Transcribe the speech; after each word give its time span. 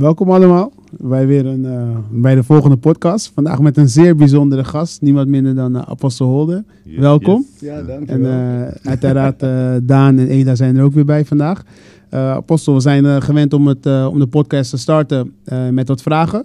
Welkom 0.00 0.30
allemaal 0.30 0.72
bij 0.90 1.26
weer 1.26 1.46
een, 1.46 1.64
uh, 1.64 1.96
bij 2.10 2.34
de 2.34 2.42
volgende 2.42 2.76
podcast. 2.76 3.30
Vandaag 3.34 3.60
met 3.60 3.76
een 3.76 3.88
zeer 3.88 4.16
bijzondere 4.16 4.64
gast, 4.64 5.00
niemand 5.00 5.28
minder 5.28 5.54
dan 5.54 5.76
uh, 5.76 5.82
Apostel 5.86 6.26
Holder. 6.26 6.64
Yes, 6.84 6.98
Welkom. 6.98 7.46
Yes. 7.50 7.60
Ja, 7.60 7.82
dank 7.82 8.08
En 8.08 8.20
uh, 8.20 8.62
uiteraard 8.82 9.40
Daan 9.82 10.18
en 10.18 10.28
Eda 10.28 10.54
zijn 10.54 10.76
er 10.76 10.84
ook 10.84 10.92
weer 10.92 11.04
bij 11.04 11.24
vandaag. 11.24 11.64
Apostel, 12.10 12.74
we 12.74 12.80
zijn 12.80 13.22
gewend 13.22 13.52
om, 13.52 13.66
het, 13.66 13.86
om 13.86 14.18
de 14.18 14.26
podcast 14.26 14.70
te 14.70 14.76
starten 14.76 15.32
met 15.70 15.88
wat 15.88 16.02
vragen. 16.02 16.44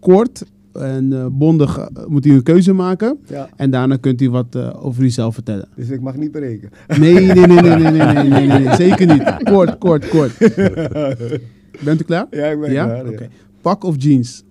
Kort 0.00 0.44
en 0.72 1.28
bondig 1.32 1.88
moet 2.08 2.26
u 2.26 2.32
een 2.32 2.42
keuze 2.42 2.72
maken. 2.72 3.18
Ja. 3.26 3.48
En 3.56 3.70
daarna 3.70 3.96
kunt 3.96 4.20
u 4.20 4.30
wat 4.30 4.74
over 4.74 5.02
uzelf 5.02 5.34
vertellen. 5.34 5.68
Dus 5.74 5.88
ik 5.88 6.00
mag 6.00 6.16
niet 6.16 6.30
breken? 6.30 6.70
Nee, 6.98 7.14
nee, 7.14 7.24
nee, 7.24 7.46
nee, 7.46 7.60
nee, 7.60 7.76
nee, 7.76 7.90
nee, 7.90 8.14
nee, 8.14 8.46
nee, 8.46 8.46
nee 8.46 8.74
zeker 8.86 9.06
niet. 9.06 9.42
Kort, 9.42 9.78
kort, 9.78 10.08
kort. 10.08 10.32
Bent 11.80 12.00
u 12.00 12.04
klaar? 12.04 12.26
Ja, 12.30 12.46
ik 12.46 12.60
ben 12.60 12.72
ja? 12.72 12.84
klaar. 12.84 13.06
Oké. 13.06 13.28
Pak 13.60 13.84
of 13.84 13.94
jeans? 13.98 14.44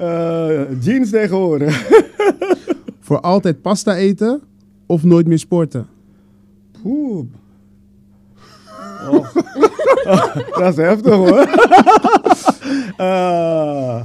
Uh, 0.00 0.80
jeans 0.80 1.10
tegenwoordig. 1.10 1.88
Voor 3.00 3.20
altijd 3.20 3.62
pasta 3.62 3.96
eten 3.96 4.40
of 4.86 5.04
nooit 5.04 5.26
meer 5.26 5.38
sporten? 5.38 5.86
Poeh. 6.82 7.24
Oh. 9.10 9.34
dat 10.58 10.78
is 10.78 10.84
heftig 10.84 11.14
hoor. 11.14 11.48
uh, 13.00 14.00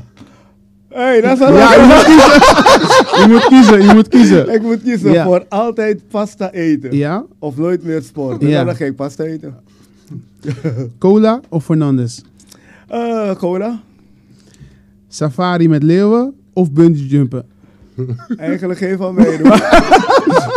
hey, 0.99 1.21
dat 1.21 1.31
is 1.31 1.39
wel 1.39 1.53
ja, 1.53 1.73
je 1.73 1.85
moet 1.85 2.03
kiezen. 2.05 3.21
je 3.21 3.25
moet 3.27 3.47
kiezen, 3.47 3.85
je 3.85 3.93
moet 3.93 4.07
kiezen. 4.07 4.53
Ik 4.53 4.61
moet 4.61 4.81
kiezen 4.81 5.11
ja. 5.11 5.23
voor 5.23 5.45
altijd 5.49 6.07
pasta 6.07 6.51
eten. 6.51 6.95
Ja? 6.95 7.25
Of 7.39 7.57
nooit 7.57 7.83
meer 7.83 8.01
sporten. 8.01 8.47
Ja. 8.47 8.63
Dan 8.63 8.75
ga 8.75 8.85
ik 8.85 8.95
pasta 8.95 9.23
eten. 9.23 9.57
Cola 10.99 11.41
of 11.49 11.65
Fernandes? 11.65 12.23
Uh, 12.91 13.35
cola. 13.35 13.79
Safari 15.07 15.69
met 15.69 15.83
leeuwen 15.83 16.33
of 16.53 16.71
bungee 16.71 17.07
jumpen? 17.07 17.45
Eigenlijk 18.37 18.79
geen 18.79 18.97
van 18.97 19.15
beide. 19.15 19.43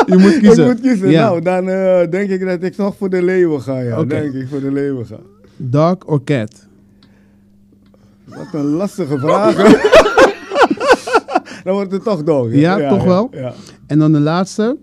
je 0.07 0.17
moet 0.19 0.39
kiezen. 0.39 0.65
Ik 0.65 0.71
moet 0.71 0.81
kiezen. 0.81 1.11
Ja. 1.11 1.23
Nou, 1.23 1.41
dan 1.41 1.69
uh, 1.69 2.01
denk 2.11 2.31
ik 2.31 2.47
dat 2.47 2.63
ik 2.63 2.75
toch 2.75 2.97
voor 2.97 3.11
de 3.11 3.23
leeuwen 3.23 3.61
ga. 3.61 3.81
Ja, 3.81 4.01
okay. 4.01 4.21
denk 4.21 4.35
ik 4.35 4.49
voor 4.49 4.61
de 4.61 4.73
leeuwen 4.73 5.07
ga. 5.07 5.19
Dog 5.57 5.97
or 6.07 6.25
cat? 6.25 6.67
Wat 8.25 8.47
een 8.53 8.65
lastige 8.65 9.19
vraag. 9.19 9.57
dan 11.65 11.75
wordt 11.75 11.93
het 11.93 12.05
toch 12.05 12.23
dog. 12.23 12.53
Ja, 12.53 12.79
ja 12.79 12.89
toch 12.89 13.05
wel. 13.05 13.29
Ja. 13.33 13.53
En 13.87 13.99
dan 13.99 14.13
de 14.13 14.21
laatste. 14.21 14.77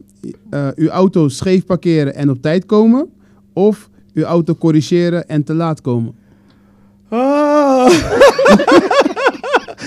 Uh, 0.51 0.67
uw 0.75 0.87
auto 0.87 1.27
scheef 1.27 1.65
parkeren 1.65 2.15
en 2.15 2.29
op 2.29 2.41
tijd 2.41 2.65
komen. 2.65 3.09
Of 3.53 3.89
uw 4.13 4.23
auto 4.23 4.55
corrigeren 4.55 5.27
en 5.27 5.43
te 5.43 5.53
laat 5.53 5.81
komen. 5.81 6.15
Ah. 7.09 7.91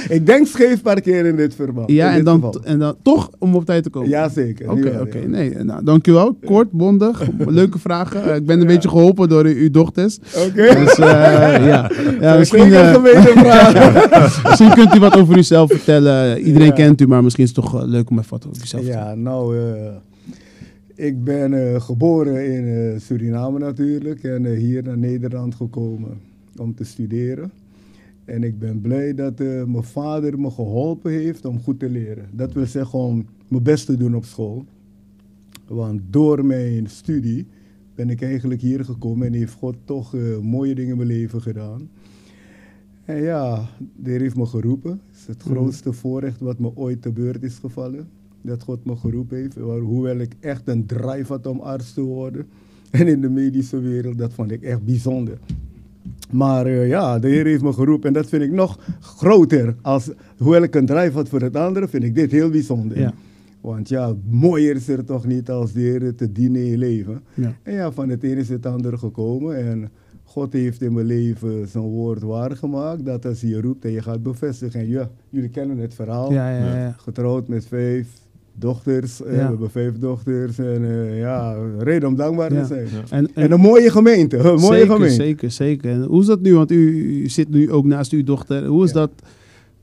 ik 0.09 0.27
denk 0.27 0.47
scheef 0.47 0.83
parkeren 0.83 1.27
in 1.27 1.37
dit 1.37 1.55
verband. 1.55 1.91
Ja, 1.91 2.14
en, 2.14 2.25
dan, 2.25 2.61
en 2.64 2.79
dan 2.79 2.95
toch 3.03 3.31
om 3.39 3.55
op 3.55 3.64
tijd 3.64 3.83
te 3.83 3.91
komen. 3.91 4.09
Jazeker. 4.09 4.70
Oké, 4.70 4.89
oké. 4.89 5.01
Okay, 5.01 5.25
nee, 5.25 5.55
nou, 5.55 5.84
dankjewel. 5.84 6.37
Kort, 6.45 6.70
bondig, 6.70 7.23
leuke 7.39 7.79
vragen. 7.79 8.29
Uh, 8.29 8.34
ik 8.34 8.47
ben 8.47 8.56
een 8.56 8.62
ja. 8.62 8.69
beetje 8.69 8.89
geholpen 8.89 9.29
door 9.29 9.45
uw 9.45 9.70
dochters. 9.70 10.19
Oké. 10.19 10.47
Okay. 10.47 10.84
Dus 10.84 10.98
uh, 10.98 11.06
ja. 11.73 11.91
ja 12.20 12.37
misschien, 12.37 12.67
uh, 12.67 12.95
vragen. 12.95 14.11
misschien 14.45 14.75
kunt 14.75 14.95
u 14.95 14.98
wat 14.98 15.17
over 15.17 15.36
uzelf 15.36 15.70
vertellen. 15.70 16.41
Iedereen 16.41 16.67
ja. 16.67 16.73
kent 16.73 17.01
u, 17.01 17.07
maar 17.07 17.23
misschien 17.23 17.45
is 17.45 17.57
het 17.57 17.64
toch 17.64 17.84
leuk 17.84 18.11
om 18.11 18.19
even 18.19 18.31
wat 18.31 18.47
over 18.47 18.62
uzelf 18.62 18.83
te 18.83 18.89
vertellen. 18.89 19.09
Ja, 19.09 19.14
nou... 19.14 19.57
Ik 20.95 21.25
ben 21.25 21.83
geboren 21.83 22.47
in 22.47 23.01
Suriname 23.01 23.59
natuurlijk 23.59 24.25
en 24.25 24.55
hier 24.55 24.83
naar 24.83 24.98
Nederland 24.98 25.55
gekomen 25.55 26.31
om 26.56 26.75
te 26.75 26.84
studeren. 26.84 27.50
En 28.25 28.42
ik 28.42 28.58
ben 28.58 28.81
blij 28.81 29.14
dat 29.14 29.39
mijn 29.39 29.83
vader 29.83 30.41
me 30.41 30.50
geholpen 30.50 31.12
heeft 31.12 31.45
om 31.45 31.61
goed 31.61 31.78
te 31.78 31.89
leren. 31.89 32.28
Dat 32.33 32.53
wil 32.53 32.67
zeggen 32.67 32.98
om 32.98 33.27
mijn 33.48 33.62
best 33.62 33.86
te 33.86 33.97
doen 33.97 34.14
op 34.14 34.25
school. 34.25 34.64
Want 35.67 36.00
door 36.11 36.45
mijn 36.45 36.86
studie 36.86 37.46
ben 37.95 38.11
ik 38.11 38.23
eigenlijk 38.23 38.61
hier 38.61 38.85
gekomen 38.85 39.27
en 39.27 39.33
heeft 39.33 39.52
God 39.52 39.77
toch 39.85 40.17
mooie 40.42 40.74
dingen 40.74 40.90
in 40.90 40.96
mijn 40.96 41.08
leven 41.08 41.42
gedaan. 41.42 41.89
En 43.05 43.23
ja, 43.23 43.69
de 43.96 44.11
Heer 44.11 44.20
heeft 44.20 44.36
me 44.36 44.46
geroepen. 44.46 44.90
Het 44.90 45.19
is 45.19 45.27
het 45.27 45.42
grootste 45.42 45.89
mm. 45.89 45.95
voorrecht 45.95 46.40
wat 46.40 46.58
me 46.58 46.70
ooit 46.74 47.02
te 47.02 47.13
beurt 47.13 47.42
is 47.42 47.58
gevallen 47.58 48.08
dat 48.42 48.63
God 48.63 48.84
me 48.84 48.96
geroepen 48.96 49.36
heeft. 49.36 49.55
Hoewel 49.80 50.17
ik 50.17 50.33
echt 50.40 50.69
een 50.69 50.86
drive 50.86 51.33
had 51.33 51.46
om 51.46 51.61
arts 51.61 51.92
te 51.92 52.01
worden. 52.01 52.46
En 52.90 53.08
in 53.08 53.20
de 53.20 53.29
medische 53.29 53.80
wereld, 53.80 54.19
dat 54.19 54.33
vond 54.33 54.51
ik 54.51 54.63
echt 54.63 54.84
bijzonder. 54.84 55.39
Maar 56.33 56.67
uh, 56.67 56.89
ja, 56.89 57.19
de 57.19 57.29
Heer 57.29 57.45
heeft 57.45 57.63
me 57.63 57.73
geroepen 57.73 58.09
en 58.09 58.15
dat 58.15 58.29
vind 58.29 58.43
ik 58.43 58.53
nog 58.53 58.79
groter. 59.01 59.75
Als, 59.83 60.11
hoewel 60.39 60.63
ik 60.63 60.75
een 60.75 60.87
drive 60.87 61.13
had 61.13 61.29
voor 61.29 61.41
het 61.41 61.57
andere, 61.57 61.89
vind 61.89 62.05
ik 62.05 62.15
dit 62.15 62.31
heel 62.31 62.51
bijzonder. 62.51 62.98
Ja. 62.98 63.13
Want 63.61 63.89
ja, 63.89 64.15
mooier 64.31 64.77
is 64.77 64.89
er 64.89 65.05
toch 65.05 65.27
niet 65.27 65.51
als 65.51 65.73
de 65.73 65.81
Heer 65.81 66.15
te 66.15 66.33
dienen 66.33 66.61
in 66.61 66.70
je 66.70 66.79
leven. 66.79 67.23
Ja. 67.35 67.57
En 67.63 67.75
ja, 67.75 67.93
van 67.93 68.09
het 68.09 68.23
ene 68.23 68.41
is 68.41 68.48
het 68.48 68.67
andere 68.67 68.98
gekomen. 68.98 69.57
En 69.57 69.91
God 70.25 70.53
heeft 70.53 70.83
in 70.83 70.93
mijn 70.93 71.07
leven 71.07 71.69
zijn 71.69 71.85
woord 71.85 72.23
waargemaakt. 72.23 73.05
Dat 73.05 73.27
als 73.27 73.41
hij 73.41 73.51
je 73.51 73.61
roept 73.61 73.85
en 73.85 73.91
je 73.91 74.03
gaat 74.03 74.23
bevestigen. 74.23 74.81
En 74.81 74.89
ja, 74.89 75.11
jullie 75.31 75.49
kennen 75.49 75.79
het 75.79 75.95
verhaal. 75.95 76.33
Ja, 76.33 76.51
ja, 76.51 76.77
ja. 76.77 76.95
Getrouwd 76.99 77.49
met 77.49 77.67
vijf 77.67 78.09
dochters. 78.55 79.18
Ja. 79.18 79.24
We 79.24 79.36
hebben 79.36 79.70
vijf 79.70 79.98
dochters. 79.98 80.58
En 80.58 80.83
uh, 80.83 81.18
ja, 81.18 81.57
reden 81.79 82.08
om 82.08 82.17
dankbaar 82.17 82.48
te 82.48 82.64
zijn. 82.64 82.89
En, 83.11 83.30
en, 83.35 83.52
een 83.52 83.61
mooie 83.61 83.90
gemeente. 83.90 84.36
Een 84.52 84.61
mooie 84.61 84.79
zeker, 84.79 84.95
gemeente. 84.95 85.14
Zeker, 85.14 85.51
zeker. 85.51 85.90
En 85.90 86.02
hoe 86.02 86.20
is 86.20 86.27
dat 86.27 86.40
nu? 86.40 86.55
Want 86.55 86.70
u, 86.70 87.20
u 87.23 87.29
zit 87.29 87.51
nu 87.51 87.70
ook 87.70 87.85
naast 87.85 88.13
uw 88.13 88.24
dochter. 88.24 88.64
Hoe 88.67 88.85
is 88.85 88.92
ja. 88.92 88.98
dat 88.98 89.11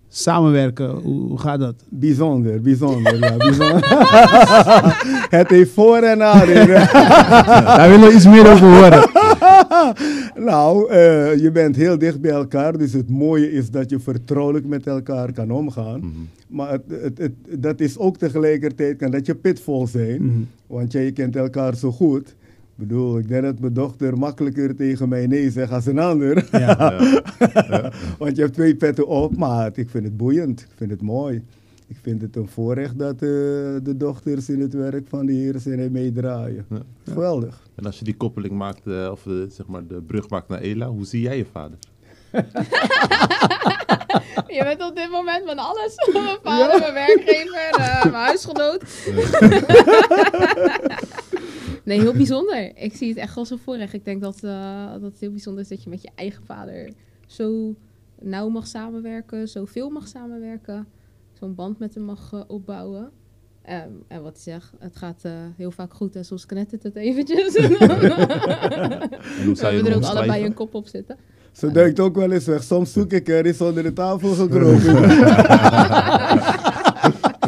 samenwerken? 0.09 0.89
Hoe, 0.89 1.27
hoe, 1.27 1.39
gaat 1.39 1.59
dat? 1.59 1.75
Bijzonder, 1.89 2.61
bijzonder. 2.61 3.19
ja, 3.19 3.37
bijzonder. 3.37 3.85
Het 5.39 5.49
heeft 5.49 5.71
voor- 5.71 5.97
en 5.97 6.17
nadelen. 6.17 6.67
Daar 7.77 7.89
willen 7.89 8.07
we 8.07 8.13
iets 8.13 8.25
meer 8.27 8.51
over 8.51 8.67
horen. 8.67 9.09
nou, 10.49 10.91
uh, 10.91 11.37
je 11.37 11.49
bent 11.51 11.75
heel 11.75 11.97
dicht 11.97 12.21
bij 12.21 12.31
elkaar. 12.31 12.77
Dus 12.77 12.93
het 12.93 13.09
mooie 13.09 13.51
is 13.51 13.71
dat 13.71 13.89
je 13.89 13.99
vertrouwelijk 13.99 14.65
met 14.65 14.87
elkaar 14.87 15.33
kan 15.33 15.51
omgaan. 15.51 15.99
Mm 15.99 16.11
-hmm. 16.13 16.27
Maar 16.47 16.71
het, 16.71 16.83
het, 16.87 17.17
het, 17.17 17.61
dat 17.61 17.79
is 17.79 17.97
ook 17.97 18.17
tegelijkertijd 18.17 18.97
kan 18.97 19.11
dat 19.11 19.25
je 19.25 19.35
pitvol 19.35 19.87
zijn. 19.87 20.21
Mm 20.21 20.29
-hmm. 20.29 20.47
Want 20.67 20.91
jij 20.91 21.11
kent 21.11 21.35
elkaar 21.35 21.75
zo 21.75 21.91
goed. 21.91 22.27
Ik 22.27 22.87
bedoel, 22.87 23.17
ik 23.17 23.27
denk 23.27 23.43
dat 23.43 23.59
mijn 23.59 23.73
dochter 23.73 24.17
makkelijker 24.17 24.75
tegen 24.75 25.09
mij 25.09 25.27
nee 25.27 25.51
zegt 25.51 25.71
als 25.71 25.85
een 25.85 25.99
ander. 25.99 26.47
Ja, 26.51 26.59
ja. 27.39 27.65
ja. 27.69 27.91
Want 28.17 28.35
je 28.35 28.41
hebt 28.41 28.53
twee 28.53 28.75
petten 28.75 29.07
op, 29.07 29.37
maar 29.37 29.71
ik 29.73 29.89
vind 29.89 30.03
het 30.03 30.17
boeiend. 30.17 30.59
Ik 30.59 30.75
vind 30.75 30.91
het 30.91 31.01
mooi. 31.01 31.43
Ik 31.89 31.97
vind 32.01 32.21
het 32.21 32.35
een 32.35 32.47
voorrecht 32.47 32.99
dat 32.99 33.13
uh, 33.13 33.19
de 33.83 33.93
dochters 33.97 34.49
in 34.49 34.61
het 34.61 34.73
werk 34.73 35.07
van 35.07 35.25
de 35.25 35.33
Heer 35.33 35.59
zijn 35.59 35.79
en 35.79 35.91
meedraaien. 35.91 36.65
Ja. 36.69 36.81
Geweldig. 37.03 37.67
En 37.75 37.85
als 37.85 37.99
je 37.99 38.05
die 38.05 38.17
koppeling 38.17 38.53
maakt, 38.53 38.87
uh, 38.87 39.09
of 39.11 39.23
de, 39.23 39.47
zeg 39.49 39.67
maar 39.67 39.87
de 39.87 40.01
brug 40.01 40.29
maakt 40.29 40.47
naar 40.47 40.61
Ela, 40.61 40.87
hoe 40.87 41.05
zie 41.05 41.21
jij 41.21 41.37
je 41.37 41.45
vader? 41.45 41.77
je 44.57 44.63
bent 44.63 44.83
op 44.83 44.95
dit 44.95 45.09
moment 45.09 45.45
van 45.45 45.57
alles. 45.57 45.95
Mijn 46.13 46.37
vader, 46.43 46.73
ja. 46.73 46.79
mijn 46.79 46.93
werkgever, 46.93 47.79
uh, 47.79 48.03
mijn 48.13 48.13
huisgenoot. 48.13 48.83
nee, 51.83 51.99
heel 51.99 52.13
bijzonder. 52.13 52.71
Ik 52.75 52.95
zie 52.95 53.09
het 53.09 53.17
echt 53.17 53.37
als 53.37 53.49
een 53.49 53.59
voorrecht. 53.59 53.93
Ik 53.93 54.05
denk 54.05 54.21
dat, 54.21 54.43
uh, 54.43 54.91
dat 54.91 55.01
het 55.01 55.19
heel 55.19 55.31
bijzonder 55.31 55.63
is 55.63 55.69
dat 55.69 55.83
je 55.83 55.89
met 55.89 56.01
je 56.01 56.09
eigen 56.15 56.43
vader 56.45 56.89
zo 57.27 57.75
nauw 58.19 58.49
mag 58.49 58.67
samenwerken, 58.67 59.47
zoveel 59.47 59.89
mag 59.89 60.07
samenwerken, 60.07 60.87
zo'n 61.39 61.55
band 61.55 61.79
met 61.79 61.93
hem 61.93 62.03
mag 62.03 62.31
uh, 62.33 62.41
opbouwen. 62.47 63.11
Um, 63.69 64.03
en 64.07 64.21
wat 64.21 64.33
hij 64.33 64.53
zegt, 64.53 64.71
het 64.79 64.95
gaat 64.95 65.21
uh, 65.25 65.31
heel 65.57 65.71
vaak 65.71 65.93
goed 65.93 66.15
en 66.15 66.25
soms 66.25 66.45
knettert 66.45 66.83
het 66.83 66.95
eventjes. 66.95 67.55
en 67.55 67.69
je 69.75 69.79
we 69.83 69.89
er 69.89 69.95
ook 69.95 70.03
allebei 70.03 70.45
een 70.45 70.53
kop 70.53 70.73
op 70.73 70.87
zitten. 70.87 71.17
Zo 71.51 71.71
duikt 71.71 71.99
ook 71.99 72.15
wel 72.15 72.31
eens 72.31 72.45
weg. 72.45 72.63
Soms 72.63 72.91
zoek 72.91 73.11
ik 73.11 73.27
er 73.27 73.45
is 73.45 73.61
onder 73.61 73.83
de 73.83 73.93
tafel 73.93 74.29
gekropen. 74.33 75.01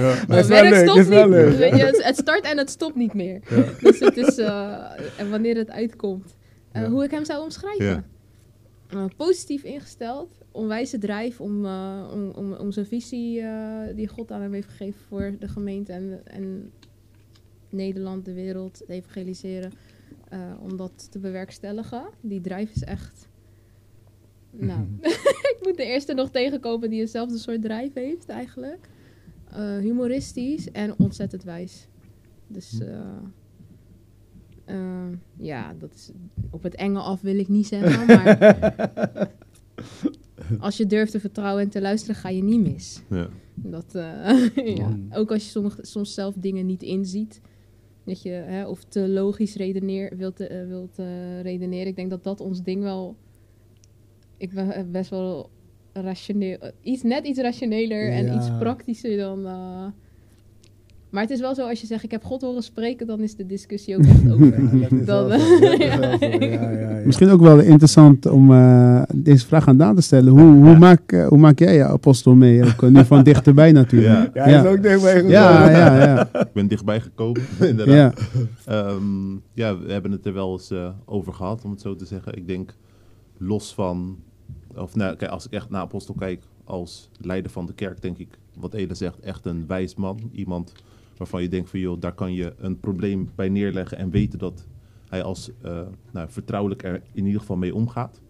ja. 0.02 0.16
Maar 0.28 0.48
werk 0.48 0.70
leuk, 0.70 0.90
stopt 0.90 1.10
niet. 1.10 1.26
leuk. 1.26 1.58
Weet 1.58 1.76
je, 1.76 1.84
het, 1.86 2.04
het 2.04 2.18
start 2.18 2.42
en 2.42 2.58
het 2.58 2.70
stopt 2.70 2.96
niet 2.96 3.14
meer. 3.14 3.40
Ja. 3.50 3.64
Dus 3.80 4.00
het 4.00 4.18
is, 4.18 4.38
uh, 4.38 4.76
en 5.18 5.30
wanneer 5.30 5.56
het 5.56 5.70
uitkomt. 5.70 6.36
Uh, 6.74 6.82
Ja. 6.82 6.90
Hoe 6.90 7.04
ik 7.04 7.12
hem 7.12 7.26
zou 7.26 7.44
omschrijven. 7.44 8.06
Uh, 8.94 9.06
positief 9.18 9.64
ingesteld, 9.64 10.42
onwijze 10.52 10.98
drijf 10.98 11.42
om, 11.42 11.66
uh, 11.66 12.10
om, 12.14 12.30
om, 12.30 12.54
om 12.54 12.72
zijn 12.72 12.86
visie 12.86 13.42
uh, 13.42 13.84
die 13.96 14.08
God 14.08 14.32
aan 14.32 14.42
hem 14.42 14.54
heeft 14.54 14.68
gegeven 14.68 15.02
voor 15.08 15.36
de 15.40 15.48
gemeente 15.48 15.94
en, 15.94 16.22
en 16.24 16.72
Nederland, 17.70 18.26
de 18.26 18.34
wereld, 18.34 18.74
te 18.74 18.94
evangeliseren, 18.94 19.72
om 20.62 20.78
dat 20.78 21.12
te 21.12 21.20
bewerkstelligen. 21.20 22.04
Die 22.22 22.42
drijf 22.42 22.72
is 22.76 22.84
echt. 22.84 23.28
Nou, 24.52 24.88
ik 25.54 25.58
moet 25.62 25.78
de 25.78 25.86
eerste 25.86 26.14
nog 26.14 26.30
tegenkomen 26.30 26.90
die 26.90 27.00
hetzelfde 27.00 27.38
soort 27.38 27.62
drijf 27.62 27.94
heeft 27.94 28.30
eigenlijk. 28.30 28.90
Humoristisch 29.80 30.72
en 30.72 30.94
ontzettend 30.98 31.44
wijs. 31.44 31.88
Dus 32.48 32.80
uh, 32.82 33.18
uh, 34.72 35.18
ja, 35.38 35.74
dat 35.80 35.94
is 35.94 36.12
op 36.50 36.64
het 36.64 36.76
enge 36.76 37.00
af 37.00 37.22
wil 37.22 37.40
ik 37.40 37.48
niet 37.48 37.68
zeggen, 37.68 38.06
maar 38.06 39.30
als 40.60 40.78
je 40.78 40.86
durft 40.86 41.12
te 41.12 41.20
vertrouwen 41.20 41.64
en 41.64 41.70
te 41.70 41.82
luisteren, 41.82 42.16
ga 42.16 42.30
je 42.30 42.44
niet 42.44 42.62
mis. 42.62 43.02
Ja. 43.10 43.30
Dat, 43.56 43.96
eh, 43.96 44.56
ja. 44.78 44.88
Mm. 44.88 45.08
Ook 45.14 45.32
als 45.32 45.44
je 45.44 45.50
soms, 45.50 45.76
soms 45.82 46.14
zelf 46.14 46.36
dingen 46.38 46.66
niet 46.66 46.84
inziet. 46.84 47.42
Dat 48.06 48.22
je, 48.22 48.30
hè, 48.30 48.68
of 48.68 48.84
te 48.84 49.10
logisch 49.10 49.56
redeneer, 49.56 50.18
wilt, 50.18 50.40
eh, 50.40 50.68
wilt 50.68 51.00
eh, 51.00 51.42
redeneren. 51.42 51.88
Ik 51.88 51.96
denk 51.96 52.10
dat 52.10 52.24
dat 52.24 52.40
ons 52.40 52.64
ding 52.64 52.82
wel... 52.84 53.16
Ik 54.38 54.54
ben 54.54 54.92
best 54.92 55.10
wel 55.10 55.50
rationeel... 55.94 56.58
Iets, 56.82 57.04
net 57.04 57.26
iets 57.26 57.40
rationeler 57.40 58.12
en 58.12 58.36
iets 58.36 58.58
praktischer 58.60 59.18
dan... 59.18 59.44
eh, 61.12 61.18
maar 61.18 61.22
het 61.22 61.32
is 61.32 61.40
wel 61.40 61.56
zo, 61.56 61.68
als 61.68 61.82
je 61.82 61.88
zegt, 61.88 62.04
ik 62.04 62.12
heb 62.12 62.24
God 62.24 62.42
horen 62.42 62.64
spreken, 62.64 63.08
dan 63.08 63.20
is 63.20 63.36
de 63.36 63.46
discussie 63.46 63.98
ook 63.98 64.04
echt 64.06 64.32
over. 64.32 64.60
Ja, 64.80 64.88
Dan- 65.06 65.28
ja, 65.80 66.70
ja. 66.72 67.02
Misschien 67.06 67.30
ook 67.30 67.42
wel 67.42 67.60
interessant 67.60 68.26
om 68.26 68.52
eh, 68.52 69.02
deze 69.16 69.46
vraag 69.46 69.68
aan 69.68 69.78
Daan 69.78 69.96
te 69.96 70.02
stellen. 70.02 70.32
Hoe, 70.34 70.66
hoe, 70.66 70.78
maak, 70.78 71.12
eh, 71.12 71.28
hoe 71.28 71.38
maak 71.38 71.60
jij 71.60 71.76
je 71.76 71.84
apostel 71.84 72.36
mee? 72.36 72.64
Ook, 72.66 72.84
eh, 72.84 72.90
nu 72.90 73.06
van 73.06 73.24
dichterbij 73.32 73.72
natuurlijk. 73.72 74.34
Ja, 74.34 74.44
hij 74.44 74.60
is 74.60 74.66
ook 74.66 74.82
dichtbij 74.84 75.12
gekomen. 75.14 75.32
ja, 75.32 75.70
ja, 75.70 76.04
ja. 76.04 76.30
Ik 76.42 76.54
ben 76.54 76.68
dichtbij 76.68 77.00
gekomen, 77.02 77.42
inderdaad. 77.60 78.20
ja. 78.66 78.84
Ehm, 78.86 79.32
ja, 79.54 79.78
we 79.80 79.92
hebben 79.92 80.12
het 80.12 80.26
er 80.26 80.34
wel 80.34 80.52
eens 80.52 80.72
eh, 80.72 80.90
over 81.06 81.34
gehad, 81.34 81.64
om 81.64 81.72
het 81.72 81.82
zo 81.82 81.96
te 81.96 82.06
zeggen. 82.06 82.34
Ik 82.38 82.48
denk, 82.48 82.76
los 83.38 83.74
van... 83.74 84.18
Of 84.76 84.96
nou, 84.96 85.16
kijk, 85.16 85.32
als 85.32 85.46
ik 85.46 85.52
echt 85.52 85.70
naar 85.70 85.82
Apostel 85.82 86.14
kijk 86.16 86.42
als 86.64 87.10
leider 87.20 87.52
van 87.52 87.66
de 87.66 87.74
kerk, 87.74 88.02
denk 88.02 88.18
ik, 88.18 88.28
wat 88.60 88.74
Ede 88.74 88.94
zegt, 88.96 89.20
echt 89.20 89.46
een 89.46 89.64
wijs 89.68 89.96
man. 89.96 90.20
Iemand 90.32 90.72
waarvan 91.22 91.42
je 91.42 91.50
denkt 91.50 91.70
van, 91.70 91.80
joh, 91.80 92.00
daar 92.00 92.14
kan 92.14 92.34
je 92.34 92.54
een 92.58 92.80
probleem 92.80 93.30
bij 93.36 93.50
neerleggen 93.50 93.98
en 93.98 94.10
weten 94.10 94.40
dat 94.40 94.68
hij 95.10 95.24
als 95.24 95.52
eh, 95.62 95.82
nou, 96.12 96.30
vertrouwelijk 96.30 96.84
er 96.84 97.02
in 97.12 97.26
ieder 97.26 97.40
geval 97.40 97.56
mee 97.56 97.76
omgaat. 97.76 98.22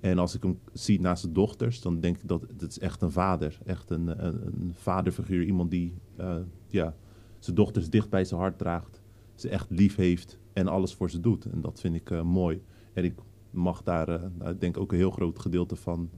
En 0.00 0.18
als 0.18 0.34
ik 0.34 0.42
hem 0.42 0.58
zie 0.72 1.00
naast 1.00 1.20
zijn 1.20 1.32
dochters, 1.32 1.80
dan 1.80 2.00
denk 2.00 2.16
ik 2.16 2.28
dat 2.28 2.46
het 2.58 2.70
is 2.70 2.78
echt 2.78 3.02
een 3.02 3.10
vader. 3.10 3.58
Echt 3.64 3.90
een, 3.90 4.26
een, 4.26 4.46
een 4.46 4.70
vaderfiguur. 4.74 5.44
Iemand 5.44 5.70
die 5.70 5.94
eh, 6.16 6.36
ja, 6.66 6.94
zijn 7.38 7.56
dochters 7.56 7.90
dicht 7.90 8.10
bij 8.10 8.24
zijn 8.24 8.40
hart 8.40 8.58
draagt. 8.58 9.02
Ze 9.34 9.48
echt 9.48 9.70
lief 9.70 9.96
heeft 9.96 10.38
en 10.52 10.68
alles 10.68 10.94
voor 10.94 11.10
ze 11.10 11.20
doet. 11.20 11.44
En 11.44 11.60
dat 11.60 11.80
vind 11.80 11.94
ik 11.94 12.10
eh, 12.10 12.22
mooi. 12.22 12.62
En 12.92 13.04
ik 13.04 13.14
mag 13.50 13.82
daar, 13.82 14.06
nou, 14.38 14.50
ik 14.50 14.60
denk 14.60 14.78
ook 14.78 14.92
een 14.92 14.98
heel 14.98 15.10
groot 15.10 15.38
gedeelte 15.38 15.76
van 15.76 16.10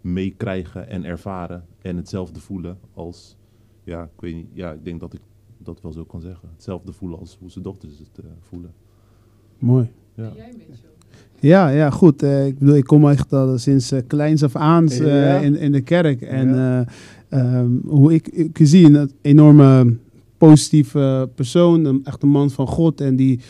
meekrijgen 0.00 0.88
en 0.88 1.04
ervaren. 1.04 1.66
En 1.82 1.96
hetzelfde 1.96 2.40
voelen 2.40 2.78
als, 2.94 3.36
ja, 3.84 4.02
ik 4.02 4.20
weet 4.20 4.34
niet, 4.34 4.48
ja, 4.52 4.72
ik 4.72 4.84
denk 4.84 5.00
dat 5.00 5.14
ik 5.14 5.20
dat 5.64 5.80
wel 5.82 5.92
zo 5.92 6.04
kan 6.04 6.20
zeggen. 6.20 6.48
Hetzelfde 6.54 6.92
voelen 6.92 7.18
als 7.18 7.36
hoe 7.40 7.50
zijn 7.50 7.64
dochters 7.64 7.98
het 7.98 8.24
eh, 8.24 8.30
voelen. 8.40 8.70
Mooi. 9.58 9.90
Ja. 10.14 10.32
Ja, 11.40 11.68
ja, 11.68 11.90
goed. 11.90 12.22
Eh, 12.22 12.46
ik 12.46 12.58
bedoel, 12.58 12.74
ik 12.76 12.84
kom 12.84 13.08
echt 13.08 13.32
al 13.32 13.58
sinds 13.58 13.92
eh, 13.92 14.00
kleins 14.06 14.42
af 14.42 14.56
aan 14.56 14.88
eh, 14.88 14.98
Ja. 14.98 15.38
in, 15.38 15.56
in 15.56 15.72
de 15.72 15.80
kerk. 15.80 16.22
En 16.22 16.48
Ja. 16.48 16.86
eh, 17.28 17.40
ehm, 17.58 17.70
hoe 17.86 18.14
ik, 18.14 18.28
ik 18.28 18.58
zie 18.62 18.86
een 18.86 19.10
enorme 19.20 19.96
positieve 20.38 21.28
persoon, 21.34 21.84
een, 21.84 22.00
echt 22.04 22.22
een 22.22 22.28
man 22.28 22.50
van 22.50 22.66
God. 22.66 23.00
En 23.00 23.16
die 23.16 23.40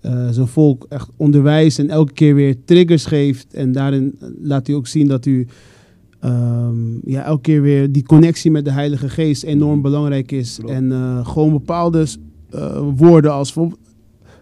eh, 0.00 0.28
zijn 0.30 0.46
volk 0.46 0.86
echt 0.88 1.10
onderwijst 1.16 1.78
en 1.78 1.90
elke 1.90 2.12
keer 2.12 2.34
weer 2.34 2.56
triggers 2.64 3.04
geeft. 3.06 3.54
En 3.54 3.72
daarin 3.72 4.18
laat 4.42 4.66
hij 4.66 4.76
ook 4.76 4.86
zien 4.86 5.06
dat 5.08 5.26
u 5.26 5.46
ehm, 6.20 7.10
ja, 7.10 7.24
elke 7.24 7.40
keer 7.40 7.62
weer 7.62 7.92
die 7.92 8.02
connectie 8.02 8.50
met 8.50 8.64
de 8.64 8.72
Heilige 8.72 9.08
Geest 9.08 9.42
enorm 9.42 9.82
belangrijk 9.82 10.32
is. 10.32 10.56
Klopt. 10.56 10.72
En 10.72 10.92
eh, 10.92 11.26
gewoon 11.26 11.52
bepaalde 11.52 12.06
eh, 12.50 12.80
woorden 12.96 13.32
als 13.32 13.52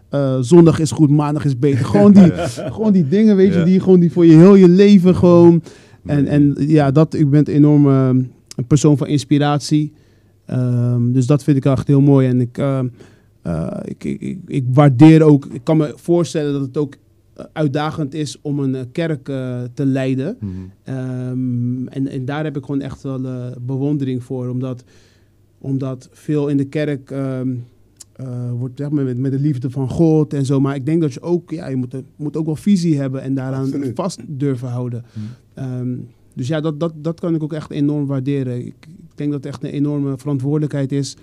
eh, 0.09 0.37
zondag 0.41 0.79
is 0.79 0.91
goed, 0.91 1.11
maandag 1.11 1.45
is 1.45 1.59
beter. 1.59 1.85
Gewoon 1.85 2.13
die, 2.13 2.33
gewoon 2.77 2.93
die 2.93 3.09
dingen, 3.09 3.37
weet 3.37 3.55
je, 3.55 3.63
die 3.63 3.81
gewoon 3.81 4.01
die 4.01 4.13
voor 4.13 4.27
je 4.27 4.37
heel 4.37 4.55
je 4.55 4.69
leven 4.69 5.15
gewoon. 5.15 5.63
En, 6.05 6.27
en 6.27 6.55
ja, 6.59 6.91
dat, 6.91 7.15
ik 7.15 7.31
ben 7.31 7.41
een 7.41 7.55
enorme 7.55 7.91
eh, 7.91 8.09
een 8.57 8.67
persoon 8.67 8.97
van 8.97 9.07
inspiratie. 9.07 9.93
Ehm, 10.47 11.13
dus 11.13 11.27
dat 11.27 11.45
vind 11.45 11.57
ik 11.57 11.65
echt 11.65 11.87
heel 11.87 12.01
mooi. 12.01 12.29
En 12.29 12.41
ik, 12.41 12.59
ik, 13.85 14.21
ik, 14.21 14.39
ik, 14.47 14.65
waardeer 14.73 15.23
ook, 15.23 15.47
ik 15.53 15.61
kan 15.65 15.77
me 15.77 15.93
voorstellen 15.97 16.53
dat 16.53 16.63
het 16.63 16.77
ook 16.77 16.95
uitdagend 17.53 18.15
is 18.15 18.39
om 18.43 18.59
een 18.59 18.75
eh, 18.75 18.83
kerk 18.93 19.29
eh, 19.29 19.63
te 19.75 19.87
leiden. 19.87 20.37
Mhm. 20.41 20.53
Ehm, 20.83 21.87
en, 21.87 22.09
en 22.09 22.25
daar 22.25 22.45
heb 22.45 22.57
ik 22.57 22.65
gewoon 22.65 22.81
echt 22.81 23.03
wel 23.03 23.25
eh, 23.25 23.47
bewondering 23.61 24.25
voor. 24.25 24.49
Omdat, 24.49 24.85
omdat 25.59 26.09
veel 26.13 26.49
in 26.49 26.57
de 26.57 26.65
kerk 26.65 27.11
ehm, 27.11 27.55
eh, 28.13 28.51
wordt 28.59 28.79
zeg 28.79 28.91
maar, 28.91 29.05
met, 29.05 29.19
met 29.19 29.33
de 29.33 29.39
liefde 29.39 29.71
van 29.71 29.89
God 29.91 30.33
en 30.35 30.45
zo. 30.47 30.61
Maar 30.61 30.75
ik 30.75 30.87
denk 30.87 31.01
dat 31.01 31.13
je 31.13 31.23
ook, 31.23 31.51
ja, 31.51 31.69
je 31.69 31.77
moet, 31.77 31.95
moet 32.17 32.37
ook 32.37 32.47
wel 32.47 32.57
visie 32.57 32.99
hebben 32.99 33.23
en 33.23 33.35
daaraan 33.35 33.65
Absoluut. 33.65 33.95
vast 33.95 34.21
durven 34.27 34.69
houden. 34.69 35.05
Mhm. 35.13 35.25
Ehm, 35.55 35.95
dus 36.35 36.49
ja, 36.49 36.61
dat, 36.61 36.81
dat, 36.81 36.93
dat 36.97 37.21
kan 37.21 37.35
ik 37.35 37.43
ook 37.43 37.53
echt 37.53 37.71
enorm 37.71 38.07
waarderen. 38.07 38.59
Ik, 38.67 38.75
ik 38.87 39.23
denk 39.23 39.31
dat 39.33 39.45
het 39.45 39.53
echt 39.53 39.65
een 39.65 39.71
enorme 39.71 40.19
verantwoordelijkheid 40.19 40.93
is. 40.93 41.17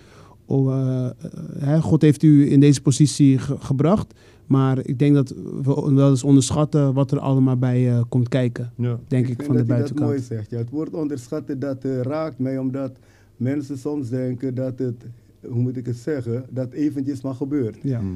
God 1.81 2.01
heeft 2.01 2.23
u 2.23 2.51
in 2.51 2.59
deze 2.59 2.81
positie 2.81 3.37
ge- 3.37 3.55
gebracht. 3.59 4.13
Maar 4.53 4.79
ik 4.85 4.99
denk 4.99 5.13
dat 5.15 5.29
we 5.63 5.93
wel 5.93 6.09
eens 6.09 6.23
onderschatten 6.23 6.93
wat 6.93 7.11
er 7.11 7.19
allemaal 7.19 7.57
bij 7.57 7.89
eh, 7.89 8.03
komt 8.09 8.29
kijken. 8.29 8.71
Ja. 8.77 8.99
Denk 9.07 9.27
ik, 9.27 9.43
van 9.43 9.55
de 9.55 9.65
dat 9.65 9.67
hij 9.67 9.77
dat 9.77 9.89
mooi 9.89 9.99
buitenkant. 9.99 10.23
zegt. 10.23 10.49
Ja, 10.49 10.57
het 10.57 10.69
woord 10.69 10.93
onderschatten, 10.93 11.59
dat 11.59 11.83
eh, 11.83 12.01
raakt 12.01 12.39
mij 12.39 12.57
omdat 12.57 12.91
mensen 13.37 13.77
soms 13.77 14.09
denken 14.09 14.55
dat 14.55 14.79
het, 14.79 15.05
hoe 15.47 15.61
moet 15.61 15.77
ik 15.77 15.85
het 15.85 15.95
zeggen, 15.95 16.45
dat 16.49 16.71
eventjes 16.71 17.21
maar 17.21 17.33
gebeurt. 17.33 17.77
Ja. 17.81 18.01
Mhm. 18.01 18.13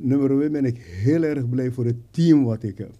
Nummer 0.00 0.42
1 0.42 0.52
ben 0.52 0.64
ik 0.64 0.76
heel 0.76 1.22
erg 1.22 1.48
blij 1.48 1.70
voor 1.70 1.84
het 1.84 1.96
team 2.10 2.44
wat 2.44 2.62
ik 2.62 2.78
heb. 2.78 2.92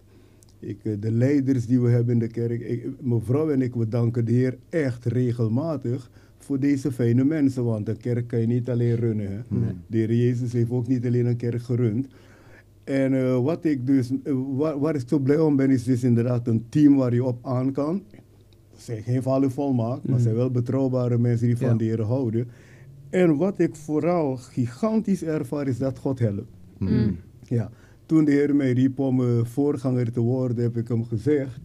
Ik, 0.59 0.77
eh, 0.83 0.93
de 0.99 1.11
leiders 1.11 1.65
die 1.65 1.79
we 1.81 1.89
hebben 1.89 2.13
in 2.13 2.19
de 2.19 2.27
kerk. 2.27 2.61
Ik, 2.61 2.87
mevrouw 3.01 3.49
en 3.49 3.61
ik, 3.61 3.75
we 3.75 3.87
danken 3.87 4.25
de 4.25 4.31
Heer 4.31 4.57
echt 4.69 5.05
regelmatig 5.05 6.09
voor 6.37 6.59
deze 6.59 6.91
fijne 6.91 7.23
mensen. 7.23 7.63
Want 7.63 7.89
een 7.89 7.97
kerk 7.97 8.27
kan 8.27 8.39
je 8.39 8.47
niet 8.47 8.69
alleen 8.69 8.95
runnen. 8.95 9.27
Hè? 9.31 9.39
Nee. 9.47 9.73
De 9.87 9.97
Heer 9.97 10.13
Jezus 10.13 10.53
heeft 10.53 10.71
ook 10.71 10.87
niet 10.87 11.05
alleen 11.05 11.25
een 11.25 11.37
kerk 11.37 11.61
gerund. 11.61 12.07
En 12.89 13.13
eh, 13.13 13.41
wat 13.43 13.65
ik 13.65 13.85
dus, 13.87 14.11
eh, 14.23 14.33
waar, 14.55 14.79
waar 14.79 14.95
ik 14.95 15.03
zo 15.07 15.19
blij 15.19 15.39
om 15.39 15.55
ben, 15.55 15.69
is 15.69 15.83
dus 15.83 16.03
inderdaad 16.03 16.47
een 16.47 16.65
team 16.69 16.95
waar 16.95 17.13
je 17.13 17.23
op 17.23 17.45
aan 17.45 17.71
kan. 17.71 18.03
Ze 18.75 18.81
zijn 18.83 19.03
geen 19.03 19.21
vallen 19.23 19.51
volmaakt, 19.51 20.03
maar 20.03 20.13
Mhm. 20.15 20.23
zijn 20.23 20.35
wel 20.35 20.51
betrouwbare 20.51 21.17
mensen 21.17 21.47
die 21.47 21.57
van 21.57 21.67
Ja. 21.67 21.73
de 21.75 21.83
Heer 21.83 22.01
houden. 22.01 22.47
En 23.09 23.37
wat 23.37 23.59
ik 23.59 23.75
vooral 23.75 24.35
gigantisch 24.37 25.23
ervaar, 25.23 25.67
is 25.67 25.77
dat 25.77 25.97
God 25.99 26.19
helpt. 26.19 26.51
Mhm. 26.77 26.93
Mm. 26.93 27.17
Ja, 27.47 27.69
toen 28.05 28.25
de 28.25 28.31
Heer 28.31 28.55
mij 28.55 28.71
riep 28.71 28.99
om 28.99 29.21
eh, 29.21 29.27
voorganger 29.45 30.11
te 30.11 30.19
worden, 30.19 30.63
heb 30.63 30.77
ik 30.77 30.87
hem 30.87 31.05
gezegd: 31.05 31.59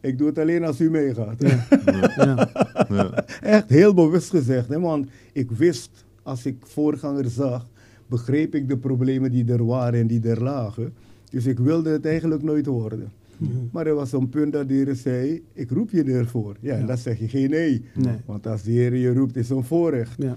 Ik 0.00 0.18
doe 0.18 0.26
het 0.26 0.38
alleen 0.38 0.64
als 0.64 0.80
u 0.80 0.90
meegaat. 0.90 1.42
Ja. 1.42 1.66
Ja. 2.16 2.48
Ja. 2.88 3.24
Echt 3.42 3.68
heel 3.70 3.94
bewust 3.94 4.30
gezegd, 4.30 4.68
hè, 4.68 4.80
want 4.80 5.08
ik 5.32 5.50
wist, 5.50 6.04
als 6.22 6.46
ik 6.46 6.56
voorganger 6.66 7.28
zag, 7.30 7.69
begreep 8.10 8.54
ik 8.54 8.68
de 8.68 8.76
problemen 8.76 9.30
die 9.30 9.52
er 9.52 9.64
waren 9.66 10.00
en 10.00 10.06
die 10.06 10.22
er 10.28 10.42
lagen. 10.42 10.92
Dus 11.30 11.46
ik 11.46 11.58
wilde 11.58 11.90
het 11.90 12.04
eigenlijk 12.06 12.42
nooit 12.42 12.66
worden. 12.66 13.08
Maar 13.72 13.86
er 13.86 13.94
was 13.94 14.12
een 14.12 14.28
punt 14.28 14.52
dat 14.52 14.68
de 14.68 14.74
Heer 14.74 14.94
zei: 14.94 15.42
Ik 15.52 15.70
roep 15.70 15.90
je 15.90 16.02
ervoor. 16.04 16.56
Ja, 16.60 16.74
en 16.74 16.80
Ja. 16.80 16.86
dan 16.86 16.98
zeg 16.98 17.18
je 17.18 17.28
geen 17.28 17.50
nee. 17.50 17.84
Nee. 17.94 18.14
Want 18.24 18.46
als 18.46 18.62
de 18.62 18.70
Heer 18.70 18.94
je 18.96 19.12
roept, 19.14 19.36
is 19.36 19.48
het 19.48 19.58
een 19.58 19.64
voorrecht. 19.64 20.22
Ja. 20.22 20.36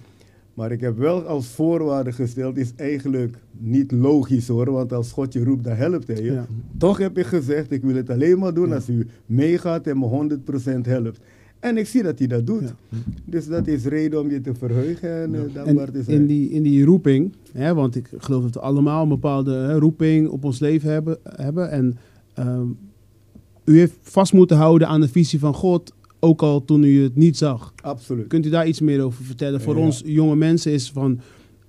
Maar 0.53 0.71
ik 0.71 0.81
heb 0.81 0.97
wel 0.97 1.23
als 1.23 1.47
voorwaarde 1.47 2.11
gesteld, 2.11 2.57
is 2.57 2.71
eigenlijk 2.75 3.35
niet 3.57 3.91
logisch 3.91 4.47
hoor, 4.47 4.71
want 4.71 4.93
als 4.93 5.11
God 5.11 5.33
je 5.33 5.43
roept, 5.43 5.63
dan 5.63 5.75
helpt 5.75 6.07
hij 6.07 6.21
je. 6.23 6.31
Ja. 6.31 6.45
Toch 6.77 6.97
heb 6.97 7.17
ik 7.17 7.25
gezegd, 7.25 7.71
ik 7.71 7.81
wil 7.83 7.95
het 7.95 8.09
alleen 8.09 8.39
maar 8.39 8.53
doen 8.53 8.67
Ja. 8.69 8.75
als 8.75 8.89
u 8.89 9.07
meegaat 9.25 9.87
en 9.87 9.99
me 9.99 10.05
100% 10.05 10.85
helpt. 10.85 11.19
En 11.63 11.77
ik 11.77 11.87
zie 11.87 12.03
dat 12.03 12.19
hij 12.19 12.27
dat 12.27 12.47
doet. 12.47 12.61
Ja. 12.61 12.97
Dus 13.25 13.47
dat 13.47 13.67
is 13.67 13.85
reden 13.85 14.19
om 14.19 14.29
je 14.29 14.41
te 14.41 14.53
verheugen 14.53 15.21
en 15.21 15.35
eh, 15.35 15.41
dankbaar 15.53 15.91
te 15.91 16.03
zijn. 16.03 16.17
in 16.19 16.25
die, 16.27 16.49
in 16.49 16.63
die 16.63 16.85
roeping, 16.85 17.33
hè, 17.51 17.73
want 17.73 17.95
ik 17.95 18.09
geloof 18.17 18.43
dat 18.43 18.53
we 18.53 18.59
allemaal 18.59 19.03
een 19.03 19.09
bepaalde 19.09 19.51
hè, 19.53 19.77
roeping 19.79 20.27
op 20.29 20.43
ons 20.43 20.59
leven 20.59 20.91
hebben. 20.91 21.17
hebben 21.23 21.71
en 21.71 21.97
ehm, 22.33 22.65
u 23.65 23.77
heeft 23.77 23.97
vast 24.01 24.33
moeten 24.33 24.57
houden 24.57 24.87
aan 24.87 25.01
de 25.01 25.07
visie 25.07 25.39
van 25.39 25.53
God, 25.53 25.93
ook 26.19 26.41
al 26.41 26.65
toen 26.65 26.83
u 26.83 27.03
het 27.03 27.15
niet 27.15 27.37
zag. 27.37 27.73
Absoluut. 27.81 28.27
Kunt 28.27 28.45
u 28.45 28.49
daar 28.49 28.67
iets 28.67 28.79
meer 28.81 29.01
over 29.01 29.23
vertellen? 29.23 29.61
Voor 29.61 29.77
Ja. 29.77 29.81
ons 29.83 30.01
jonge 30.05 30.35
mensen 30.35 30.71
is 30.71 30.91
van, 30.91 31.19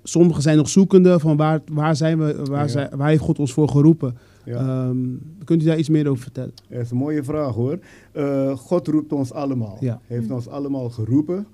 sommigen 0.03 0.43
zijn 0.43 0.57
nog 0.57 0.69
zoekende 0.69 1.19
van 1.21 1.37
waar, 1.37 1.61
waar 1.73 1.97
zijn 1.97 2.19
we, 2.19 2.37
waar, 2.45 2.63
Ja. 2.63 2.69
zijn, 2.69 2.89
waar 2.97 3.09
heeft 3.09 3.23
God 3.23 3.39
ons 3.39 3.53
voor 3.53 3.69
geroepen? 3.69 4.17
Ja. 4.45 4.57
Ehm, 4.89 4.99
kunt 5.45 5.63
u 5.63 5.65
daar 5.65 5.79
iets 5.79 5.89
meer 5.89 6.09
over 6.09 6.23
vertellen? 6.23 6.53
Dat 6.69 6.81
is 6.81 6.91
een 6.91 6.97
mooie 6.97 7.25
vraag 7.25 7.55
hoor. 7.55 7.79
Eh, 8.13 8.57
God 8.57 8.87
roept 8.89 9.13
ons 9.13 9.33
allemaal. 9.33 9.77
Ja. 9.81 10.01
Hij 10.07 10.17
heeft 10.17 10.31
ons 10.31 10.49
allemaal 10.49 10.91
geroepen. 10.91 11.47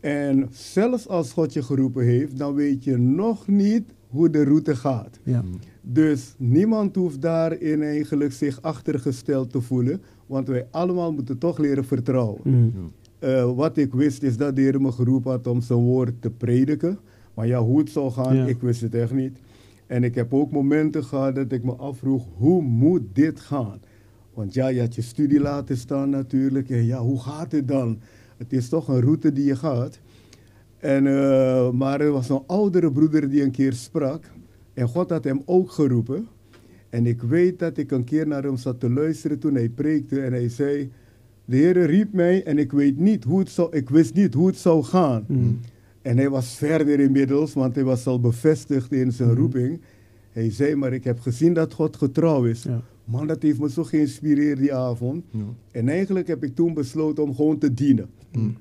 En 0.00 0.48
zelfs 0.50 1.08
als 1.08 1.32
God 1.32 1.52
je 1.52 1.62
geroepen 1.62 2.04
heeft, 2.04 2.38
dan 2.38 2.54
weet 2.54 2.84
je 2.84 2.96
nog 2.98 3.46
niet 3.48 3.94
hoe 4.08 4.30
de 4.30 4.44
route 4.44 4.76
gaat. 4.76 5.18
Ja. 5.24 5.42
Dus 5.80 6.34
niemand 6.38 6.96
hoeft 6.96 7.22
daarin 7.22 7.82
eigenlijk 7.82 8.32
zich 8.32 8.62
achtergesteld 8.62 9.50
te 9.50 9.60
voelen, 9.60 10.02
want 10.26 10.48
wij 10.48 10.66
allemaal 10.70 11.12
moeten 11.12 11.38
toch 11.38 11.58
leren 11.58 11.84
vertrouwen. 11.84 12.40
Mhm. 12.44 12.68
Eh, 13.18 13.52
wat 13.54 13.76
ik 13.76 13.92
wist 13.92 14.22
is 14.22 14.36
dat 14.36 14.56
de 14.56 14.62
Heer 14.62 14.80
me 14.80 14.92
geroepen 14.92 15.30
had 15.30 15.46
om 15.46 15.60
zijn 15.60 15.78
woord 15.78 16.12
te 16.22 16.30
prediken. 16.30 16.98
Maar 17.34 17.46
ja, 17.46 17.60
hoe 17.62 17.78
het 17.78 17.90
zou 17.90 18.10
gaan, 18.10 18.36
Ja. 18.36 18.46
ik 18.46 18.60
wist 18.60 18.80
het 18.80 18.94
echt 18.94 19.12
niet. 19.12 19.38
En 19.92 20.04
ik 20.04 20.14
heb 20.14 20.34
ook 20.34 20.50
momenten 20.50 21.04
gehad 21.04 21.34
dat 21.34 21.52
ik 21.52 21.64
me 21.64 21.72
afvroeg, 21.72 22.26
hoe 22.36 22.62
moet 22.62 23.02
dit 23.12 23.40
gaan? 23.40 23.80
Want 24.34 24.54
ja, 24.54 24.68
je 24.68 24.80
had 24.80 24.94
je 24.94 25.02
studie 25.02 25.40
laten 25.40 25.76
staan 25.76 26.10
natuurlijk. 26.10 26.70
En 26.70 26.86
ja, 26.86 26.98
hoe 26.98 27.20
gaat 27.20 27.52
het 27.52 27.68
dan? 27.68 27.98
Het 28.36 28.52
is 28.52 28.68
toch 28.68 28.88
een 28.88 29.00
route 29.00 29.32
die 29.32 29.44
je 29.44 29.56
gaat. 29.56 30.00
En, 30.78 31.06
eh, 31.06 31.70
maar 31.70 32.00
er 32.00 32.10
was 32.10 32.28
een 32.28 32.42
oudere 32.46 32.92
broeder 32.92 33.30
die 33.30 33.42
een 33.42 33.50
keer 33.50 33.72
sprak. 33.72 34.24
En 34.74 34.88
God 34.88 35.10
had 35.10 35.24
hem 35.24 35.42
ook 35.44 35.70
geroepen. 35.70 36.26
En 36.90 37.06
ik 37.06 37.22
weet 37.22 37.58
dat 37.58 37.76
ik 37.76 37.90
een 37.90 38.04
keer 38.04 38.26
naar 38.26 38.42
hem 38.42 38.56
zat 38.56 38.80
te 38.80 38.90
luisteren 38.90 39.38
toen 39.38 39.54
hij 39.54 39.68
preekte. 39.68 40.20
En 40.20 40.32
hij 40.32 40.48
zei, 40.48 40.90
de 41.44 41.56
Heer 41.56 41.86
riep 41.86 42.12
mij 42.12 42.44
en 42.44 42.58
ik, 42.58 42.72
weet 42.72 42.98
niet 42.98 43.24
hoe 43.24 43.38
het 43.38 43.50
zou, 43.50 43.76
ik 43.76 43.90
wist 43.90 44.14
niet 44.14 44.34
hoe 44.34 44.46
het 44.46 44.58
zou 44.58 44.82
gaan. 44.82 45.24
Mm. 45.28 45.60
En 46.02 46.16
hij 46.16 46.30
was 46.30 46.54
verder 46.56 47.00
inmiddels, 47.00 47.52
want 47.52 47.74
hij 47.74 47.84
was 47.84 48.06
al 48.06 48.20
bevestigd 48.20 48.92
in 48.92 49.12
zijn 49.12 49.28
Mhm. 49.30 49.38
roeping. 49.38 49.80
Hij 50.30 50.50
zei, 50.50 50.74
maar 50.74 50.92
ik 50.92 51.04
heb 51.04 51.20
gezien 51.20 51.54
dat 51.54 51.72
God 51.72 51.96
getrouw 51.96 52.44
is. 52.44 52.62
Ja. 52.62 52.82
Man, 53.04 53.26
dat 53.26 53.42
heeft 53.42 53.60
me 53.60 53.70
zo 53.70 53.84
geïnspireerd 53.84 54.58
die 54.58 54.74
avond. 54.74 55.24
Ja. 55.30 55.40
En 55.70 55.88
eigenlijk 55.88 56.26
heb 56.26 56.44
ik 56.44 56.54
toen 56.54 56.74
besloten 56.74 57.22
om 57.22 57.34
gewoon 57.34 57.58
te 57.58 57.74
dienen. 57.74 58.06
Mm. 58.32 58.56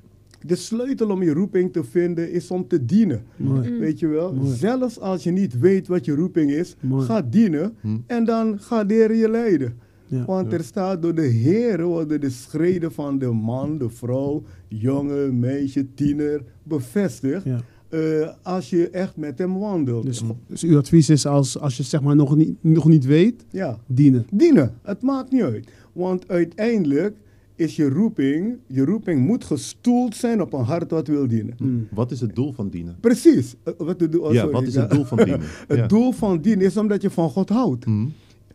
De 0.46 0.56
sleutel 0.56 1.10
om 1.10 1.24
je 1.24 1.34
roeping 1.34 1.74
te 1.74 1.84
vinden 1.84 2.32
is 2.32 2.52
om 2.52 2.68
te 2.68 2.86
dienen. 2.86 3.24
Mooi. 3.36 3.70
Mm. 3.70 3.80
Weet 3.80 4.00
je 4.00 4.08
wel? 4.08 4.34
Mooi. 4.34 4.56
Zelfs 4.56 5.00
als 5.00 5.24
je 5.24 5.32
niet 5.32 5.60
weet 5.60 5.88
wat 5.88 6.06
je 6.06 6.16
roeping 6.16 6.52
is, 6.52 6.76
Mooi. 6.80 7.06
ga 7.06 7.22
dienen 7.22 7.76
en 8.08 8.26
dan 8.26 8.60
gaat 8.60 8.88
de 8.90 8.94
Heer 8.94 9.16
je 9.16 9.30
leiden. 9.30 9.74
Ja. 10.12 10.26
Want 10.26 10.52
Ja. 10.52 10.58
er 10.58 10.64
staat 10.64 11.02
door 11.02 11.16
de 11.16 11.22
Heer 11.28 11.84
worden 11.84 12.22
de 12.22 12.30
schreden 12.30 12.92
van 12.92 13.18
de 13.20 13.28
man, 13.32 13.78
de 13.78 13.90
vrouw, 13.90 14.44
jonge, 14.68 15.32
meisje, 15.32 15.94
tiener 15.94 16.44
bevestigd. 16.64 17.44
Ja. 17.46 17.60
eh, 17.90 18.30
als 18.44 18.70
je 18.70 18.90
echt 18.90 19.18
met 19.18 19.38
hem 19.38 19.60
wandelt. 19.60 20.06
Dus, 20.06 20.22
dus 20.48 20.64
uw 20.64 20.78
advies 20.78 21.10
is 21.10 21.26
als, 21.26 21.60
als 21.60 21.78
je 21.78 21.84
zeg 21.84 22.02
maar 22.02 22.16
nog 22.16 22.36
niet, 22.36 22.56
nog 22.62 22.86
niet 22.88 23.06
weet, 23.06 23.46
ja, 23.50 23.78
dienen. 23.88 24.26
dienen. 24.32 24.74
Het 24.82 25.02
maakt 25.02 25.32
niet 25.32 25.42
uit. 25.42 25.68
Want 25.94 26.28
uiteindelijk 26.28 27.16
is 27.56 27.76
je 27.76 27.90
roeping, 27.90 28.58
je 28.68 28.86
roeping 28.86 29.26
moet 29.26 29.44
gestoeld 29.44 30.16
zijn 30.16 30.42
op 30.42 30.54
een 30.54 30.64
hart 30.64 30.92
wat 30.92 31.08
wil 31.08 31.28
dienen. 31.28 31.56
Mm. 31.62 31.88
Wat 31.92 32.12
is 32.12 32.22
het 32.22 32.36
doel 32.36 32.52
van 32.54 32.70
dienen? 32.70 32.96
Precies. 33.00 33.56
Eh, 33.64 33.74
wat 33.78 34.00
de 34.00 34.10
doel- 34.10 34.22
oh, 34.22 34.34
ja, 34.34 34.40
sorry, 34.40 34.54
wat 34.54 34.64
is 34.64 34.76
het 34.76 34.90
doel 34.92 35.06
van 35.06 35.18
dienen? 35.18 35.40
Het 35.68 35.78
Ja. 35.78 35.88
doel 35.88 36.12
van 36.12 36.42
dienen 36.42 36.66
is 36.66 36.78
omdat 36.78 37.02
je 37.02 37.10
van 37.10 37.30
God 37.30 37.50
houdt. 37.50 37.84
Hm. 37.86 38.06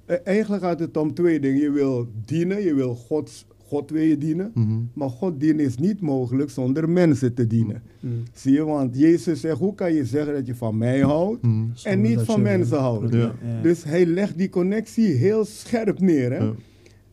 Eh, 0.07 0.17
Eigenlijk 0.25 0.63
gaat 0.63 0.79
het 0.81 0.97
om 0.97 1.15
twee 1.15 1.41
dingen. 1.41 1.61
Je 1.61 1.71
wil 1.71 2.09
dienen, 2.25 2.63
je 2.63 2.75
wil 2.75 2.95
Gods, 2.95 3.47
God 3.67 3.91
wil 3.91 4.03
je 4.03 4.19
dienen. 4.19 4.51
Mhm. 4.55 4.79
Maar 4.93 5.09
God 5.11 5.41
dienen 5.41 5.65
is 5.65 5.77
niet 5.77 6.01
mogelijk 6.01 6.51
zonder 6.51 6.89
mensen 6.89 7.35
te 7.35 7.47
dienen. 7.47 7.83
Mm. 8.01 8.23
Zie 8.33 8.53
je, 8.53 8.65
want 8.65 8.99
Jezus 8.99 9.41
zegt, 9.41 9.59
hoe 9.59 9.75
kan 9.75 9.93
je 9.93 10.05
zeggen 10.05 10.35
dat 10.35 10.47
je 10.47 10.55
van 10.55 10.79
mij 10.79 11.01
houdt 11.01 11.41
en 11.85 12.01
niet 12.01 12.21
van 12.21 12.43
mensen 12.43 12.79
houdt? 12.79 13.13
Ja. 13.15 13.35
Ja. 13.43 13.61
Dus 13.63 13.85
hij 13.85 14.07
legt 14.07 14.39
die 14.39 14.49
connectie 14.49 15.07
heel 15.13 15.45
scherp 15.45 16.01
neer. 16.01 16.31
Hè? 16.33 16.39
Ja. 16.39 16.53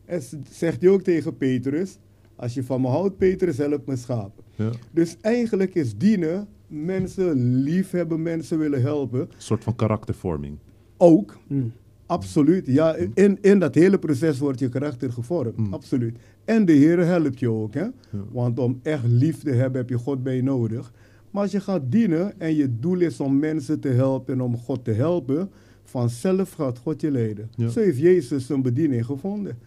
En 0.04 0.22
zegt 0.50 0.80
hij 0.80 0.90
ook 0.90 1.02
tegen 1.02 1.36
Petrus, 1.36 1.98
als 2.36 2.54
je 2.54 2.64
van 2.64 2.80
me 2.80 2.86
houdt, 2.88 3.16
Petrus, 3.18 3.56
help 3.58 3.86
me 3.86 3.96
schapen. 3.96 4.44
Ja. 4.54 4.70
Dus 4.92 5.16
eigenlijk 5.20 5.74
is 5.74 5.96
dienen, 5.96 6.46
mensen 6.66 7.54
liefhebben, 7.62 8.22
mensen 8.22 8.58
willen 8.58 8.82
helpen. 8.82 9.20
Een 9.20 9.26
soort 9.36 9.64
van 9.64 9.74
karaktervorming. 9.76 10.58
Ook, 10.96 11.38
Mm. 11.46 11.72
Absoluut. 12.06 12.66
Ja, 12.66 12.96
in, 13.14 13.38
in 13.40 13.58
dat 13.58 13.74
hele 13.74 13.98
proces 13.98 14.38
wordt 14.38 14.58
je 14.58 14.68
karakter 14.68 15.12
gevormd, 15.12 15.56
Mm. 15.56 15.72
absoluut. 15.72 16.16
En 16.44 16.64
de 16.64 16.72
Heer 16.72 16.98
helpt 17.06 17.38
je 17.40 17.50
ook, 17.50 17.74
hè. 17.74 17.80
Ja. 17.80 17.92
Want 18.32 18.58
om 18.58 18.80
echt 18.82 19.04
lief 19.06 19.42
te 19.42 19.50
hebben, 19.50 19.80
heb 19.80 19.88
je 19.90 19.98
God 19.98 20.22
bij 20.22 20.36
je 20.36 20.42
nodig. 20.42 20.92
Maar 21.30 21.42
als 21.42 21.52
je 21.52 21.60
gaat 21.60 21.82
dienen 21.88 22.40
en 22.40 22.54
je 22.54 22.78
doel 22.80 23.00
is 23.00 23.20
om 23.20 23.38
mensen 23.38 23.80
te 23.80 23.88
helpen 23.88 24.34
en 24.34 24.40
om 24.40 24.56
God 24.56 24.84
te 24.84 24.92
helpen, 24.92 25.50
vanzelf 25.84 26.52
gaat 26.52 26.78
God 26.78 27.00
je 27.00 27.10
leiden. 27.10 27.50
Ja. 27.56 27.68
Zo 27.68 27.80
heeft 27.80 27.98
Jezus 27.98 28.46
zijn 28.46 28.62
bediening 28.62 29.04
gevonden. 29.06 29.58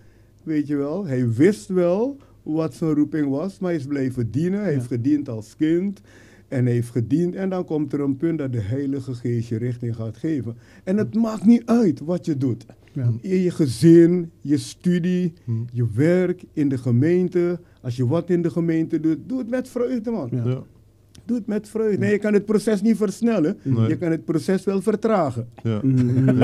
Weet 0.44 0.68
je 0.68 0.76
wel, 0.76 1.06
hij 1.06 1.30
wist 1.32 1.68
wel 1.68 2.18
wat 2.44 2.74
zijn 2.74 2.94
roeping 2.94 3.30
was, 3.30 3.60
maar 3.60 3.70
hij 3.72 3.80
is 3.80 3.86
blijven 3.86 4.32
dienen. 4.32 4.60
Hij 4.60 4.70
Ja. 4.72 4.76
heeft 4.78 4.88
gediend 4.90 5.30
als 5.30 5.56
kind 5.56 6.02
en 6.48 6.66
hij 6.66 6.74
heeft 6.74 6.90
gediend. 6.90 7.36
En 7.36 7.50
dan 7.50 7.66
komt 7.66 7.94
er 7.94 8.00
een 8.00 8.18
punt 8.18 8.38
dat 8.38 8.52
de 8.52 8.62
Heilige 8.62 9.14
Geest 9.14 9.50
je 9.50 9.58
richting 9.58 9.96
gaat 9.96 10.18
geven. 10.18 10.56
En 10.84 10.98
het 10.98 11.16
maakt 11.16 11.46
niet 11.46 11.66
uit 11.66 12.00
wat 12.00 12.26
je 12.26 12.38
doet. 12.38 12.66
Ja. 12.94 13.12
In 13.22 13.38
je 13.42 13.52
gezin, 13.52 14.32
je 14.42 14.58
studie, 14.58 15.34
Hm. 15.44 15.52
je 15.72 15.88
werk, 15.96 16.44
in 16.54 16.70
de 16.70 16.78
gemeente. 16.78 17.60
Als 17.82 17.96
je 17.96 18.08
wat 18.08 18.30
in 18.30 18.42
de 18.42 18.50
gemeente 18.50 19.00
doet, 19.00 19.18
doe 19.26 19.38
het 19.38 19.50
met 19.50 19.70
vreugde, 19.70 20.12
man. 20.12 20.30
Ja. 20.32 20.64
Ja. 21.28 21.34
Doe 21.34 21.38
het 21.38 21.48
met 21.48 21.70
vreugde. 21.70 21.98
Nee, 21.98 22.12
je 22.12 22.18
kan 22.18 22.34
het 22.34 22.46
proces 22.46 22.82
niet 22.82 22.98
versnellen. 22.98 23.58
Nee. 23.64 23.88
Je 23.88 23.98
kan 23.98 24.12
het 24.12 24.26
proces 24.26 24.64
wel 24.64 24.82
vertragen. 24.82 25.50
Ja. 25.64 25.80
Mm. 25.84 26.42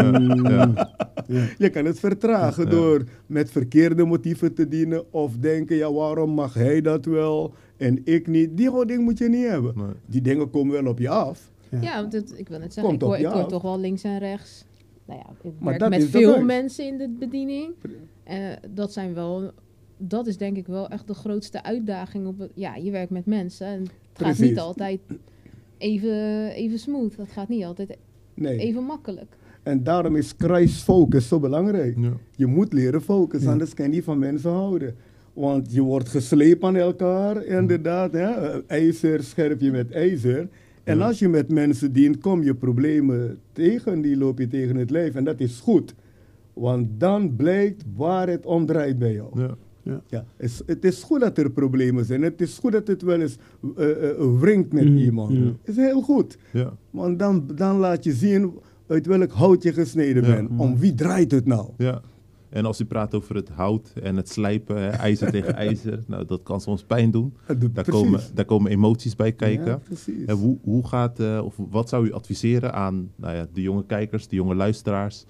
Ja. 0.50 0.72
Ja. 1.28 1.46
Je 1.58 1.70
kan 1.70 1.86
het 1.86 2.00
vertragen 2.00 2.64
Ja. 2.64 2.70
door 2.70 3.04
met 3.26 3.52
verkeerde 3.52 4.04
motieven 4.06 4.54
te 4.54 4.68
dienen. 4.68 5.14
Of 5.14 5.38
denken, 5.38 5.76
ja, 5.76 5.92
waarom 5.94 6.30
mag 6.30 6.54
hij 6.54 6.82
dat 6.82 7.06
wel 7.06 7.54
en 7.78 8.02
ik 8.04 8.28
niet? 8.28 8.58
Die 8.58 8.70
houding 8.70 9.04
moet 9.04 9.18
je 9.18 9.30
niet 9.30 9.48
hebben. 9.48 9.74
Nee. 9.76 9.86
Die 10.06 10.22
dingen 10.22 10.50
komen 10.50 10.74
wel 10.74 10.86
op 10.92 11.00
je 11.00 11.10
af. 11.10 11.52
Ja. 11.70 11.82
Ja, 11.82 12.02
want 12.02 12.14
het, 12.14 12.34
ik 12.38 12.50
wil 12.50 12.60
net 12.60 12.74
zeggen, 12.74 12.98
Komt 12.98 13.02
ik 13.02 13.08
hoor, 13.08 13.32
ik 13.32 13.40
hoor 13.40 13.50
toch 13.50 13.62
wel 13.62 13.80
links 13.80 14.04
en 14.04 14.20
rechts. 14.20 14.66
Nou 15.06 15.20
ja, 15.20 15.50
ik 15.50 15.52
Maar 15.60 15.78
werk 15.78 15.90
met 15.90 16.04
veel 16.10 16.44
mensen 16.44 16.86
in 16.88 16.98
de 16.98 17.10
bediening. 17.20 17.74
Eh, 18.24 18.38
dat 18.70 18.94
zijn 18.94 19.14
wel, 19.14 19.52
dat 19.98 20.28
is 20.28 20.38
denk 20.38 20.58
ik 20.58 20.68
wel 20.68 20.88
echt 20.90 21.08
de 21.08 21.14
grootste 21.14 21.64
uitdaging. 21.64 22.28
Op 22.28 22.40
het, 22.40 22.52
ja, 22.56 22.76
je 22.76 22.92
werkt 22.92 23.12
met 23.12 23.26
mensen 23.26 23.68
en 23.68 23.84
het 24.14 24.28
gaat 24.28 24.40
niet 24.40 24.60
altijd 24.60 25.00
even, 25.78 26.48
even 26.50 26.80
smooth. 26.80 27.18
Dat 27.18 27.28
gaat 27.32 27.50
niet 27.50 27.64
altijd 27.64 27.98
Nee. 28.34 28.58
even 28.58 28.84
makkelijk. 28.84 29.38
En 29.64 29.84
daarom 29.84 30.16
is 30.16 30.34
Christ 30.38 30.84
focus 30.84 31.28
zo 31.28 31.40
belangrijk. 31.40 31.98
Ja. 32.00 32.14
Je 32.36 32.46
moet 32.46 32.74
leren 32.74 33.02
focussen, 33.02 33.48
Ja. 33.48 33.52
anders 33.54 33.74
kan 33.74 33.86
je 33.86 33.92
niet 33.92 34.04
van 34.04 34.20
mensen 34.20 34.52
houden. 34.52 34.96
Want 35.34 35.74
je 35.74 35.82
wordt 35.82 36.10
geslepen 36.10 36.68
aan 36.68 36.76
elkaar, 36.76 37.46
inderdaad. 37.46 38.12
Hè? 38.14 38.62
IJzer 38.68 39.24
scherp 39.24 39.62
je 39.62 39.72
met 39.72 39.92
ijzer. 39.92 40.48
En 40.84 40.98
Ja. 40.98 41.06
als 41.06 41.20
je 41.20 41.28
met 41.30 41.50
mensen 41.52 41.94
dient, 41.94 42.18
kom 42.18 42.44
je 42.44 42.56
problemen 42.56 43.40
tegen, 43.52 44.02
die 44.02 44.18
loop 44.18 44.40
je 44.40 44.48
tegen 44.48 44.76
het 44.76 44.90
lijf. 44.90 45.16
En 45.16 45.24
dat 45.24 45.40
is 45.40 45.60
goed. 45.60 45.94
Want 46.54 46.88
dan 46.98 47.36
blijkt 47.36 47.84
waar 47.96 48.28
het 48.30 48.46
om 48.46 48.66
draait 48.66 49.00
bij 49.00 49.14
jou. 49.14 49.30
Ja. 49.84 50.02
Ja, 50.08 50.26
het, 50.38 50.50
is, 50.50 50.62
het 50.66 50.86
is 50.86 51.04
goed 51.04 51.20
dat 51.20 51.38
er 51.38 51.52
problemen 51.52 52.06
zijn. 52.06 52.22
Het 52.22 52.42
is 52.42 52.58
goed 52.58 52.72
dat 52.72 52.88
het 52.88 53.02
wel 53.02 53.20
eens 53.22 53.38
eh, 53.78 54.10
eh, 54.10 54.16
wringt 54.40 54.74
met 54.74 54.86
Mm, 54.90 54.98
iemand. 54.98 55.32
Het 55.32 55.58
is 55.64 55.76
heel 55.76 56.02
goed. 56.02 56.38
Ja. 56.52 56.74
Want 56.90 57.20
dan, 57.20 57.48
dan 57.56 57.78
laat 57.78 58.04
je 58.04 58.14
zien 58.14 58.54
uit 58.88 59.06
welk 59.06 59.32
hout 59.32 59.64
je 59.64 59.74
gesneden 59.74 60.24
Ja. 60.26 60.36
bent. 60.36 60.50
Om 60.58 60.78
wie 60.78 60.94
draait 60.96 61.32
het 61.32 61.46
nou? 61.46 61.70
Ja. 61.78 62.02
En 62.50 62.66
als 62.66 62.80
u 62.80 62.86
praat 62.86 63.14
over 63.16 63.36
het 63.36 63.50
hout 63.50 63.94
en 64.04 64.16
het 64.16 64.30
slijpen, 64.30 64.76
hè, 64.82 64.88
ijzer 64.90 65.32
tegen 65.38 65.56
ijzer, 65.56 66.04
nou, 66.08 66.26
dat 66.26 66.44
kan 66.44 66.62
soms 66.62 66.84
pijn 66.84 67.12
doen. 67.12 67.34
Daar 67.74 67.86
komen, 67.90 68.22
daar 68.34 68.46
komen 68.46 68.72
emoties 68.72 69.16
bij 69.16 69.32
kijken. 69.32 69.66
Ja, 69.66 69.78
precies. 69.84 70.26
En 70.26 70.36
hoe, 70.36 70.58
hoe 70.64 70.88
gaat, 70.88 71.20
of 71.42 71.56
wat 71.70 71.90
zou 71.90 72.08
u 72.08 72.12
adviseren 72.14 72.74
aan 72.74 73.12
nou 73.16 73.36
ja, 73.36 73.48
de 73.54 73.62
jonge 73.62 73.86
kijkers, 73.86 74.28
de 74.28 74.36
jonge 74.36 74.56
luisteraars, 74.56 75.26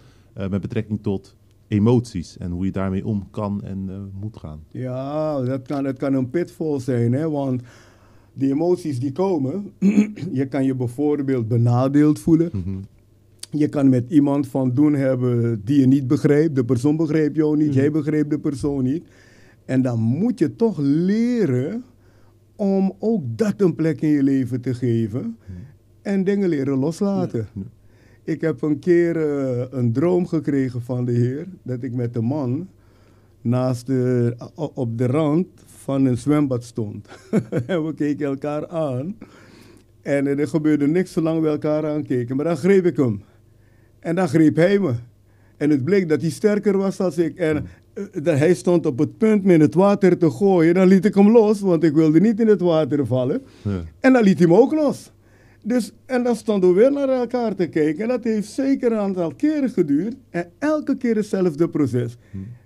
met 0.49 0.61
betrekking 0.61 0.99
tot 1.01 1.35
emoties 1.73 2.37
en 2.37 2.51
hoe 2.51 2.65
je 2.65 2.71
daarmee 2.71 3.05
om 3.05 3.27
kan 3.31 3.61
en 3.63 3.85
eh, 3.89 3.95
moet 4.21 4.37
gaan? 4.37 4.59
Ja, 4.71 5.41
dat 5.41 5.61
kan, 5.67 5.83
dat 5.83 5.97
kan 5.97 6.13
een 6.13 6.29
pitfall 6.29 6.79
zijn, 6.79 7.13
hè? 7.13 7.29
want 7.29 7.61
die 8.33 8.51
emoties 8.51 8.99
die 8.99 9.11
komen, 9.11 9.71
je 10.39 10.45
kan 10.49 10.65
je 10.65 10.75
bijvoorbeeld 10.75 11.47
benadeeld 11.47 12.19
voelen. 12.19 12.49
Mhm. 12.53 12.77
Je 13.49 13.67
kan 13.67 13.89
met 13.89 14.09
iemand 14.09 14.47
van 14.47 14.73
doen 14.73 14.93
hebben 14.93 15.61
die 15.65 15.79
je 15.79 15.87
niet 15.87 16.07
begrijpt. 16.07 16.55
De 16.55 16.65
persoon 16.65 16.95
begrijpt 16.97 17.35
jou 17.35 17.57
niet, 17.57 17.67
Mhm. 17.67 17.77
jij 17.77 17.91
begrijpt 17.91 18.29
de 18.29 18.39
persoon 18.39 18.83
niet. 18.83 19.03
En 19.65 19.81
dan 19.81 19.99
moet 19.99 20.39
je 20.39 20.55
toch 20.55 20.77
leren 20.81 21.83
om 22.55 22.93
ook 22.99 23.23
dat 23.37 23.53
een 23.61 23.75
plek 23.75 24.01
in 24.01 24.09
je 24.09 24.23
leven 24.23 24.61
te 24.61 24.73
geven. 24.73 25.37
En 26.01 26.23
dingen 26.23 26.49
leren 26.49 26.77
loslaten. 26.77 27.47
Ik 28.23 28.41
heb 28.41 28.61
een 28.61 28.79
keer 28.79 29.17
eh, 29.17 29.65
een 29.69 29.93
droom 29.93 30.27
gekregen 30.27 30.81
van 30.81 31.05
de 31.05 31.11
Heer. 31.11 31.45
Dat 31.63 31.83
ik 31.83 31.93
met 31.93 32.15
een 32.15 32.25
man 32.25 32.67
naast 33.41 33.85
de, 33.85 34.35
op 34.73 34.97
de 34.97 35.05
rand 35.05 35.47
van 35.65 36.05
een 36.05 36.17
zwembad 36.17 36.63
stond. 36.63 37.07
en 37.67 37.85
we 37.85 37.93
keken 37.93 38.25
elkaar 38.25 38.67
aan. 38.67 39.17
En 40.01 40.27
er 40.27 40.47
gebeurde 40.47 40.87
niks 40.87 41.11
zolang 41.11 41.41
we 41.41 41.47
elkaar 41.47 41.85
aankeken. 41.85 42.35
Maar 42.35 42.45
dan 42.45 42.57
greep 42.57 42.85
ik 42.85 42.97
hem. 42.97 43.23
En 43.99 44.15
dan 44.15 44.27
greep 44.27 44.55
hij 44.55 44.79
me. 44.79 44.93
En 45.57 45.69
het 45.69 45.83
bleek 45.83 46.09
dat 46.09 46.21
hij 46.21 46.29
sterker 46.29 46.77
was 46.77 46.97
dan 46.97 47.11
ik. 47.15 47.37
En 47.37 47.65
eh, 47.93 48.03
dat 48.23 48.37
hij 48.37 48.53
stond 48.53 48.85
op 48.85 48.99
het 48.99 49.17
punt 49.17 49.43
me 49.43 49.53
in 49.53 49.61
het 49.61 49.73
water 49.73 50.17
te 50.17 50.31
gooien. 50.31 50.73
Dan 50.73 50.87
liet 50.87 51.05
ik 51.05 51.15
hem 51.15 51.31
los, 51.31 51.59
want 51.59 51.83
ik 51.83 51.93
wilde 51.93 52.19
niet 52.19 52.39
in 52.39 52.47
het 52.47 52.61
water 52.61 53.05
vallen. 53.05 53.41
Ja. 53.61 53.83
En 53.99 54.13
dan 54.13 54.23
liet 54.23 54.39
hij 54.39 54.47
me 54.47 54.57
ook 54.57 54.73
los. 54.73 55.11
Dus, 55.63 55.91
en 56.05 56.23
dan 56.23 56.35
stonden 56.35 56.69
we 56.69 56.75
weer 56.75 56.91
naar 56.91 57.09
elkaar 57.09 57.55
te 57.55 57.67
kijken. 57.67 58.01
En 58.03 58.07
dat 58.07 58.23
heeft 58.23 58.49
zeker 58.51 58.91
een 58.91 58.97
aantal 58.97 59.33
keren 59.35 59.69
geduurd. 59.69 60.15
En 60.29 60.49
elke 60.59 60.97
keer 60.97 61.15
hetzelfde 61.15 61.69
proces. 61.69 62.17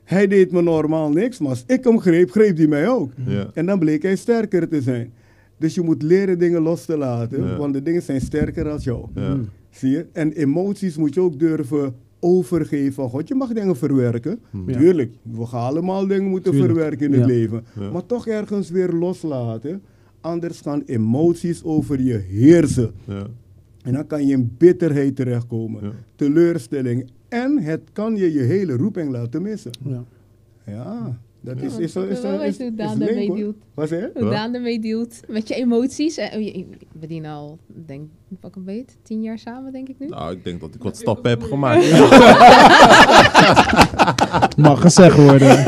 Hij 0.03 0.27
deed 0.27 0.51
me 0.51 0.61
normaal 0.61 1.09
niks, 1.09 1.39
maar 1.39 1.49
als 1.49 1.63
ik 1.67 1.83
hem 1.83 1.99
greep, 1.99 2.31
greep 2.31 2.57
hij 2.57 2.67
mij 2.67 2.87
ook. 2.89 3.11
Ja. 3.27 3.49
En 3.53 3.65
dan 3.65 3.79
bleek 3.79 4.01
hij 4.03 4.15
sterker 4.15 4.67
te 4.67 4.81
zijn. 4.81 5.13
Dus 5.57 5.75
je 5.75 5.81
moet 5.81 6.01
leren 6.01 6.39
dingen 6.39 6.61
los 6.61 6.85
te 6.85 6.97
laten, 6.97 7.43
Ja. 7.43 7.57
want 7.57 7.73
de 7.73 7.81
dingen 7.83 8.01
zijn 8.01 8.21
sterker 8.21 8.69
als 8.69 8.83
jou. 8.83 9.05
Ja. 9.15 9.37
Zie 9.69 9.91
je? 9.91 10.05
En 10.13 10.31
emoties 10.31 10.97
moet 10.97 11.13
je 11.13 11.21
ook 11.21 11.39
durven 11.39 11.95
overgeven 12.19 13.03
aan 13.03 13.09
God. 13.09 13.27
Je 13.27 13.35
mag 13.35 13.53
dingen 13.53 13.75
verwerken. 13.75 14.39
Hmm. 14.49 14.69
Ja. 14.69 14.77
Tuurlijk, 14.77 15.13
we 15.21 15.45
gaan 15.45 15.61
allemaal 15.61 16.07
dingen 16.07 16.29
moeten 16.29 16.51
Tuurlijk. 16.51 16.73
verwerken 16.73 17.05
in 17.05 17.11
het 17.11 17.21
Ja. 17.21 17.27
leven. 17.35 17.63
Ja. 17.79 17.89
Maar 17.91 18.05
toch 18.05 18.27
ergens 18.27 18.69
weer 18.69 18.89
loslaten. 18.91 19.81
Anders 20.21 20.61
gaan 20.61 20.83
emoties 20.85 21.63
over 21.63 22.01
je 22.01 22.17
heersen. 22.17 22.91
Ja. 23.05 23.25
En 23.83 23.93
dan 23.93 24.07
kan 24.07 24.25
je 24.27 24.33
in 24.33 24.55
bitterheid 24.57 25.15
terechtkomen. 25.15 25.83
Ja. 25.83 25.91
Teleurstelling. 26.15 27.09
En 27.29 27.57
het 27.61 27.81
kan 27.93 28.15
je 28.15 28.33
je 28.33 28.39
hele 28.39 28.75
roeping 28.77 29.11
laten 29.11 29.41
missen. 29.41 29.71
Ja. 29.85 30.03
Ja, 30.65 31.17
dat 31.41 31.59
Ja. 31.59 31.65
is, 31.65 31.77
is, 31.77 31.95
Ik 31.95 32.03
is, 32.09 32.17
is, 32.19 32.23
hoe 32.23 32.45
is 32.45 32.57
Daan 32.75 32.99
dealt. 32.99 33.55
Wat 33.73 33.87
zei 33.87 34.01
je? 34.01 34.11
Hoe? 34.21 34.29
Daan 34.29 34.53
ermee 34.53 34.79
dealt 34.79 35.19
met 35.27 35.47
je 35.47 35.53
emoties. 35.55 36.17
En, 36.17 36.39
we 36.99 37.07
dienen 37.07 37.31
al, 37.31 37.57
denk 37.85 38.09
pak 38.39 38.55
een 38.55 38.63
beet, 38.63 38.97
tien 39.03 39.21
jaar 39.21 39.39
samen, 39.39 39.71
denk 39.71 39.89
ik 39.89 39.95
nu. 39.99 40.07
Nou, 40.07 40.31
ik 40.31 40.43
denk 40.43 40.61
dat 40.61 40.75
ik 40.75 40.83
wat 40.83 40.97
stappen 40.97 41.29
heb 41.29 41.41
gemaakt. 41.43 41.91
Mag 44.57 44.81
gezegd 44.81 45.15
worden. 45.17 45.57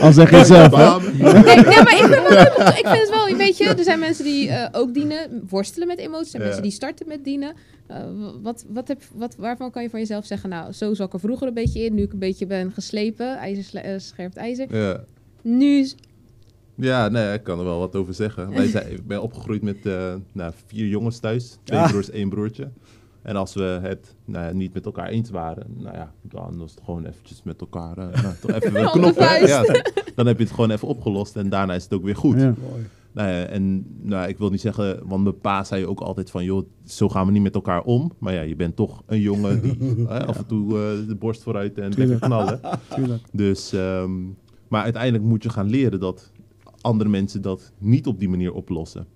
Al 0.00 0.12
zeg 0.12 0.30
je 0.30 0.44
zelf, 0.44 0.76
hè? 0.76 1.10
Nee, 1.22 1.32
nee, 1.32 1.64
maar 1.64 1.98
ik 1.98 2.06
wel, 2.06 2.66
ik 2.68 2.86
vind 2.86 2.98
het 3.00 3.10
wel 3.10 3.28
een 3.28 3.36
beetje... 3.36 3.64
Er 3.64 3.84
zijn 3.84 3.98
mensen 3.98 4.24
die 4.24 4.48
eh, 4.48 4.68
ook 4.80 4.94
dienen, 4.94 5.42
worstelen 5.48 5.88
met 5.88 5.98
emoties. 5.98 6.32
En 6.32 6.38
Ja. 6.38 6.44
mensen 6.44 6.62
die 6.62 6.72
starten 6.72 7.08
met 7.08 7.24
dienen. 7.24 7.54
Eh, 7.86 7.96
wat, 8.42 8.64
wat 8.68 8.88
heb, 8.88 9.02
wat, 9.14 9.34
waarvan 9.38 9.70
kan 9.70 9.82
je 9.82 9.90
van 9.90 9.98
jezelf 10.00 10.26
zeggen... 10.26 10.48
Nou, 10.48 10.72
zo 10.72 10.94
zat 10.94 11.06
ik 11.06 11.12
er 11.12 11.20
vroeger 11.20 11.46
een 11.46 11.54
beetje 11.54 11.84
in. 11.84 11.94
Nu 11.94 12.02
ik 12.02 12.12
een 12.12 12.18
beetje 12.18 12.46
ben 12.46 12.72
geslepen. 12.72 13.36
IJzer 13.36 13.80
eh, 13.80 13.94
scherpt 13.98 14.36
ijzer. 14.36 14.76
Ja. 14.76 15.00
Nu... 15.42 15.88
Ja, 16.74 17.08
nee, 17.08 17.32
ik 17.32 17.42
kan 17.42 17.58
er 17.58 17.64
wel 17.64 17.78
wat 17.78 17.96
over 17.96 18.14
zeggen. 18.14 18.50
Wij 18.54 18.66
zijn, 18.68 18.92
ik 18.92 19.06
ben 19.06 19.22
opgegroeid 19.22 19.62
met 19.62 19.86
eh, 19.86 20.14
nou, 20.32 20.52
vier 20.66 20.86
jongens 20.86 21.18
thuis. 21.18 21.56
Twee 21.64 21.78
Ah. 21.80 21.88
broers, 21.90 22.10
één 22.10 22.28
broertje. 22.28 22.68
En 23.22 23.36
als 23.36 23.54
we 23.54 23.62
het 23.62 24.14
nou, 24.24 24.46
ja, 24.46 24.52
niet 24.52 24.74
met 24.74 24.84
elkaar 24.84 25.08
eens 25.08 25.30
waren, 25.30 25.66
nou 25.78 25.96
ja, 25.96 26.12
dan 26.22 26.58
was 26.58 26.70
het 26.70 26.80
gewoon 26.84 27.04
eventjes 27.04 27.42
met 27.42 27.60
elkaar. 27.60 27.98
eh, 27.98 28.22
nou, 28.22 28.34
toch 28.40 28.50
even 28.50 28.76
een 28.76 28.84
Handen 28.84 29.12
knop. 29.12 29.14
hè. 29.18 29.24
vuist. 29.26 29.48
Ja, 29.48 29.82
dan 30.14 30.26
heb 30.26 30.38
je 30.38 30.44
het 30.44 30.52
gewoon 30.52 30.70
even 30.70 30.88
opgelost 30.88 31.36
en 31.36 31.48
daarna 31.48 31.74
is 31.74 31.82
het 31.84 31.92
ook 31.94 32.02
weer 32.02 32.16
goed. 32.16 32.38
Ja. 32.40 32.54
Mooi. 32.70 32.86
Nou 33.12 33.28
ja, 33.28 33.44
en 33.44 33.86
nou, 34.02 34.28
ik 34.28 34.38
wil 34.38 34.50
niet 34.50 34.60
zeggen, 34.60 35.00
want 35.08 35.22
mijn 35.22 35.38
pa 35.40 35.64
zei 35.64 35.86
ook 35.86 36.00
altijd 36.00 36.30
van, 36.30 36.44
joh, 36.44 36.66
zo 36.84 37.08
gaan 37.08 37.26
we 37.26 37.32
niet 37.32 37.42
met 37.42 37.54
elkaar 37.54 37.82
om. 37.82 38.12
Maar 38.18 38.32
ja, 38.34 38.40
je 38.40 38.56
bent 38.56 38.76
toch 38.76 39.02
een 39.06 39.20
jongen 39.20 39.62
die 39.62 39.76
hè, 40.08 40.26
af 40.26 40.38
en 40.38 40.46
toe 40.46 40.64
eh, 40.68 41.08
de 41.08 41.16
borst 41.18 41.42
vooruit 41.42 41.78
en 41.78 41.92
lekker 41.96 42.18
knallen. 42.18 42.60
Tuurlijk. 42.94 43.22
Dus, 43.32 43.72
ehm, 43.72 44.10
maar 44.68 44.82
uiteindelijk 44.82 45.24
moet 45.24 45.42
je 45.42 45.48
gaan 45.50 45.70
leren 45.70 46.00
dat 46.00 46.30
andere 46.80 47.10
mensen 47.10 47.42
dat 47.42 47.72
niet 47.78 48.06
op 48.06 48.18
die 48.18 48.28
manier 48.28 48.52
oplossen. 48.52 49.06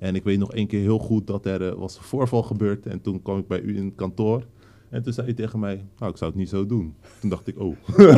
En 0.00 0.14
ik 0.14 0.24
weet 0.24 0.38
nog 0.38 0.52
één 0.52 0.66
keer 0.66 0.80
heel 0.80 0.98
goed 0.98 1.26
dat 1.26 1.46
er 1.46 1.68
eh, 1.68 1.74
was 1.78 1.96
een 1.96 2.02
voorval 2.02 2.42
gebeurd 2.42 2.86
en 2.86 3.00
toen 3.00 3.22
kwam 3.22 3.38
ik 3.38 3.46
bij 3.46 3.60
u 3.60 3.76
in 3.76 3.84
het 3.84 3.94
kantoor. 3.94 4.46
En 4.88 5.02
toen 5.02 5.12
zei 5.12 5.26
hij 5.26 5.36
tegen 5.36 5.58
mij, 5.58 5.84
nou, 5.98 6.10
ik 6.10 6.16
zou 6.18 6.30
het 6.30 6.40
niet 6.40 6.48
zo 6.48 6.66
doen. 6.66 6.94
Toen 7.20 7.30
dacht 7.30 7.46
ik, 7.48 7.58
oh. 7.60 7.76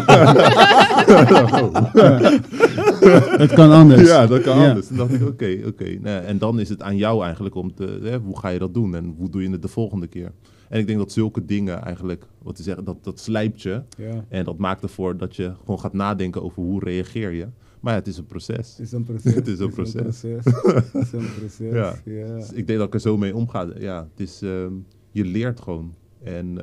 Het 3.40 3.52
kan 3.52 3.70
anders. 3.70 4.08
Ja, 4.08 4.26
dat 4.26 4.42
kan 4.42 4.58
Ja. 4.58 4.68
anders. 4.68 4.86
Toen 4.86 4.96
dacht 4.96 5.12
ik, 5.12 5.22
oké, 5.26 5.58
oké. 5.66 5.98
Nou, 6.00 6.24
en 6.24 6.38
dan 6.38 6.60
is 6.60 6.68
het 6.68 6.82
aan 6.82 6.96
jou 6.96 7.24
eigenlijk 7.24 7.54
om 7.54 7.74
te, 7.74 7.98
hè, 8.02 8.18
hoe 8.18 8.38
ga 8.38 8.48
je 8.48 8.58
dat 8.58 8.74
doen 8.74 8.94
en 8.94 9.14
hoe 9.18 9.30
doe 9.30 9.42
je 9.42 9.50
het 9.50 9.62
de 9.62 9.68
volgende 9.68 10.06
keer? 10.06 10.32
En 10.68 10.78
ik 10.80 10.86
denk 10.86 10.98
dat 10.98 11.12
zulke 11.12 11.44
dingen 11.44 11.82
eigenlijk, 11.82 12.24
wat 12.42 12.56
te 12.56 12.62
zeggen, 12.62 12.84
dat, 12.84 12.96
dat 13.04 13.20
slijpt 13.20 13.62
je. 13.62 13.82
Ja, 13.96 14.24
En 14.28 14.44
dat 14.44 14.58
maakt 14.58 14.82
ervoor 14.82 15.16
dat 15.16 15.36
je 15.36 15.52
gewoon 15.60 15.80
gaat 15.80 15.92
nadenken 15.92 16.42
over 16.42 16.62
hoe 16.62 16.80
reageer 16.84 17.30
je. 17.32 17.46
Maar 17.82 17.92
ja, 17.92 17.98
het 17.98 18.08
is 18.08 18.16
een 18.16 18.26
proces. 18.26 18.76
het 18.76 18.86
is 18.86 18.92
een 18.92 19.04
proces. 19.10 19.34
Het 19.34 19.46
is 19.46 19.58
een 19.58 19.70
proces. 19.72 20.22
Het 20.92 21.02
is 21.02 21.12
een 21.12 21.28
proces. 21.38 21.72
Ja. 21.72 21.94
ja. 22.04 22.34
Dus 22.34 22.52
ik 22.52 22.66
denk 22.66 22.78
dat 22.78 22.88
ik 22.88 22.94
er 22.94 23.00
zo 23.00 23.16
mee 23.16 23.34
omga. 23.36 23.68
Ja, 23.78 24.08
het 24.10 24.20
is, 24.28 24.42
ehm, 24.42 24.72
je 25.10 25.24
leert 25.24 25.60
gewoon. 25.60 25.94
En 26.22 26.58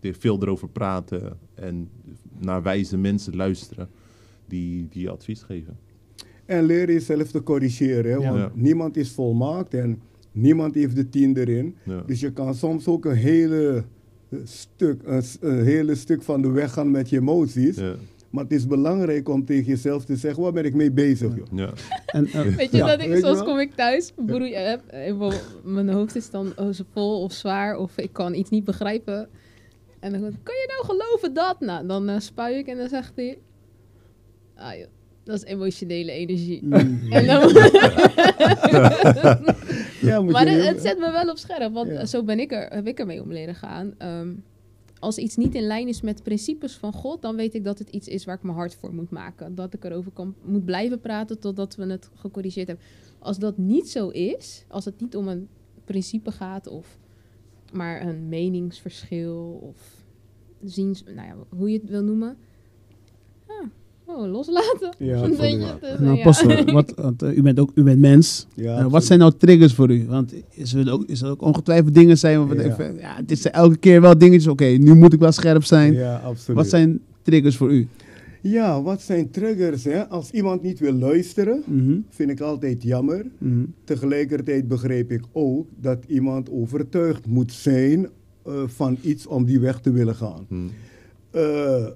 er 0.00 0.14
veel 0.14 0.42
erover 0.42 0.68
praten. 0.68 1.36
En 1.54 1.88
naar 2.38 2.62
wijze 2.62 2.96
mensen 2.96 3.36
luisteren 3.36 3.88
die, 4.46 4.86
die 4.90 5.02
je 5.02 5.10
advies 5.10 5.42
geven. 5.42 5.76
En 6.46 6.64
leer 6.64 6.92
jezelf 6.92 7.30
te 7.30 7.42
corrigeren. 7.42 8.12
Hè? 8.12 8.18
Want 8.28 8.38
Ja. 8.38 8.50
niemand 8.54 8.96
is 8.96 9.10
volmaakt 9.10 9.74
en 9.74 10.00
niemand 10.32 10.74
heeft 10.74 10.96
de 10.96 11.08
tien 11.08 11.36
erin. 11.36 11.74
Ja. 11.84 12.02
Dus 12.06 12.20
je 12.20 12.32
kan 12.32 12.54
soms 12.54 12.86
ook 12.86 13.04
een 13.04 13.14
hele 13.16 13.84
eh, 14.28 14.38
stuk, 14.44 15.00
een, 15.04 15.22
een 15.40 15.64
hele 15.64 15.94
stuk 15.94 16.22
van 16.22 16.42
de 16.42 16.50
weg 16.50 16.72
gaan 16.72 16.90
met 16.90 17.08
je 17.08 17.16
emoties. 17.18 17.76
Maar 18.30 18.42
het 18.44 18.52
is 18.52 18.66
belangrijk 18.66 19.28
om 19.28 19.44
tegen 19.44 19.64
jezelf 19.64 20.04
te 20.04 20.16
zeggen, 20.16 20.42
waar 20.42 20.52
ben 20.52 20.64
ik 20.64 20.74
mee 20.74 20.90
bezig? 20.92 21.36
joh? 21.36 21.46
Ja. 21.52 21.72
En, 22.06 22.26
eh, 22.26 22.42
Weet 22.56 22.70
je, 22.70 22.76
Ja, 22.76 22.86
dat 22.86 23.00
ik, 23.00 23.08
weet 23.08 23.18
je 23.20 23.24
soms 23.26 23.36
wel? 23.38 23.44
kom 23.46 23.58
ik 23.58 23.74
thuis, 23.74 24.12
broei, 24.16 24.54
heb, 24.54 24.80
eh, 24.86 25.32
mijn 25.64 25.88
hoofd 25.88 26.16
is 26.16 26.30
dan 26.30 26.52
oh, 26.56 26.72
zo 26.72 26.84
vol 26.92 27.22
of 27.22 27.32
zwaar 27.32 27.76
of 27.76 27.98
ik 27.98 28.12
kan 28.12 28.34
iets 28.34 28.50
niet 28.50 28.64
begrijpen. 28.64 29.28
En 30.00 30.12
dan 30.12 30.20
kan 30.20 30.54
je 30.54 30.74
nou 30.76 30.84
geloven 30.98 31.34
dat? 31.34 31.60
Nou, 31.60 31.86
dan 31.86 32.08
eh 32.08 32.18
spuig 32.18 32.56
ik 32.56 32.66
en 32.66 32.76
dan 32.76 32.88
zegt 32.88 33.12
hij, 33.14 33.38
ah 34.56 34.74
joh, 34.76 34.86
dat 35.24 35.36
is 35.36 35.44
emotionele 35.44 36.12
energie. 36.12 36.60
mm, 36.64 37.00
En 37.10 37.26
dan, 37.30 37.40
Ja, 40.00 40.20
moet 40.20 40.32
maar 40.32 40.50
je 40.50 40.56
het, 40.56 40.80
zet 40.82 40.98
me 40.98 41.10
wel 41.10 41.28
op 41.30 41.38
scherp, 41.38 41.72
want 41.72 41.88
Ja. 41.90 42.04
zo 42.06 42.22
ben 42.22 42.38
ik 42.40 42.52
er, 42.52 42.68
heb 42.74 42.86
ik 42.86 42.98
ermee 42.98 43.22
om 43.22 43.32
leren 43.32 43.54
gaan. 43.54 43.94
Ehm, 43.98 44.28
als 45.00 45.18
iets 45.18 45.36
niet 45.36 45.54
in 45.54 45.62
lijn 45.62 45.88
is 45.88 46.00
met 46.00 46.22
principes 46.22 46.76
van 46.76 46.92
God, 46.92 47.22
dan 47.22 47.36
weet 47.36 47.54
ik 47.54 47.64
dat 47.64 47.78
het 47.78 47.88
iets 47.88 48.08
is 48.08 48.24
waar 48.24 48.36
ik 48.36 48.42
mijn 48.42 48.56
hart 48.56 48.74
voor 48.74 48.94
moet 48.94 49.10
maken. 49.10 49.54
Dat 49.54 49.74
ik 49.74 49.84
erover 49.84 50.12
kan, 50.12 50.34
moet 50.44 50.64
blijven 50.64 51.00
praten 51.00 51.38
totdat 51.38 51.76
we 51.76 51.86
het 51.86 52.10
gecorrigeerd 52.14 52.66
hebben. 52.66 52.86
Als 53.18 53.38
dat 53.38 53.58
niet 53.58 53.88
zo 53.88 54.08
is, 54.08 54.64
als 54.68 54.84
het 54.84 55.00
niet 55.00 55.16
om 55.16 55.28
een 55.28 55.48
principe 55.84 56.30
gaat 56.30 56.66
of 56.66 56.98
maar 57.72 58.06
een 58.06 58.28
meningsverschil 58.28 59.58
of 59.62 60.04
ziens, 60.64 61.02
nou 61.04 61.26
ja, 61.26 61.36
hoe 61.48 61.70
je 61.70 61.78
het 61.78 61.88
wil 61.88 62.02
noemen. 62.02 62.36
Oh, 64.10 64.30
loslaten. 64.32 64.94
Ja, 64.98 65.26
je, 65.26 65.56
nou, 65.98 66.16
ja. 66.16 66.20
Apostel, 66.20 66.64
wat, 66.64 66.92
want, 66.96 67.22
eh, 67.22 67.36
u 67.36 67.42
bent 67.42 67.58
ook 67.60 67.70
u 67.74 67.82
bent 67.82 67.98
mens. 67.98 68.46
Ja, 68.54 68.70
absoluut. 68.72 68.92
wat 68.92 69.04
zijn 69.04 69.18
nou 69.18 69.32
triggers 69.38 69.74
voor 69.74 69.90
u? 69.90 70.06
Want 70.06 70.34
is 70.50 70.74
er 70.74 70.92
ook, 70.92 71.04
is 71.06 71.22
er 71.22 71.30
ook 71.30 71.42
ongetwijfeld 71.42 71.94
dingen 71.94 72.18
zijn 72.18 72.38
waarvan 72.38 72.56
Ja. 72.56 72.62
ja. 72.64 72.70
Even, 72.72 72.96
ja, 72.98 73.22
dit 73.26 73.38
zijn 73.38 73.54
elke 73.54 73.76
keer 73.76 74.00
wel 74.00 74.18
dingetjes. 74.18 74.46
Oké, 74.46 74.64
nu 74.64 74.94
moet 74.94 75.12
ik 75.12 75.18
wel 75.20 75.32
scherp 75.32 75.64
zijn. 75.64 75.92
Ja, 75.92 76.16
absoluut. 76.16 76.56
Wat 76.56 76.68
zijn 76.68 77.00
triggers 77.22 77.56
voor 77.56 77.72
u? 77.72 77.88
Ja, 78.42 78.82
wat 78.82 79.02
zijn 79.02 79.30
triggers? 79.30 79.84
Hè? 79.84 80.08
Als 80.08 80.30
iemand 80.30 80.62
niet 80.62 80.78
wil 80.78 80.92
luisteren, 80.92 81.62
Mhm, 81.66 81.96
vind 82.08 82.30
ik 82.30 82.40
altijd 82.40 82.82
jammer. 82.82 83.26
mhm. 83.38 83.64
Tegelijkertijd 83.84 84.68
begreep 84.68 85.10
ik 85.12 85.22
ook 85.32 85.66
dat 85.80 85.98
iemand 86.06 86.50
overtuigd 86.50 87.26
moet 87.26 87.52
zijn 87.52 88.08
eh, 88.44 88.52
van 88.66 88.96
iets 89.02 89.26
om 89.26 89.44
die 89.44 89.60
weg 89.60 89.80
te 89.80 89.90
willen 89.92 90.14
gaan. 90.14 90.46
Eh, 91.30 91.86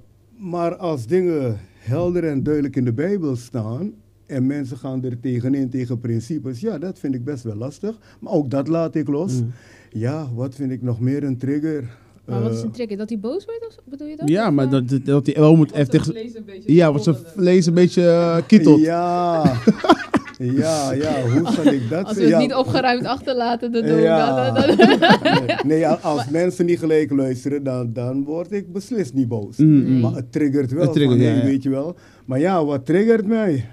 maar 0.43 0.77
als 0.77 1.07
dingen 1.07 1.59
helder 1.79 2.25
en 2.25 2.43
duidelijk 2.43 2.77
in 2.77 2.85
de 2.85 2.93
Bijbel 2.93 3.37
staan 3.37 3.93
en 4.27 4.47
mensen 4.47 4.77
gaan 4.77 5.05
er 5.05 5.21
tegenin 5.21 5.71
tegen 5.71 5.99
principes, 5.99 6.61
ja, 6.61 6.79
dat 6.79 6.99
vind 6.99 7.15
ik 7.15 7.25
best 7.25 7.43
wel 7.45 7.55
lastig. 7.55 7.99
Maar 8.21 8.33
ook 8.33 8.51
dat 8.51 8.69
laat 8.69 8.95
ik 8.95 9.09
los. 9.09 9.33
Mm. 9.41 9.53
Ja, 9.91 10.29
wat 10.35 10.55
vind 10.55 10.71
ik 10.73 10.83
nog 10.83 11.01
meer 11.01 11.23
een 11.25 11.37
trigger? 11.39 11.97
Maar 12.25 12.43
wat 12.43 12.53
is 12.53 12.59
Eh, 12.59 12.65
een 12.65 12.71
trigger? 12.71 12.97
Dat 12.97 13.09
hij 13.09 13.19
boos 13.19 13.45
wordt? 13.45 13.67
Of, 13.69 13.77
bedoel 13.85 14.07
je 14.09 14.17
dat? 14.17 14.29
Ja, 14.29 14.51
maar 14.51 14.71
dat, 14.71 14.89
dat, 14.89 15.05
dat 15.05 15.27
hij 15.27 15.35
wel 15.35 15.57
moet 15.57 15.71
Wordt 15.71 15.73
even 15.73 15.83
het 15.83 15.91
tegen... 15.91 16.13
vlees 16.21 16.35
een 16.37 16.45
beetje 16.45 16.75
Ja, 16.75 16.93
wat 16.93 17.03
zijn 17.03 17.15
schommelen. 17.17 17.43
vlees 17.43 17.67
een 17.67 17.75
beetje 17.75 18.43
kietelt. 18.47 18.81
Ja, 18.81 19.43
ja, 20.45 20.93
ja, 21.05 21.23
hoe 21.29 21.53
zal 21.53 21.67
ik 21.73 21.89
dat 21.91 22.05
Als 22.05 22.17
we 22.17 22.21
het 22.23 22.31
Ja, 22.31 22.39
niet 22.39 22.55
opgeruimd 22.55 23.05
achterlaten, 23.07 23.73
dan 23.73 23.83
doen 23.87 24.01
Ja. 24.01 24.53
we 24.53 24.61
dat. 24.61 24.77
nee, 25.39 25.57
nee, 25.65 25.87
als 25.87 26.29
mensen 26.29 26.67
niet 26.67 26.79
gelijk 26.79 27.11
luisteren, 27.11 27.63
dan, 27.63 27.93
dan 27.93 28.25
word 28.25 28.53
ik 28.53 28.73
beslist 28.73 29.15
niet 29.15 29.29
boos. 29.29 29.57
Mm, 29.57 29.85
mm. 29.87 30.01
Maar 30.01 30.15
het 30.15 30.33
triggert 30.33 30.73
wel. 30.73 30.83
Het 30.83 30.93
triggert, 30.93 31.21
van, 31.23 31.37
ja. 31.37 31.45
Weet 31.45 31.63
je 31.63 31.71
wel. 31.71 31.97
Maar 32.25 32.39
ja, 32.39 32.65
wat 32.65 32.87
triggert 32.87 33.27
mij? 33.27 33.67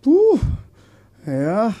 Poeh. 0.00 0.42
Ja, 1.26 1.72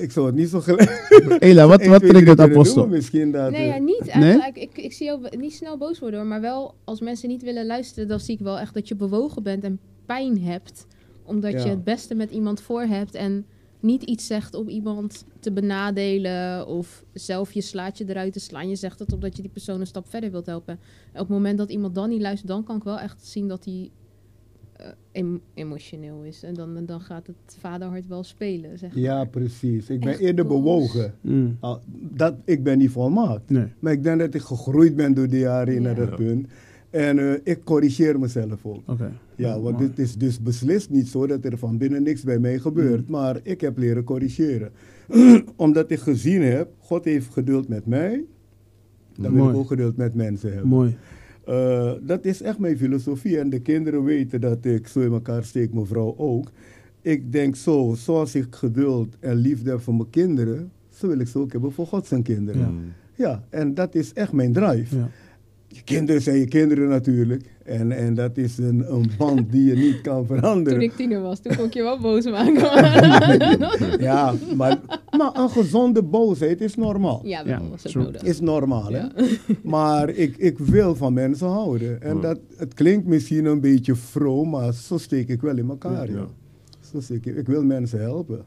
ik 0.00 0.10
zou 0.12 0.26
het 0.26 0.34
niet 0.34 0.48
zo 0.48 0.60
gelijk. 0.60 1.06
Ela, 1.38 1.66
wat, 1.66 1.86
wat 1.86 2.00
triggert 2.02 2.40
apostel? 2.40 2.86
Misschien 2.86 3.32
dat. 3.32 3.50
Nee, 3.50 3.60
eh, 3.60 3.66
ja, 3.66 3.78
niet. 3.78 4.08
Eigenlijk, 4.08 4.56
ik, 4.56 4.78
ik 4.78 4.92
zie 4.92 5.06
jou 5.06 5.36
niet 5.36 5.52
snel 5.52 5.78
boos 5.78 5.98
worden, 5.98 6.18
hoor, 6.20 6.28
maar 6.28 6.40
wel 6.40 6.74
als 6.84 7.00
mensen 7.00 7.28
niet 7.28 7.42
willen 7.42 7.66
luisteren, 7.66 8.08
dan 8.08 8.20
zie 8.20 8.34
ik 8.34 8.40
wel 8.40 8.58
echt 8.58 8.74
dat 8.74 8.88
je 8.88 8.96
bewogen 8.96 9.42
bent 9.42 9.64
en 9.64 9.78
pijn 10.06 10.40
hebt. 10.42 10.86
Omdat 11.24 11.52
Ja. 11.52 11.58
je 11.64 11.68
het 11.68 11.84
beste 11.84 12.14
met 12.14 12.30
iemand 12.30 12.60
voor 12.60 12.82
hebt 12.82 13.14
en 13.14 13.44
niet 13.80 14.02
iets 14.02 14.26
zegt 14.26 14.54
om 14.54 14.68
iemand 14.68 15.24
te 15.40 15.52
benadelen 15.52 16.66
of 16.66 17.04
zelf 17.12 17.52
je 17.52 17.60
slaatje 17.60 18.04
eruit 18.08 18.32
te 18.32 18.40
slaan. 18.40 18.68
Je 18.68 18.76
zegt 18.76 18.98
het 18.98 19.12
omdat 19.12 19.36
je 19.36 19.42
die 19.42 19.50
persoon 19.50 19.80
een 19.80 19.86
stap 19.86 20.08
verder 20.08 20.30
wilt 20.30 20.46
helpen. 20.46 20.74
En 21.12 21.20
op 21.20 21.28
het 21.28 21.36
moment 21.36 21.58
dat 21.58 21.70
iemand 21.70 21.94
dan 21.94 22.08
niet 22.08 22.20
luistert, 22.20 22.48
dan 22.48 22.64
kan 22.64 22.76
ik 22.76 22.84
wel 22.84 22.98
echt 22.98 23.26
zien 23.26 23.48
dat 23.48 23.64
hij 23.64 23.90
eh, 24.76 24.86
em- 25.12 25.40
emotioneel 25.54 26.22
is. 26.24 26.42
En 26.42 26.54
dan, 26.54 26.86
dan 26.86 27.00
gaat 27.00 27.26
het 27.26 27.56
vaderhart 27.58 28.06
wel 28.06 28.24
spelen, 28.24 28.78
zeg 28.78 28.90
maar. 28.94 29.02
ja, 29.02 29.24
precies. 29.24 29.90
Ik 29.90 30.00
ben 30.00 30.08
Echt 30.08 30.20
eerder 30.20 30.46
boos. 30.46 30.58
bewogen. 30.62 31.14
Mm, 31.20 31.58
Dat, 31.92 32.34
ik 32.44 32.62
ben 32.62 32.78
niet 32.78 32.90
volmaakt. 32.90 33.50
nee. 33.50 33.66
Maar 33.78 33.92
ik 33.92 34.02
denk 34.02 34.18
dat 34.18 34.34
ik 34.34 34.40
gegroeid 34.40 34.96
ben 34.96 35.14
door 35.14 35.28
de 35.28 35.38
jaren 35.38 35.74
Ja. 35.74 35.80
naar 35.80 35.94
dat 35.94 36.16
punt. 36.16 36.48
En 36.90 37.18
eh, 37.18 37.32
ik 37.42 37.64
corrigeer 37.64 38.18
mezelf 38.18 38.66
ook. 38.66 38.82
Oké. 38.86 39.12
Ja, 39.36 39.60
want 39.60 39.80
het 39.80 39.98
is 39.98 40.16
dus 40.16 40.40
beslist 40.40 40.90
niet 40.90 41.08
zo 41.08 41.26
dat 41.26 41.44
er 41.44 41.58
van 41.58 41.78
binnen 41.78 42.02
niks 42.02 42.22
bij 42.22 42.38
mij 42.38 42.58
gebeurt. 42.58 43.06
Mm. 43.06 43.10
Maar 43.10 43.40
ik 43.42 43.60
heb 43.60 43.78
leren 43.78 44.04
corrigeren. 44.04 44.70
Omdat 45.56 45.90
ik 45.90 45.98
gezien 45.98 46.42
heb, 46.42 46.72
God 46.78 47.04
heeft 47.04 47.32
geduld 47.32 47.68
met 47.68 47.86
mij. 47.86 48.24
Dan 49.16 49.34
wil 49.34 49.48
ik 49.48 49.56
ook 49.56 49.66
geduld 49.66 49.96
met 49.96 50.14
mensen 50.14 50.52
hebben. 50.52 50.68
Mooi. 50.68 50.96
Eh, 51.44 51.92
dat 52.02 52.24
is 52.24 52.42
echt 52.42 52.58
mijn 52.58 52.78
filosofie. 52.78 53.38
En 53.38 53.50
de 53.50 53.60
kinderen 53.60 54.04
weten 54.04 54.40
dat 54.40 54.64
ik 54.64 54.86
zo 54.86 55.00
in 55.00 55.12
elkaar 55.12 55.44
steek, 55.44 55.72
mijn 55.72 55.86
vrouw 55.86 56.14
ook. 56.16 56.50
Ik 57.02 57.32
denk 57.32 57.56
zo, 57.56 57.94
zoals 57.96 58.34
ik 58.34 58.46
geduld 58.50 59.16
en 59.20 59.34
liefde 59.34 59.70
heb 59.70 59.80
voor 59.80 59.94
mijn 59.94 60.10
kinderen, 60.10 60.72
zo 60.88 61.06
wil 61.06 61.18
ik 61.18 61.28
ze 61.28 61.38
ook 61.38 61.52
hebben 61.52 61.72
voor 61.72 61.86
God 61.86 62.06
zijn 62.06 62.22
kinderen. 62.22 62.60
Ja. 62.60 62.70
Ja, 63.20 63.44
en 63.48 63.74
dat 63.74 63.94
is 63.94 64.12
echt 64.12 64.32
mijn 64.32 64.52
drive. 64.52 64.96
Ja. 64.96 65.08
Je 65.72 65.82
kinderen 65.84 66.22
zijn 66.22 66.36
je 66.38 66.46
kinderen 66.48 66.88
natuurlijk. 66.88 67.44
En, 67.64 67.92
en 67.92 68.14
dat 68.14 68.36
is 68.36 68.58
een, 68.58 68.92
een 68.94 69.10
band 69.18 69.52
die 69.52 69.64
je 69.64 69.74
niet 69.74 70.00
kan 70.00 70.26
Toen 70.26 70.36
veranderen. 70.36 70.80
ik 70.80 70.92
tiener 70.96 71.20
was, 71.20 71.40
toen 71.40 71.56
kon 71.56 71.64
ik 71.64 71.74
je 71.74 71.82
wel 71.82 72.00
boos 72.00 72.24
maken. 72.36 74.00
Ja, 74.00 74.34
maar, 74.56 74.80
maar 75.18 75.30
een 75.38 75.50
gezonde 75.50 76.02
boosheid 76.02 76.60
is 76.60 76.74
normaal. 76.76 77.20
ja, 77.24 77.44
wel 77.44 77.52
Ja, 77.62 77.68
was 77.70 77.82
het 77.82 77.92
true. 77.92 78.04
nodig. 78.04 78.22
Is 78.22 78.40
normaal, 78.40 78.84
hè? 78.92 78.98
Ja. 78.98 79.12
Maar 79.62 80.08
ik, 80.08 80.36
ik 80.36 80.58
wil 80.58 80.94
van 80.96 81.12
mensen 81.12 81.46
houden. 81.48 82.02
En 82.02 82.14
Ja. 82.16 82.20
dat, 82.22 82.38
het 82.56 82.74
klinkt 82.74 83.06
misschien 83.06 83.44
een 83.44 83.60
beetje 83.60 83.94
vroom, 83.94 84.50
maar 84.50 84.72
zo 84.74 84.98
steek 84.98 85.28
ik 85.28 85.40
wel 85.40 85.56
in 85.56 85.68
elkaar. 85.68 86.10
Ja. 86.10 86.16
Ja. 86.16 86.26
Zo 86.92 87.00
steek 87.00 87.26
ik, 87.26 87.36
ik 87.36 87.46
wil 87.46 87.64
mensen 87.64 88.00
helpen. 88.00 88.44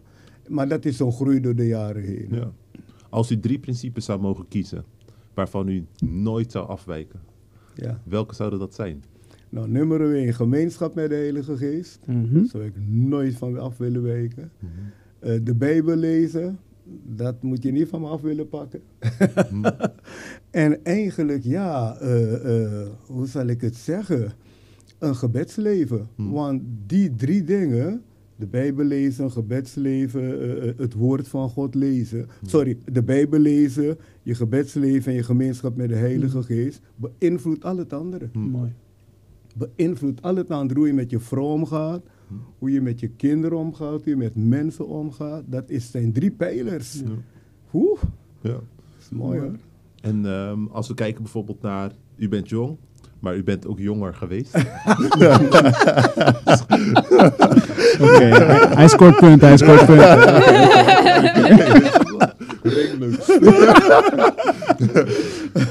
Maar 0.48 0.68
dat 0.68 0.86
is 0.86 0.98
zo'n 0.98 1.12
groei 1.12 1.40
door 1.40 1.56
de 1.56 1.68
jaren 1.68 2.04
heen. 2.04 2.28
Ja. 2.32 2.52
Als 3.10 3.32
u 3.32 3.40
drie 3.40 3.60
principes 3.60 4.06
zou 4.06 4.20
mogen 4.22 4.46
kiezen 4.48 4.84
waarvan 5.34 5.67
u 5.67 5.86
nooit 6.06 6.52
zou 6.52 6.67
afwijken, 6.67 7.19
Ja. 7.76 8.02
welke 8.04 8.36
zouden 8.36 8.60
dat 8.60 8.74
zijn? 8.74 9.04
Nou, 9.50 9.69
nummer 9.69 10.15
1, 10.15 10.34
gemeenschap 10.34 10.96
met 10.96 11.10
de 11.10 11.15
Heilige 11.15 11.58
Geest. 11.58 12.00
Mhm. 12.06 12.46
Zou 12.46 12.63
ik 12.63 12.74
nooit 12.88 13.36
van 13.36 13.60
af 13.60 13.78
willen 13.78 14.04
wijken. 14.04 14.52
Eh, 15.19 15.39
de 15.43 15.56
Bijbel 15.56 15.96
lezen, 15.96 16.60
dat 17.15 17.43
moet 17.43 17.63
je 17.63 17.72
niet 17.72 17.88
van 17.88 18.02
me 18.02 18.08
af 18.08 18.22
willen 18.22 18.50
pakken. 18.50 18.82
en 20.52 20.84
eigenlijk, 20.84 21.43
ja, 21.43 21.98
eh, 21.98 22.63
eh, 22.63 22.88
hoe 23.06 23.28
zal 23.28 23.48
ik 23.48 23.62
het 23.62 23.76
zeggen? 23.76 24.32
Een 25.00 25.15
gebedsleven. 25.15 26.08
Hmm. 26.15 26.32
Want 26.32 26.62
die 26.88 27.15
drie 27.15 27.43
dingen, 27.43 28.02
de 28.36 28.48
Bijbel 28.48 28.86
lezen, 28.86 29.32
gebedsleven, 29.32 30.22
eh, 30.41 30.69
eh, 30.69 30.78
het 30.78 30.93
woord 30.93 31.28
van 31.28 31.50
God 31.50 31.76
lezen. 31.76 32.28
Sorry, 32.46 32.78
de 32.91 33.04
Bijbel 33.04 33.39
lezen, 33.39 33.98
je 34.24 34.36
gebedsleven 34.36 35.12
en 35.12 35.17
je 35.17 35.24
gemeenschap 35.24 35.76
met 35.76 35.89
de 35.89 35.96
Heilige 35.96 36.43
Geest, 36.43 36.82
beïnvloedt 36.96 37.63
al 37.65 37.78
het 37.78 37.93
andere 37.93 38.30
Mooi. 38.34 38.72
beïnvloedt 39.56 40.22
al 40.22 40.36
het 40.36 40.50
andere. 40.52 40.80
Hoe 40.80 40.88
je 40.88 40.93
met 40.93 41.10
je 41.10 41.19
vrouw 41.19 41.43
omgaat, 41.46 42.04
hoe 42.58 42.72
je 42.72 42.82
met 42.82 43.00
je 43.00 43.08
kinderen 43.08 43.58
omgaat, 43.58 44.02
hoe 44.02 44.10
je 44.10 44.15
met 44.15 44.36
mensen 44.36 44.88
omgaat. 44.88 45.43
Dat 45.48 45.69
is, 45.69 45.91
zijn 45.91 46.12
drie 46.13 46.32
pijlers. 46.32 46.93
Ja. 47.00 47.06
Oeh, 47.74 48.02
Ja. 48.41 48.52
dat 48.52 48.62
is 49.00 49.10
mooi 49.10 49.39
hoor. 49.39 49.56
En 50.02 50.26
ehm, 50.26 50.65
als 50.65 50.88
we 50.88 50.93
kijken 50.93 51.22
bijvoorbeeld 51.24 51.62
naar, 51.62 51.91
u 52.15 52.30
bent 52.30 52.50
jong, 52.50 52.78
maar 53.24 53.36
u 53.36 53.44
bent 53.44 53.68
ook 53.68 53.80
jonger 53.80 54.14
geweest. 54.14 54.56
Oké, 58.00 58.24
hij, 58.24 58.68
hij 58.76 58.88
scoort 58.88 59.18
punten, 59.18 59.48
hij 59.48 59.58
scoort 59.58 59.86
punten. 59.90 60.08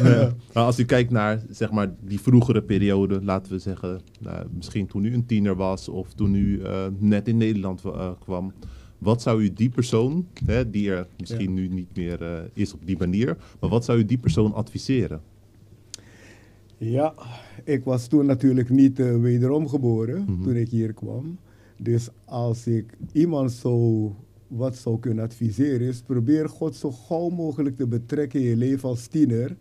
Ja. 0.02 0.32
Maar 0.52 0.64
als 0.64 0.78
u 0.78 0.84
kijkt 0.84 1.10
naar 1.10 1.42
zeg 1.50 1.70
maar, 1.70 1.94
die 2.00 2.20
vroegere 2.20 2.62
periode, 2.62 3.22
laten 3.22 3.52
we 3.52 3.58
zeggen, 3.58 4.00
nou, 4.20 4.46
misschien 4.54 4.86
toen 4.86 5.04
u 5.04 5.14
een 5.14 5.26
tiener 5.26 5.56
was 5.56 5.88
of 5.88 6.12
toen 6.12 6.34
u 6.34 6.62
eh, 6.62 6.86
net 6.98 7.28
in 7.28 7.36
Nederland 7.36 7.84
eh, 7.84 8.10
kwam. 8.20 8.52
Wat 8.98 9.22
zou 9.22 9.42
u 9.42 9.52
die 9.52 9.70
persoon, 9.70 10.26
hè, 10.46 10.70
die 10.70 10.90
er 10.90 11.06
misschien 11.18 11.54
nu 11.54 11.68
niet 11.68 11.96
meer 11.96 12.22
eh, 12.22 12.42
is 12.52 12.72
op 12.72 12.86
die 12.86 12.98
manier, 12.98 13.36
maar 13.60 13.70
wat 13.70 13.84
zou 13.84 13.98
u 13.98 14.04
die 14.04 14.18
persoon 14.18 14.54
adviseren? 14.54 15.20
Ja, 16.90 17.14
ik 17.64 17.84
was 17.84 18.06
toen 18.06 18.26
natuurlijk 18.26 18.68
niet 18.70 18.98
eh, 19.00 19.16
wederom 19.20 19.68
geboren 19.68 20.24
Mhm. 20.28 20.42
toen 20.42 20.56
ik 20.56 20.68
hier 20.68 20.92
kwam. 20.92 21.38
Dus 21.78 22.08
als 22.24 22.66
ik 22.66 22.96
iemand 23.12 23.52
zo 23.52 24.14
wat 24.46 24.76
zou 24.76 24.98
kunnen 24.98 25.24
adviseren 25.24 25.86
is, 25.86 26.00
probeer 26.02 26.48
God 26.48 26.76
zo 26.76 26.90
gauw 26.90 27.28
mogelijk 27.28 27.76
te 27.76 27.86
betrekken 27.86 28.40
in 28.40 28.46
je 28.46 28.56
leven 28.56 28.88
als 28.88 29.06
tiener. 29.06 29.56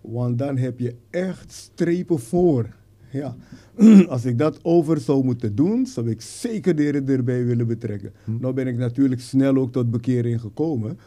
Want 0.00 0.38
dan 0.38 0.56
heb 0.56 0.78
je 0.78 0.94
echt 1.10 1.52
strepen 1.52 2.18
voor. 2.18 2.74
Ja. 3.12 3.36
Als 4.08 4.24
ik 4.24 4.38
dat 4.38 4.58
over 4.62 5.00
zou 5.00 5.24
moeten 5.24 5.54
doen, 5.54 5.86
zou 5.86 6.10
ik 6.10 6.20
zeker 6.20 6.76
de 6.76 7.02
erbij 7.12 7.44
willen 7.44 7.66
betrekken. 7.66 8.12
Nou 8.24 8.54
ben 8.54 8.66
ik 8.66 8.76
natuurlijk 8.76 9.20
snel 9.20 9.56
ook 9.56 9.72
tot 9.72 9.90
bekering 9.90 10.40
gekomen. 10.40 10.98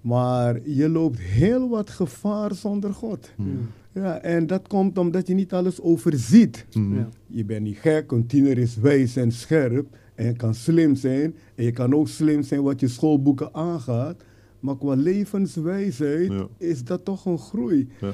Maar 0.00 0.68
je 0.68 0.88
loopt 0.88 1.18
heel 1.18 1.68
wat 1.68 1.90
gevaar 1.90 2.54
zonder 2.54 2.92
God. 2.94 3.30
Ja, 3.92 4.20
en 4.22 4.46
dat 4.46 4.68
komt 4.68 4.98
omdat 4.98 5.26
je 5.26 5.34
niet 5.34 5.52
alles 5.52 5.80
overziet. 5.80 6.66
Mhm. 6.72 6.94
Ja. 6.96 7.08
Je 7.26 7.44
bent 7.44 7.62
niet 7.62 7.76
gek, 7.78 8.10
een 8.12 8.26
tiener 8.26 8.58
is 8.58 8.76
wijs 8.76 9.16
en 9.16 9.32
scherp 9.32 9.96
en 10.14 10.36
kan 10.36 10.54
slim 10.54 10.94
zijn. 10.94 11.34
En 11.54 11.64
je 11.64 11.70
kan 11.72 11.94
ook 11.94 12.08
slim 12.08 12.42
zijn 12.42 12.62
wat 12.62 12.80
je 12.80 12.88
schoolboeken 12.88 13.54
aangaat. 13.54 14.22
Maar 14.60 14.76
qua 14.76 14.94
levenswijsheid 14.94 16.32
Ja. 16.32 16.46
is 16.58 16.84
dat 16.84 17.04
toch 17.04 17.24
een 17.26 17.38
groei. 17.38 17.88
Ja. 18.00 18.10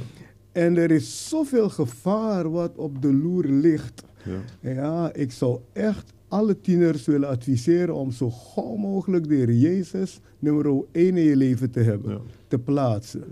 En 0.53 0.77
er 0.77 0.91
is 0.91 1.29
zoveel 1.29 1.69
gevaar 1.69 2.51
wat 2.51 2.77
op 2.77 3.03
de 3.03 3.13
loer 3.13 3.45
ligt. 3.45 4.03
Ja. 4.25 4.71
Ja, 4.73 5.13
ik 5.15 5.33
zou 5.33 5.59
echt 5.73 6.13
alle 6.29 6.61
tieners 6.61 7.07
willen 7.07 7.29
adviseren 7.29 7.95
om 7.95 8.11
zo 8.11 8.31
gauw 8.31 8.75
mogelijk 8.77 9.29
de 9.29 9.35
Heer 9.35 9.53
Jezus 9.53 10.21
nummer 10.39 10.67
1 10.93 11.17
in 11.17 11.25
je 11.25 11.37
leven 11.37 11.71
te 11.71 11.81
hebben, 11.81 12.11
Ja. 12.13 12.21
te 12.49 12.59
plaatsen. 12.59 13.25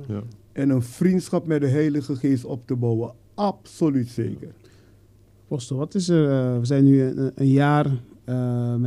En 0.54 0.70
een 0.70 0.82
vriendschap 0.82 1.46
met 1.46 1.60
de 1.60 1.66
Heilige 1.66 2.16
Geest 2.16 2.44
op 2.44 2.66
te 2.66 2.76
bouwen. 2.76 3.12
Absoluut 3.34 4.08
zeker. 4.08 4.48
Apostel, 5.44 5.76
wat 5.76 5.94
is 5.94 6.08
er? 6.08 6.30
eh, 6.30 6.58
we 6.58 6.64
zijn 6.64 6.84
nu 6.84 7.02
een, 7.02 7.32
een 7.34 7.50
jaar 7.50 7.86
ehm, 8.24 8.84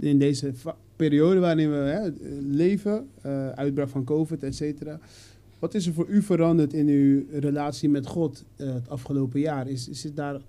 in 0.00 0.18
deze 0.18 0.52
periode 0.96 1.40
waarin 1.40 1.70
we 1.70 1.76
hè, 1.76 2.10
leven, 2.40 3.06
eh, 3.20 3.48
uitbraak 3.48 3.88
van 3.88 4.04
COVID, 4.04 4.42
et 4.42 4.54
cetera. 4.54 5.00
Wat 5.58 5.74
is 5.74 5.86
er 5.86 5.92
voor 5.92 6.08
u 6.08 6.22
veranderd 6.22 6.72
in 6.72 6.88
uw 6.88 7.22
relatie 7.40 7.88
met 7.88 8.06
God 8.06 8.44
eh, 8.56 8.74
het 8.74 8.88
afgelopen 8.88 9.40
jaar? 9.40 9.68
Is, 9.68 9.88
is 9.88 10.04
er 10.04 10.14
daar 10.14 10.40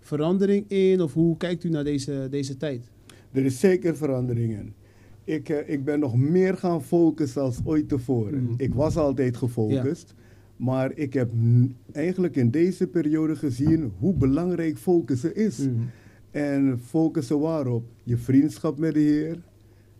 verandering 0.00 0.70
in 0.70 1.00
of 1.00 1.12
hoe 1.12 1.36
kijkt 1.36 1.64
u 1.64 1.68
naar 1.68 1.84
deze, 1.84 2.26
deze 2.30 2.56
tijd? 2.56 2.90
Er 3.32 3.44
is 3.44 3.60
zeker 3.60 3.96
verandering 3.96 4.52
in. 4.52 4.72
Ik, 5.28 5.48
eh, 5.48 5.68
ik 5.68 5.84
ben 5.84 5.98
nog 5.98 6.16
meer 6.16 6.56
gaan 6.56 6.82
focussen 6.82 7.42
als 7.42 7.60
ooit 7.64 7.88
tevoren. 7.88 8.42
Mhm. 8.42 8.52
Ik 8.56 8.74
was 8.74 8.96
altijd 8.96 9.36
gefocust. 9.36 10.14
Maar 10.56 10.92
ik 10.94 11.12
heb 11.12 11.30
eigenlijk 11.92 12.36
in 12.36 12.50
deze 12.50 12.86
periode 12.86 13.36
gezien 13.36 13.92
hoe 13.98 14.14
belangrijk 14.14 14.78
focussen 14.78 15.36
is. 15.36 15.58
Mhm. 15.58 15.70
En 16.30 16.80
focussen 16.84 17.40
waarop? 17.40 17.84
Je 18.02 18.16
vriendschap 18.16 18.78
met 18.78 18.94
de 18.94 19.00
Heer, 19.00 19.38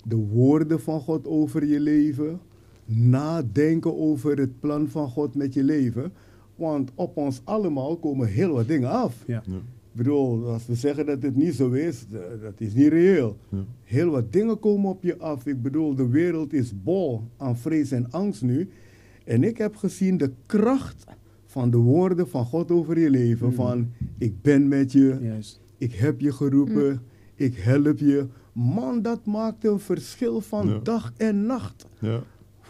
de 0.05 0.17
woorden 0.17 0.81
van 0.81 1.01
God 1.01 1.27
over 1.27 1.65
je 1.65 1.81
leven, 1.81 2.41
nadenken 2.85 3.99
over 3.99 4.39
het 4.39 4.61
plan 4.61 4.89
van 4.89 5.09
God 5.09 5.35
met 5.35 5.55
je 5.55 5.63
leven. 5.63 6.13
Want 6.57 6.91
op 6.95 7.17
ons 7.17 7.41
allemaal 7.45 7.97
komen 7.97 8.29
heel 8.29 8.53
wat 8.53 8.69
dingen 8.69 8.91
af. 8.91 9.25
Ja. 9.27 9.43
Ja. 9.47 9.61
Ik 9.99 10.05
bedoel, 10.05 10.47
als 10.49 10.67
we 10.67 10.75
zeggen 10.75 11.07
dat 11.07 11.23
het 11.23 11.37
niet 11.37 11.55
zo 11.55 11.71
is, 11.71 11.99
d- 12.01 12.41
dat 12.43 12.53
is 12.57 12.75
niet 12.75 12.89
reëel. 12.89 13.37
Ja. 13.49 13.65
Heel 13.85 14.11
wat 14.11 14.33
dingen 14.33 14.59
komen 14.59 14.91
op 14.91 15.03
je 15.03 15.19
af. 15.19 15.47
Ik 15.47 15.63
bedoel, 15.63 15.95
de 15.95 16.09
wereld 16.09 16.53
is 16.53 16.83
bol 16.83 17.23
aan 17.37 17.57
vrees 17.57 17.91
en 17.93 18.11
angst 18.11 18.43
nu. 18.43 18.69
En 19.25 19.45
ik 19.45 19.59
heb 19.59 19.77
gezien 19.77 20.17
de 20.17 20.31
kracht 20.47 21.05
van 21.47 21.71
de 21.71 21.77
woorden 21.77 22.29
van 22.29 22.45
God 22.45 22.71
over 22.71 22.99
je 22.99 23.11
leven. 23.11 23.47
Mhm. 23.47 23.57
Van, 23.57 23.89
ik 24.19 24.43
ben 24.43 24.69
met 24.69 24.93
je, 24.93 25.19
Juist. 25.21 25.61
ik 25.79 25.93
heb 25.95 26.21
je 26.21 26.33
geroepen, 26.33 27.01
ik 27.35 27.55
help 27.57 27.99
je. 27.99 28.27
Man, 28.53 29.03
dat 29.03 29.27
maakt 29.27 29.65
een 29.65 29.81
verschil 29.81 30.41
van 30.41 30.69
Ja. 30.69 30.79
dag 30.83 31.13
en 31.17 31.47
nacht. 31.47 31.87
Ja. 32.01 32.23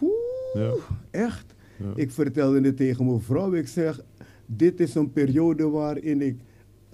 Oeh, 0.03 0.73
echt. 1.11 1.55
Ik 1.95 2.11
vertelde 2.11 2.61
het 2.61 2.77
tegen 2.77 3.07
mijn 3.07 3.21
vrouw. 3.21 3.53
Ik 3.55 3.69
zeg, 3.69 4.01
dit 4.47 4.81
is 4.81 4.95
een 4.95 5.13
periode 5.13 5.69
waarin 5.69 6.21
ik 6.23 6.37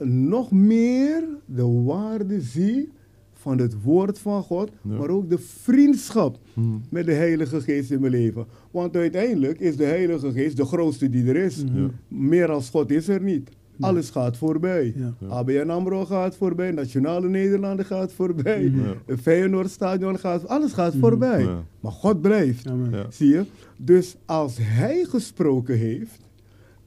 nog 0.02 0.50
meer 0.50 1.22
de 1.44 1.82
waarde 1.84 2.40
zie 2.40 2.88
van 3.32 3.58
het 3.58 3.82
woord 3.82 4.18
van 4.18 4.42
God, 4.42 4.70
Ja. 4.82 4.96
maar 4.96 5.08
ook 5.08 5.30
de 5.30 5.38
vriendschap 5.38 6.38
Mhm. 6.54 6.68
met 6.88 7.06
de 7.06 7.12
Heilige 7.12 7.60
Geest 7.60 7.90
in 7.90 8.00
mijn 8.00 8.12
leven. 8.12 8.44
Want 8.70 8.96
uiteindelijk 8.96 9.60
is 9.60 9.76
de 9.76 9.84
Heilige 9.84 10.32
Geest 10.32 10.56
de 10.56 10.64
grootste 10.64 11.08
die 11.10 11.28
er 11.28 11.36
is. 11.36 11.64
Ja. 11.74 11.88
Meer 12.08 12.50
als 12.50 12.70
God 12.70 12.90
is 12.90 13.08
er 13.08 13.22
niet. 13.22 13.50
Alles 13.80 14.10
gaat 14.10 14.36
voorbij. 14.36 14.94
ABN 15.28 15.68
AMRO 15.70 16.04
gaat 16.04 16.36
voorbij, 16.36 16.70
Nationale 16.70 17.28
Nederlanden 17.28 17.84
gaat 17.84 18.12
voorbij. 18.12 18.62
Ja. 18.62 18.94
het 19.06 19.20
Feyenoordstadion 19.20 20.18
gaat, 20.18 20.48
alles 20.48 20.72
gaat 20.72 20.94
voorbij. 21.00 21.46
Maar 21.80 21.92
God 21.92 22.20
blijft. 22.20 22.66
Zie 23.08 23.28
je? 23.28 23.44
Dus 23.76 24.16
als 24.24 24.56
hij 24.60 25.04
gesproken 25.08 25.78
heeft, 25.78 26.20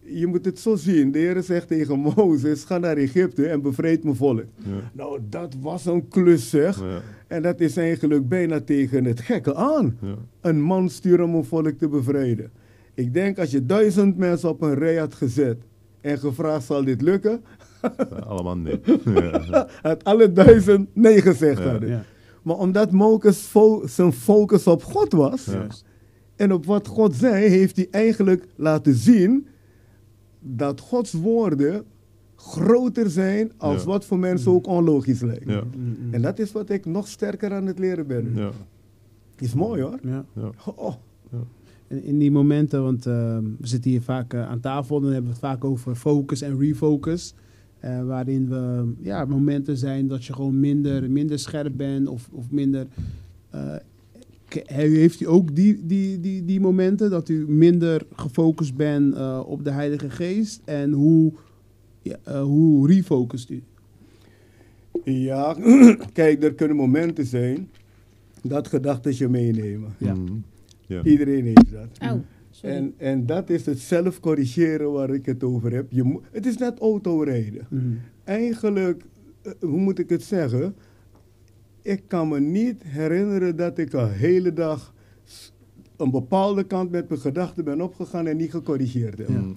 je 0.08 0.28
moet 0.28 0.46
het 0.46 0.60
zo 0.60 0.76
zien. 0.76 1.12
De 1.12 1.20
Heer 1.20 1.44
zegt 1.44 1.68
tegen 1.68 2.00
Mozes, 2.16 2.64
ga 2.64 2.78
naar 2.78 2.98
Egypte 2.98 3.48
en 3.48 3.62
bevrijd 3.62 4.04
mijn 4.04 4.16
volk. 4.16 4.46
Ja. 4.58 4.92
Nou, 4.94 5.20
dat 5.30 5.56
was 5.62 5.86
een 5.86 6.08
klus 6.08 6.50
zeg. 6.50 6.80
Ja. 6.80 7.02
En 7.28 7.42
dat 7.42 7.60
is 7.60 7.78
eigenlijk 7.78 8.28
bijna 8.30 8.60
tegen 8.62 9.06
het 9.06 9.22
gekke 9.22 9.56
aan. 9.56 9.98
Ja. 10.02 10.16
Een 10.42 10.62
man 10.62 10.90
sturen 10.90 11.26
om 11.26 11.36
een 11.36 11.44
volk 11.46 11.78
te 11.78 11.88
bevrijden. 11.88 12.52
Ik 12.94 13.14
denk 13.14 13.40
als 13.40 13.52
je 13.52 13.66
duizend 13.66 14.18
mensen 14.18 14.50
op 14.50 14.62
een 14.62 14.74
rij 14.76 14.96
had 14.96 15.14
gezet 15.16 15.58
en 16.02 16.18
gevraagd 16.20 16.66
zal 16.66 16.84
dit 16.84 17.02
lukken, 17.02 17.42
Allemaal 18.28 18.58
nee. 18.58 18.80
Had 19.82 20.04
alle 20.04 20.32
duizend 20.34 20.90
nee 20.94 21.22
gezegd 21.22 21.58
Ja. 21.64 21.70
hadden. 21.70 21.90
Ja. 21.90 22.04
Maar 22.42 22.56
omdat 22.58 22.92
Mozes 22.92 23.38
fo- 23.38 23.88
zijn 23.88 24.14
focus 24.14 24.68
op 24.68 24.84
God 24.84 25.14
was 25.14 25.48
en 26.36 26.54
op 26.54 26.66
wat 26.66 26.88
God 26.88 27.16
zei, 27.16 27.48
heeft 27.48 27.76
hij 27.76 27.88
eigenlijk 27.92 28.46
laten 28.56 28.94
zien 28.94 29.48
dat 30.56 30.80
Gods 30.80 31.14
woorden 31.14 31.84
groter 32.36 33.10
zijn 33.10 33.52
als 33.58 33.82
Ja. 33.82 33.88
wat 33.88 34.06
voor 34.06 34.20
mensen 34.20 34.52
ook 34.52 34.68
onlogisch 34.68 35.22
lijkt. 35.22 35.50
Ja. 35.50 35.64
En 36.12 36.22
dat 36.22 36.40
is 36.40 36.52
wat 36.52 36.70
ik 36.70 36.86
nog 36.86 37.08
sterker 37.08 37.54
aan 37.54 37.66
het 37.66 37.80
leren 37.80 38.08
ben. 38.08 38.32
Ja. 38.36 38.50
Is 39.40 39.54
mooi 39.54 39.82
hoor. 39.82 40.00
Ja. 40.04 40.26
Ja. 40.34 40.50
Oh, 40.76 40.94
in 41.88 42.20
die 42.20 42.32
momenten, 42.32 42.84
want 42.84 43.06
eh, 43.06 43.38
we 43.60 43.68
zitten 43.68 43.92
hier 43.92 44.02
vaak 44.02 44.34
eh, 44.34 44.50
aan 44.50 44.60
tafel, 44.60 45.00
dan 45.00 45.12
hebben 45.12 45.26
we 45.32 45.38
het 45.38 45.46
vaak 45.46 45.64
over 45.64 45.96
focus 45.96 46.42
en 46.42 46.60
refocus. 46.60 47.34
eh, 47.80 48.04
waarin 48.04 48.50
we 48.50 48.92
ja, 49.02 49.26
momenten 49.26 49.78
zijn 49.78 50.08
dat 50.08 50.26
je 50.26 50.34
gewoon 50.34 50.60
minder, 50.60 51.12
minder 51.12 51.40
scherp 51.40 51.78
bent 51.78 52.08
of, 52.08 52.30
of 52.32 52.52
minder. 52.52 52.88
Heeft 54.66 55.22
u 55.22 55.28
ook 55.28 55.56
die, 55.56 55.86
die, 55.86 56.20
die, 56.20 56.46
die 56.46 56.60
momenten 56.60 57.10
dat 57.10 57.30
u 57.30 57.46
minder 57.48 58.06
gefocust 58.16 58.76
bent 58.76 59.16
eh, 59.16 59.44
op 59.46 59.64
de 59.64 59.72
Heilige 59.72 60.10
Geest? 60.10 60.62
En 60.66 60.92
hoe, 60.92 61.34
ja, 62.02 62.16
eh, 62.24 62.42
hoe 62.42 62.88
refocust 62.88 63.50
u? 63.50 63.64
Ja, 65.04 65.56
kijk, 66.14 66.44
er 66.44 66.54
kunnen 66.54 66.78
momenten 66.78 67.26
zijn 67.26 67.70
dat 68.42 68.68
gedachten 68.68 69.18
je 69.18 69.28
meenemen. 69.28 69.94
Ja. 69.98 70.14
Mhm. 70.14 70.34
Ja. 70.88 71.04
Iedereen 71.04 71.46
heeft 71.46 71.72
dat. 71.72 71.88
Auw, 72.00 72.22
sorry. 72.50 72.76
En, 72.76 72.94
en 72.98 73.26
dat 73.26 73.50
is 73.50 73.66
het 73.66 73.80
zelf 73.80 74.20
corrigeren 74.20 74.92
waar 74.92 75.10
ik 75.10 75.26
het 75.26 75.44
over 75.44 75.74
heb. 75.74 75.92
Je 75.92 76.20
het 76.32 76.46
is 76.46 76.58
net 76.58 76.80
autorijden. 76.80 77.68
Mhm. 77.70 77.84
Eigenlijk, 78.24 79.04
eh, 79.42 79.52
hoe 79.60 79.80
moet 79.80 80.00
ik 80.00 80.10
het 80.10 80.24
zeggen? 80.24 80.76
Ik 81.88 82.02
kan 82.08 82.28
me 82.28 82.40
niet 82.40 82.84
herinneren 82.84 83.56
dat 83.56 83.78
ik 83.78 83.94
een 83.94 84.12
hele 84.12 84.54
dag 84.54 84.94
een 85.98 86.12
bepaalde 86.12 86.64
kant 86.64 86.92
met 86.92 87.10
mijn 87.10 87.22
gedachten 87.22 87.64
ben 87.64 87.82
opgegaan 87.82 88.28
en 88.28 88.38
niet 88.38 88.52
gecorrigeerd 88.52 89.18
heb. 89.18 89.28
Ja. 89.28 89.40
Mhm. 89.40 89.52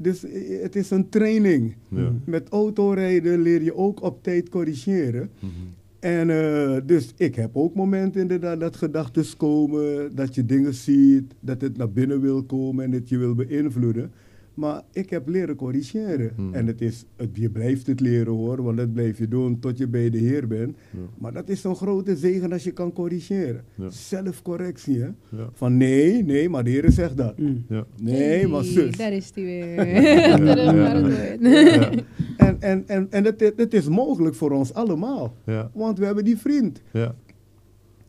Dus 0.00 0.24
eh, 0.24 0.62
het 0.62 0.76
is 0.76 0.90
een 0.90 1.08
training. 1.08 1.74
Ja. 1.88 2.12
Met 2.24 2.48
autorijden 2.48 3.40
leer 3.40 3.62
je 3.62 3.76
ook 3.76 4.02
op 4.02 4.22
tijd 4.22 4.48
corrigeren. 4.48 5.30
Mhm. 5.38 5.50
En 5.98 6.30
eh, 6.30 6.76
dus 6.86 7.12
ik 7.16 7.34
heb 7.34 7.56
ook 7.56 7.74
momenten 7.74 8.20
inderdaad 8.20 8.60
dat 8.60 8.76
gedachten 8.76 9.36
komen, 9.36 10.14
dat 10.14 10.34
je 10.34 10.46
dingen 10.46 10.74
ziet, 10.74 11.34
dat 11.40 11.60
het 11.60 11.76
naar 11.76 11.92
binnen 11.92 12.20
wil 12.20 12.44
komen 12.44 12.84
en 12.84 12.90
dat 12.90 13.08
je 13.08 13.18
wil 13.18 13.34
beïnvloeden. 13.34 14.12
Maar 14.54 14.82
ik 14.92 15.10
heb 15.10 15.28
leren 15.28 15.56
corrigeren. 15.56 16.32
Hmm. 16.36 16.54
En 16.54 16.66
het 16.66 16.80
is, 16.80 17.04
het, 17.16 17.28
je 17.32 17.50
blijft 17.50 17.86
het 17.86 18.00
leren 18.00 18.32
hoor, 18.32 18.62
want 18.62 18.76
dat 18.76 18.92
blijf 18.92 19.18
je 19.18 19.28
doen 19.28 19.58
tot 19.58 19.78
je 19.78 19.88
bij 19.88 20.10
de 20.10 20.18
Heer 20.18 20.46
bent. 20.46 20.76
Ja. 20.90 20.98
Maar 21.18 21.32
dat 21.32 21.48
is 21.48 21.60
zo'n 21.60 21.76
grote 21.76 22.16
zegen 22.16 22.52
als 22.52 22.64
je 22.64 22.70
kan 22.70 22.92
corrigeren. 22.92 23.64
Ja. 23.74 23.90
Zelfcorrectie 23.90 25.00
hè. 25.00 25.06
Ja. 25.28 25.48
Van 25.52 25.76
nee, 25.76 26.24
nee, 26.24 26.48
maar 26.48 26.64
de 26.64 26.70
Heer 26.70 26.90
zegt 26.90 27.16
dat. 27.16 27.38
Mm. 27.38 27.64
Ja. 27.68 27.84
Nee, 28.00 28.48
maar 28.48 28.64
zus. 28.64 28.96
Daar 28.96 29.12
is 29.12 29.32
die 29.32 29.44
weer. 29.44 29.78
En, 32.36 32.56
en, 32.60 32.84
en, 32.86 33.06
en 33.10 33.24
het, 33.24 33.42
is- 33.42 33.52
het 33.56 33.74
is 33.74 33.88
mogelijk 33.88 34.34
voor 34.34 34.50
ons 34.50 34.74
allemaal. 34.74 35.34
Ja. 35.46 35.70
Want 35.74 35.98
we 35.98 36.04
hebben 36.04 36.24
die 36.24 36.38
vriend. 36.38 36.82
Ja. 36.92 37.14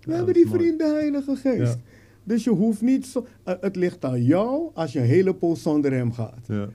We 0.02 0.12
Ja, 0.12 0.16
hebben 0.16 0.34
die 0.34 0.48
vriend, 0.48 0.80
de 0.80 0.86
Heilige 1.00 1.36
Geest. 1.36 1.78
Dus 2.24 2.44
je 2.44 2.50
hoeft 2.50 2.82
niet 2.82 3.06
zo. 3.06 3.26
eh, 3.44 3.54
het 3.62 3.76
ligt 3.76 4.06
aan 4.06 4.24
jou 4.24 4.70
als 4.74 4.94
je 4.94 5.00
een 5.00 5.06
hele 5.06 5.34
poos 5.36 5.62
zonder 5.62 5.92
hem 5.94 6.12
gaat. 6.12 6.40
Ja. 6.48 6.70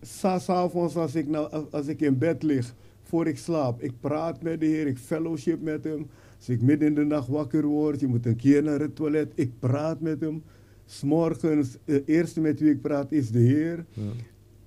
Sa- 0.00 0.38
S'avonds 0.38 0.96
als 0.96 1.14
ik, 1.14 1.28
nou, 1.28 1.50
als- 1.50 1.70
als 1.70 1.86
ik 1.86 2.00
in 2.00 2.18
bed 2.18 2.42
lig, 2.42 2.74
voor 3.02 3.26
ik 3.26 3.38
slaap, 3.38 3.82
ik 3.82 3.92
praat 4.00 4.42
met 4.42 4.60
de 4.60 4.66
Heer, 4.66 4.86
ik 4.86 4.98
fellowship 4.98 5.62
met 5.62 5.84
hem. 5.84 6.06
Als 6.36 6.48
ik 6.48 6.62
midden 6.62 6.88
in 6.88 6.94
de 6.94 7.04
nacht 7.04 7.28
wakker 7.28 7.64
word, 7.66 8.00
je 8.00 8.06
moet 8.06 8.26
een 8.26 8.36
keer 8.36 8.62
naar 8.62 8.80
het 8.80 8.96
toilet, 8.96 9.32
ik 9.34 9.50
praat 9.58 10.00
met 10.00 10.20
hem. 10.20 10.42
S'morgens, 10.86 11.76
de 11.84 12.02
eerste 12.06 12.40
met 12.40 12.60
wie 12.60 12.70
ik 12.70 12.80
praat 12.80 13.12
is 13.12 13.30
de 13.30 13.38
Heer. 13.38 13.84
Ja. 13.90 14.02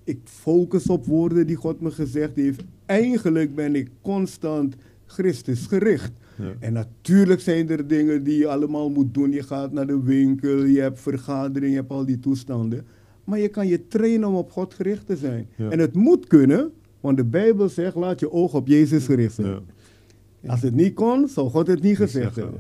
Ik 0.04 0.20
focus 0.24 0.88
op 0.88 1.06
woorden 1.06 1.48
die 1.48 1.56
God 1.56 1.82
me 1.82 1.92
gezegd 1.92 2.36
heeft. 2.36 2.64
Eigenlijk 2.86 3.56
ben 3.56 3.76
ik 3.76 3.90
constant 4.02 4.76
Christus 5.06 5.66
gericht. 5.68 6.12
Ja. 6.38 6.54
En 6.60 6.74
natuurlijk 6.74 7.40
zijn 7.40 7.70
er 7.70 7.88
dingen 7.88 8.24
die 8.24 8.38
je 8.38 8.48
allemaal 8.48 8.90
moet 8.90 9.14
doen. 9.14 9.32
Je 9.32 9.44
gaat 9.44 9.72
naar 9.72 9.88
de 9.88 10.04
winkel, 10.04 10.64
je 10.64 10.80
hebt 10.80 11.00
vergadering, 11.00 11.72
je 11.72 11.80
hebt 11.80 11.92
al 11.92 12.06
die 12.06 12.20
toestanden. 12.20 12.86
Maar 13.24 13.40
je 13.40 13.48
kan 13.48 13.68
je 13.68 13.88
trainen 13.88 14.28
om 14.28 14.36
op 14.36 14.52
God 14.52 14.74
gericht 14.74 15.06
te 15.06 15.16
zijn. 15.16 15.48
Ja. 15.56 15.70
En 15.70 15.80
het 15.80 15.96
moet 15.96 16.28
kunnen, 16.28 16.72
want 17.00 17.18
de 17.18 17.26
Bijbel 17.26 17.70
zegt: 17.70 17.96
laat 17.96 18.20
je 18.20 18.32
oog 18.32 18.54
op 18.54 18.68
Jezus 18.68 19.06
gericht 19.06 19.34
zijn. 19.34 19.60
Ja. 20.42 20.50
Als 20.52 20.62
het 20.62 20.76
niet 20.76 20.94
kon, 20.94 21.28
zou 21.28 21.50
God 21.50 21.68
het 21.68 21.82
niet 21.82 21.98
gezegd 21.98 22.36
hebben. 22.36 22.60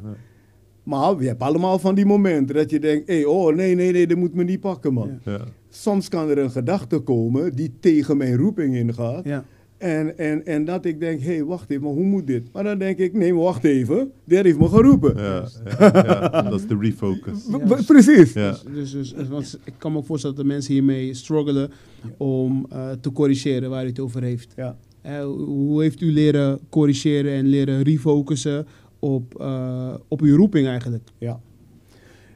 Maar 0.84 1.22
je 1.22 1.28
hebt 1.28 1.42
allemaal 1.42 1.80
van 1.80 1.96
die 1.96 2.06
momenten 2.06 2.56
dat 2.56 2.70
je 2.70 2.80
denkt: 2.80 3.08
hey, 3.08 3.26
oh 3.26 3.56
nee, 3.56 3.76
nee, 3.76 3.92
nee, 3.92 4.08
dat 4.08 4.18
moet 4.18 4.34
me 4.34 4.44
niet 4.44 4.60
pakken, 4.60 4.94
man. 4.94 5.20
Ja. 5.24 5.32
Ja. 5.32 5.46
Soms 5.70 6.10
kan 6.10 6.30
er 6.30 6.38
een 6.38 6.52
gedachte 6.52 7.00
komen 7.00 7.56
die 7.56 7.74
tegen 7.80 8.18
mijn 8.18 8.36
roeping 8.36 8.76
ingaat. 8.76 9.24
Ja. 9.24 9.46
En, 9.78 10.18
en, 10.18 10.46
en 10.46 10.66
dat 10.66 10.86
ik 10.86 11.00
denk, 11.00 11.22
hé, 11.22 11.34
hey, 11.34 11.44
wacht 11.44 11.70
even, 11.70 11.84
maar 11.84 11.94
hoe 11.94 12.06
moet 12.06 12.28
dit? 12.28 12.54
Maar 12.54 12.64
dan 12.64 12.78
denk 12.78 12.98
ik, 12.98 13.14
nee, 13.14 13.34
maar 13.34 13.44
wacht 13.44 13.64
even, 13.64 14.12
der 14.24 14.44
heeft 14.44 14.60
me 14.60 14.68
geroepen. 14.68 15.16
Ja. 15.16 15.48
Ja. 15.80 15.92
Ja. 16.32 16.42
Dat 16.42 16.60
is 16.60 16.68
de 16.68 16.78
refocus. 16.80 17.40
Precies. 17.86 18.34
Ja. 18.34 18.58
Dus, 18.74 18.92
dus, 18.92 19.14
dus- 19.14 19.28
want 19.28 19.60
ik 19.64 19.74
kan 19.78 19.92
me 19.92 19.98
ook 19.98 20.06
voorstellen 20.06 20.36
dat 20.36 20.46
de 20.46 20.52
mensen 20.52 20.74
hiermee 20.74 21.14
struggelen 21.14 21.72
om 22.18 22.66
eh, 22.70 22.92
te 22.92 23.12
corrigeren 23.12 23.70
waar 23.70 23.84
u 23.84 23.88
het 23.88 24.00
over 24.00 24.24
heeft. 24.24 24.54
Ja. 24.56 24.78
Eh, 25.02 25.24
hoe 25.26 25.82
heeft 25.82 26.02
u 26.02 26.12
leren 26.12 26.60
corrigeren 26.70 27.32
en 27.34 27.46
leren 27.46 27.82
refocussen 27.82 28.66
op, 29.00 29.40
eh, 29.40 29.94
op 30.08 30.22
uw 30.22 30.36
roeping 30.36 30.68
eigenlijk? 30.68 31.04
ja. 31.18 31.40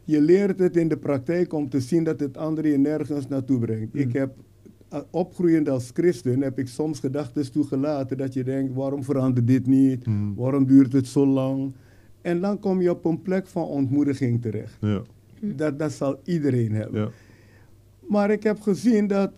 Je 0.05 0.21
leert 0.21 0.59
het 0.59 0.77
in 0.77 0.87
de 0.87 0.97
praktijk 0.97 1.53
om 1.53 1.69
te 1.69 1.79
zien 1.79 2.03
dat 2.03 2.19
het 2.19 2.37
anderen 2.37 2.71
je 2.71 2.77
nergens 2.77 3.27
naartoe 3.27 3.59
brengt. 3.59 3.93
Mm. 3.93 3.99
Ik 4.01 4.13
heb, 4.13 4.33
opgroeiend 5.11 5.69
als 5.69 5.89
christen, 5.93 6.41
heb 6.41 6.59
ik 6.59 6.67
soms 6.67 6.99
gedachten 6.99 7.51
toegelaten 7.51 8.17
dat 8.17 8.33
je 8.33 8.43
denkt, 8.43 8.73
waarom 8.73 9.03
verandert 9.03 9.47
dit 9.47 9.67
niet? 9.67 10.05
Mhm. 10.05 10.33
Waarom 10.35 10.65
duurt 10.65 10.93
het 10.93 11.07
zo 11.07 11.25
lang? 11.27 11.73
En 12.21 12.41
dan 12.41 12.59
kom 12.59 12.81
je 12.81 12.89
op 12.91 13.05
een 13.05 13.21
plek 13.21 13.47
van 13.47 13.63
ontmoediging 13.63 14.41
terecht. 14.41 14.77
Ja. 14.81 15.01
Dat, 15.39 15.79
dat 15.79 15.91
zal 15.91 16.19
iedereen 16.25 16.71
hebben. 16.71 17.01
Ja. 17.01 17.09
Maar 18.07 18.31
ik 18.31 18.43
heb 18.43 18.61
gezien 18.61 19.07
dat 19.07 19.31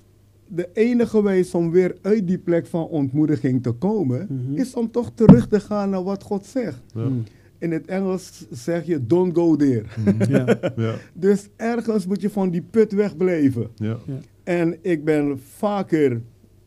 de 0.47 0.69
enige 0.73 1.23
wijze 1.23 1.57
om 1.57 1.71
weer 1.71 1.95
uit 2.01 2.27
die 2.27 2.37
plek 2.37 2.67
van 2.67 2.87
ontmoediging 2.87 3.63
te 3.63 3.71
komen, 3.71 4.27
Mhm. 4.29 4.57
is 4.59 4.73
om 4.73 4.91
toch 4.91 5.11
terug 5.15 5.47
te 5.47 5.59
gaan 5.59 5.89
naar 5.89 6.03
wat 6.03 6.23
God 6.23 6.45
zegt. 6.45 6.81
Ja. 6.93 7.03
Mm. 7.05 7.23
In 7.57 7.71
het 7.71 7.85
Engels 7.85 8.45
zeg 8.51 8.85
je 8.85 9.07
don't 9.07 9.35
go 9.35 9.55
there. 9.55 9.83
Ja. 10.29 10.59
Ja. 10.85 10.93
Dus 11.13 11.49
ergens 11.55 12.05
moet 12.07 12.21
je 12.21 12.29
van 12.29 12.49
die 12.49 12.61
put 12.61 12.91
wegblijven. 12.91 13.67
Ja. 13.75 13.97
En 14.43 14.77
ik 14.81 15.03
ben 15.03 15.39
vaker 15.39 16.21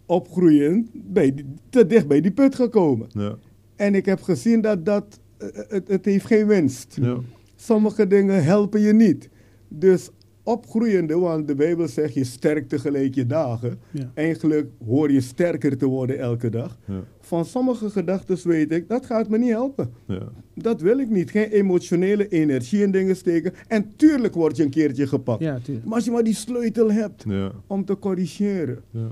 opgroeiend 0.07 0.89
bij 0.93 1.35
die- 1.35 1.45
te 1.71 1.87
dicht 1.87 2.07
bij 2.09 2.21
die 2.21 2.31
put 2.33 2.55
gekomen. 2.55 3.07
Ja. 3.11 3.37
En 3.77 3.95
ik 3.95 4.07
heb 4.07 4.23
gezien 4.23 4.61
dat 4.61 4.85
dat, 4.85 5.21
eh, 5.39 5.49
het, 5.69 5.89
het 5.89 6.05
heeft 6.05 6.27
geen 6.27 6.47
winst. 6.47 6.97
Ja. 7.01 7.17
Sommige 7.57 8.07
dingen 8.07 8.45
helpen 8.45 8.81
je 8.81 8.93
niet. 8.93 9.29
Dus 9.69 10.11
opgroeiende, 10.47 11.19
want 11.19 11.49
de 11.49 11.55
Bijbel 11.55 11.89
zegt 11.89 12.15
je 12.15 12.25
sterkt 12.25 12.69
tegelijk 12.69 13.15
je 13.15 13.27
dagen. 13.27 13.79
Ja. 13.91 14.11
Eigenlijk 14.15 14.69
hoor 14.87 15.13
je 15.13 15.21
sterker 15.21 15.77
te 15.79 15.87
worden 15.87 16.19
elke 16.19 16.49
dag. 16.51 16.79
Ja. 16.85 17.01
Van 17.21 17.45
sommige 17.45 17.91
gedachten 17.91 18.49
weet 18.49 18.73
ik, 18.73 18.89
dat 18.89 19.07
gaat 19.07 19.29
me 19.29 19.39
niet 19.39 19.51
helpen. 19.51 19.91
Ja. 20.07 20.29
Dat 20.55 20.81
wil 20.81 20.99
ik 20.99 21.11
niet. 21.11 21.31
Geen 21.31 21.49
emotionele 21.51 22.29
energie 22.29 22.83
in 22.83 22.91
dingen 22.91 23.17
steken. 23.17 23.53
En 23.69 23.97
tuurlijk 23.97 24.35
word 24.35 24.57
je 24.57 24.63
een 24.63 24.71
keertje 24.71 25.07
gepakt. 25.07 25.41
Maar 25.85 25.95
als 25.95 26.05
je 26.05 26.11
maar 26.11 26.25
die 26.25 26.35
sleutel 26.35 26.93
hebt 26.93 27.25
Ja. 27.29 27.53
om 27.67 27.85
te 27.85 27.99
corrigeren. 27.99 28.79
Ja. 28.91 29.09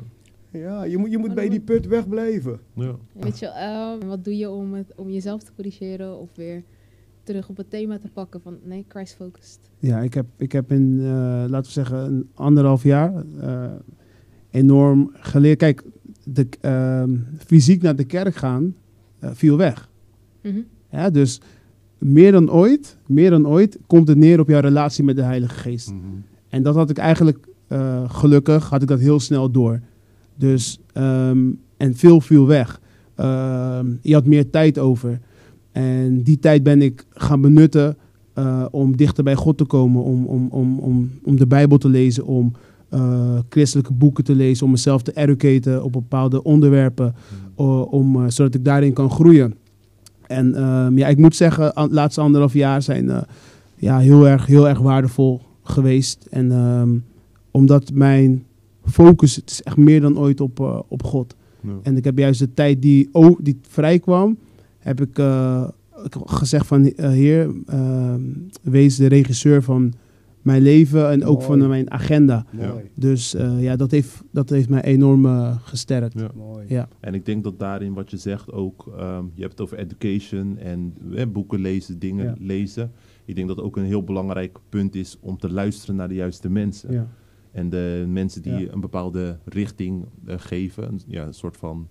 Ja, 0.50 0.84
je 0.84 0.98
moet, 0.98 1.10
je 1.10 1.18
moet 1.18 1.34
bij 1.34 1.48
die 1.48 1.60
put 1.60 1.86
wegblijven. 1.86 2.60
Ja. 2.74 2.96
Weet 3.12 3.38
je, 3.38 3.46
eh, 3.46 3.92
wat 4.06 4.24
doe 4.24 4.36
je 4.36 4.50
om, 4.50 4.74
het, 4.74 4.92
om 4.96 5.10
jezelf 5.10 5.42
te 5.42 5.50
corrigeren 5.54 6.18
of 6.18 6.28
weer 6.34 6.62
terug 7.24 7.48
op 7.48 7.56
het 7.56 7.70
thema 7.70 7.98
te 7.98 8.08
pakken 8.08 8.40
van 8.40 8.58
nee, 8.62 8.84
Christ 8.88 9.14
focused. 9.14 9.58
Ja, 9.78 10.00
ik 10.00 10.14
heb, 10.14 10.26
ik 10.36 10.52
heb 10.52 10.72
in, 10.72 10.98
eh, 11.00 11.06
laten 11.48 11.62
we 11.62 11.70
zeggen, 11.70 11.98
een 11.98 12.28
anderhalf 12.34 12.82
jaar 12.82 13.24
eh, 13.40 13.70
enorm 14.50 15.10
geleerd. 15.14 15.58
Kijk, 15.58 15.82
de, 16.24 16.46
ehm, 16.60 17.16
fysiek 17.46 17.82
naar 17.82 17.96
de 17.96 18.04
kerk 18.04 18.34
gaan 18.34 18.74
eh, 19.18 19.30
viel 19.32 19.56
weg. 19.56 19.88
Mhm. 20.42 20.60
Ja, 20.90 21.10
dus 21.10 21.40
meer 21.98 22.32
dan 22.32 22.50
ooit, 22.50 22.96
meer 23.06 23.30
dan 23.30 23.48
ooit 23.48 23.78
komt 23.86 24.08
het 24.08 24.18
neer 24.18 24.40
op 24.40 24.48
jouw 24.48 24.60
relatie 24.60 25.04
met 25.04 25.16
de 25.16 25.22
Heilige 25.22 25.54
Geest. 25.54 25.90
Mhm. 25.90 26.00
En 26.48 26.62
dat 26.62 26.74
had 26.74 26.90
ik 26.90 26.98
eigenlijk, 26.98 27.46
eh, 27.66 28.10
gelukkig, 28.10 28.68
had 28.68 28.82
ik 28.82 28.88
dat 28.88 29.00
heel 29.00 29.20
snel 29.20 29.50
door. 29.50 29.80
Dus, 30.34 30.80
ehm, 30.92 31.50
en 31.76 31.94
veel 31.94 32.20
viel 32.20 32.46
weg. 32.46 32.80
Ehm, 33.14 33.86
je 34.02 34.14
had 34.14 34.26
meer 34.26 34.50
tijd 34.50 34.78
over. 34.78 35.20
En 35.74 36.22
die 36.22 36.38
tijd 36.38 36.62
ben 36.62 36.82
ik 36.82 37.04
gaan 37.10 37.40
benutten 37.40 37.96
eh, 38.32 38.64
om 38.70 38.96
dichter 38.96 39.24
bij 39.24 39.34
God 39.34 39.58
te 39.58 39.64
komen, 39.64 40.02
om, 40.02 40.26
om, 40.26 40.48
om, 40.50 40.78
om, 40.78 41.10
om 41.24 41.36
de 41.36 41.46
Bijbel 41.46 41.78
te 41.78 41.88
lezen, 41.88 42.24
om 42.26 42.52
eh, 42.88 43.38
christelijke 43.48 43.92
boeken 43.92 44.24
te 44.24 44.34
lezen, 44.34 44.64
om 44.64 44.70
mezelf 44.70 45.02
te 45.02 45.12
educaten 45.16 45.84
op 45.84 45.92
bepaalde 45.92 46.42
onderwerpen, 46.42 47.14
o- 47.54 47.80
om, 47.80 48.16
eh, 48.16 48.30
zodat 48.30 48.54
ik 48.54 48.64
daarin 48.64 48.92
kan 48.92 49.10
groeien. 49.10 49.54
En 50.26 50.54
ehm, 50.54 50.98
ja, 50.98 51.06
ik 51.08 51.18
moet 51.18 51.36
zeggen, 51.36 51.72
de 51.74 51.88
laatste 51.94 52.20
anderhalf 52.20 52.52
jaar 52.52 52.82
zijn 52.82 53.10
ja, 53.76 53.98
heel, 53.98 54.28
erg, 54.28 54.46
heel 54.46 54.68
erg 54.68 54.78
waardevol 54.78 55.40
geweest. 55.62 56.26
En 56.30 56.52
ehm, 56.52 56.90
omdat 57.50 57.90
mijn 57.92 58.44
focus, 58.84 59.36
het 59.36 59.50
is 59.50 59.62
echt 59.62 59.76
meer 59.76 60.00
dan 60.00 60.18
ooit 60.18 60.40
op, 60.40 60.84
op 60.88 61.02
God. 61.02 61.34
Ja. 61.60 61.70
En 61.82 61.96
ik 61.96 62.04
heb 62.04 62.18
juist 62.18 62.38
de 62.40 62.54
tijd 62.54 62.82
die, 62.82 63.08
o- 63.12 63.36
die 63.40 63.58
vrij 63.68 63.98
kwam, 63.98 64.36
heb 64.84 65.00
ik, 65.00 65.18
eh, 65.18 65.68
gezegd 66.24 66.66
van 66.66 66.86
eh, 66.86 67.08
Heer, 67.10 67.50
ehm, 67.66 68.20
wees 68.62 68.96
de 68.96 69.06
regisseur 69.06 69.62
van 69.62 69.92
mijn 70.42 70.62
leven 70.62 71.10
en 71.10 71.24
ook 71.24 71.34
Mooi. 71.46 71.46
van 71.60 71.68
mijn 71.68 71.90
agenda. 71.90 72.46
Mooi, 72.50 72.90
Dus 72.94 73.34
eh, 73.34 73.62
ja, 73.62 73.76
dat 73.76 73.90
heeft, 73.90 74.22
dat 74.30 74.50
heeft 74.50 74.68
mij 74.68 74.82
enorm 74.82 75.24
gesterkt. 75.62 76.18
Ja. 76.18 76.30
mooi. 76.34 76.64
Ja. 76.68 76.88
En 77.00 77.14
ik 77.14 77.24
denk 77.26 77.44
dat 77.44 77.58
daarin 77.58 77.92
wat 77.94 78.10
je 78.10 78.16
zegt 78.16 78.52
ook, 78.52 78.92
ehm, 78.98 79.24
je 79.34 79.40
hebt 79.40 79.52
het 79.52 79.60
over 79.60 79.78
education 79.78 80.58
en 80.58 80.94
eh, 81.14 81.26
boeken 81.32 81.60
lezen, 81.60 81.98
dingen 81.98 82.24
Ja. 82.24 82.34
lezen. 82.38 82.92
Ik 83.24 83.34
denk 83.34 83.48
dat 83.48 83.60
ook 83.60 83.76
een 83.76 83.84
heel 83.84 84.04
belangrijk 84.04 84.58
punt 84.68 84.94
is 84.94 85.16
om 85.20 85.38
te 85.38 85.52
luisteren 85.52 85.96
naar 85.96 86.08
de 86.08 86.14
juiste 86.14 86.48
mensen. 86.50 86.92
Ja. 86.92 87.08
En 87.52 87.68
de 87.70 88.04
mensen 88.08 88.42
die 88.42 88.52
Ja. 88.58 88.72
een 88.72 88.80
bepaalde 88.80 89.38
richting 89.44 90.04
geven, 90.26 90.88
een, 90.88 91.00
ja, 91.06 91.26
een 91.26 91.34
soort 91.34 91.56
van 91.56 91.88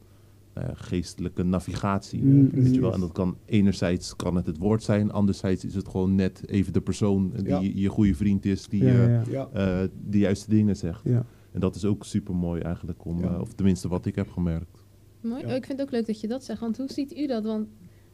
eh, 0.53 0.63
geestelijke 0.73 1.43
navigatie. 1.43 2.21
Mm, 2.23 2.49
Weet 2.49 2.73
je 2.75 2.81
wel? 2.81 2.93
En 2.93 2.99
dat 2.99 3.11
kan 3.11 3.37
enerzijds 3.45 4.15
kan 4.15 4.35
het 4.35 4.45
het 4.45 4.57
woord 4.57 4.83
zijn, 4.83 5.11
anderzijds 5.11 5.65
is 5.65 5.75
het 5.75 5.87
gewoon 5.87 6.15
net 6.15 6.47
even 6.49 6.73
de 6.73 6.81
persoon 6.81 7.31
die 7.35 7.47
Ja. 7.47 7.59
je 7.81 7.87
goede 7.89 8.15
vriend 8.15 8.45
is, 8.45 8.67
die 8.67 8.83
Ja, 8.83 8.91
eh, 8.91 9.25
ja, 9.31 9.49
Ja, 9.53 9.81
eh, 9.81 9.87
de 10.07 10.17
juiste 10.17 10.49
dingen 10.49 10.75
zegt. 10.75 11.01
ja. 11.03 11.25
En 11.51 11.59
dat 11.59 11.75
is 11.75 11.85
ook 11.85 12.05
super 12.05 12.35
mooi 12.35 12.61
eigenlijk 12.61 13.05
om, 13.05 13.19
Ja. 13.19 13.33
eh, 13.33 13.41
of 13.41 13.53
tenminste 13.53 13.87
wat 13.87 14.05
ik 14.05 14.15
heb 14.15 14.29
gemerkt. 14.29 14.83
Mooi. 15.21 15.41
Ja. 15.41 15.47
Oh, 15.49 15.55
ik 15.55 15.65
vind 15.65 15.79
het 15.79 15.87
ook 15.87 15.93
leuk 15.93 16.05
dat 16.05 16.19
je 16.21 16.27
dat 16.27 16.43
zegt. 16.43 16.59
Want 16.59 16.77
hoe 16.77 16.91
ziet 16.91 17.17
u 17.17 17.27
dat? 17.27 17.43
Want 17.43 17.67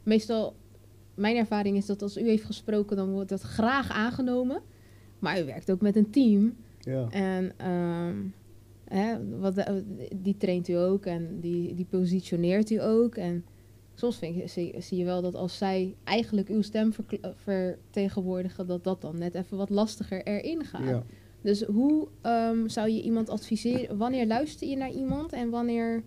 meestal, 0.03 0.55
mijn 1.13 1.35
ervaring 1.35 1.77
is 1.77 1.85
dat 1.85 2.01
als 2.01 2.17
u 2.17 2.21
heeft 2.27 2.43
gesproken, 2.43 2.95
dan 2.97 3.09
wordt 3.11 3.29
dat 3.29 3.41
graag 3.41 3.89
aangenomen. 3.89 4.61
Maar 5.19 5.41
u 5.41 5.45
werkt 5.45 5.71
ook 5.71 5.81
met 5.81 5.95
een 5.95 6.09
team. 6.09 6.53
ja. 6.79 7.07
En 7.09 7.51
ehm, 7.57 8.15
hè, 8.89 9.37
wat, 9.39 9.57
eh, 9.57 9.73
die 10.15 10.37
traint 10.37 10.67
u 10.67 10.73
ook 10.73 11.05
en 11.05 11.39
die, 11.39 11.73
die 11.75 11.85
positioneert 11.89 12.69
u 12.69 12.81
ook. 12.81 13.15
En 13.15 13.45
soms 13.95 14.17
vind 14.17 14.35
je, 14.35 14.47
zie, 14.47 14.75
zie 14.81 14.97
je 14.97 15.05
wel 15.05 15.21
dat 15.21 15.35
als 15.35 15.57
zij 15.57 15.95
eigenlijk 16.03 16.49
uw 16.49 16.61
stem 16.61 16.91
eh, 17.21 17.29
vertegenwoordigen, 17.35 18.67
dat 18.67 18.83
dat 18.83 19.01
dan 19.01 19.17
net 19.17 19.35
even 19.35 19.57
wat 19.57 19.69
lastiger 19.69 20.23
erin 20.23 20.63
gaat. 20.65 20.87
ja. 20.87 21.03
Dus 21.41 21.63
hoe 21.63 22.07
ehm, 22.21 22.67
zou 22.67 22.89
je 22.89 23.01
iemand 23.01 23.29
adviseren? 23.29 23.97
Wanneer 23.97 24.27
luister 24.27 24.67
je 24.67 24.75
naar 24.75 24.91
iemand 24.91 25.33
en 25.33 25.49
wanneer 25.49 26.03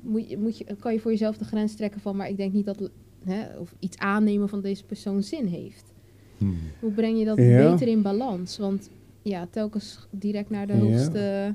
moet 0.00 0.30
je, 0.30 0.38
moet 0.38 0.58
je, 0.58 0.64
kan 0.78 0.92
je 0.92 1.00
voor 1.00 1.10
jezelf 1.10 1.36
de 1.38 1.44
grens 1.44 1.74
trekken 1.74 2.00
van, 2.00 2.16
maar 2.16 2.28
ik 2.28 2.36
denk 2.36 2.52
niet 2.52 2.64
dat 2.64 2.90
hè, 3.24 3.58
of 3.58 3.74
iets 3.78 3.98
aannemen 3.98 4.48
van 4.48 4.60
deze 4.60 4.84
persoon 4.84 5.22
zin 5.22 5.46
heeft? 5.46 5.92
Hmm. 6.38 6.56
Hoe 6.80 6.90
breng 6.92 7.18
je 7.18 7.24
dat 7.24 7.36
Ja. 7.38 7.70
beter 7.70 7.88
in 7.88 8.02
balans? 8.02 8.58
Want 8.58 8.90
ja, 9.22 9.46
telkens 9.50 10.06
direct 10.10 10.50
naar 10.50 10.66
de 10.66 10.72
Ja. 10.72 10.78
hoogste. 10.80 11.54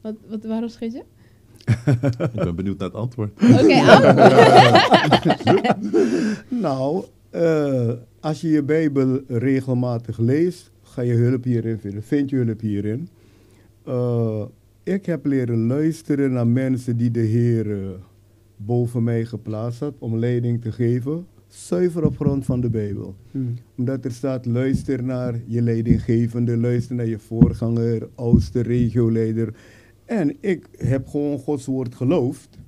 Wat, 0.00 0.14
wat, 0.28 0.44
waarom 0.44 0.68
schiet 0.68 0.92
je? 0.92 1.02
ik 2.34 2.44
ben 2.44 2.54
benieuwd 2.54 2.78
naar 2.78 2.88
het 2.88 2.96
antwoord. 2.96 3.32
Oké, 3.32 3.80
oh. 3.90 4.80
Nou, 6.66 7.04
eh, 7.30 7.92
als 8.20 8.40
je 8.40 8.48
je 8.48 8.62
Bijbel 8.62 9.20
regelmatig 9.28 10.18
leest, 10.18 10.70
ga 10.82 11.02
je 11.02 11.14
hulp 11.14 11.44
hierin 11.44 11.78
vinden. 11.78 12.02
Vind 12.02 12.30
je 12.30 12.36
hulp 12.36 12.60
hierin. 12.60 13.08
Eh, 13.84 14.42
ik 14.82 15.06
heb 15.06 15.26
leren 15.26 15.66
luisteren 15.66 16.32
naar 16.32 16.46
mensen 16.46 16.96
die 16.96 17.10
de 17.10 17.20
Heer 17.20 17.82
eh, 17.82 17.88
boven 18.56 19.04
mij 19.04 19.24
geplaatst 19.24 19.80
had 19.80 19.94
om 19.98 20.18
leiding 20.18 20.62
te 20.62 20.72
geven. 20.72 21.26
Zuiver 21.48 22.04
op 22.04 22.16
grond 22.16 22.44
van 22.44 22.60
de 22.60 22.70
Bijbel. 22.70 23.14
Hm. 23.30 23.38
Omdat 23.76 24.04
er 24.04 24.12
staat, 24.12 24.46
luister 24.46 25.02
naar 25.04 25.40
je 25.46 25.62
leidinggevende, 25.62 26.56
luister 26.56 26.96
naar 26.96 27.06
je 27.06 27.18
voorganger, 27.18 28.08
oudste 28.14 28.60
regioleider. 28.60 29.54
En 30.08 30.36
ik 30.40 30.66
heb 30.76 31.06
gewoon 31.06 31.38
Gods 31.38 31.66
woord 31.66 31.94
geloofd 31.94 32.58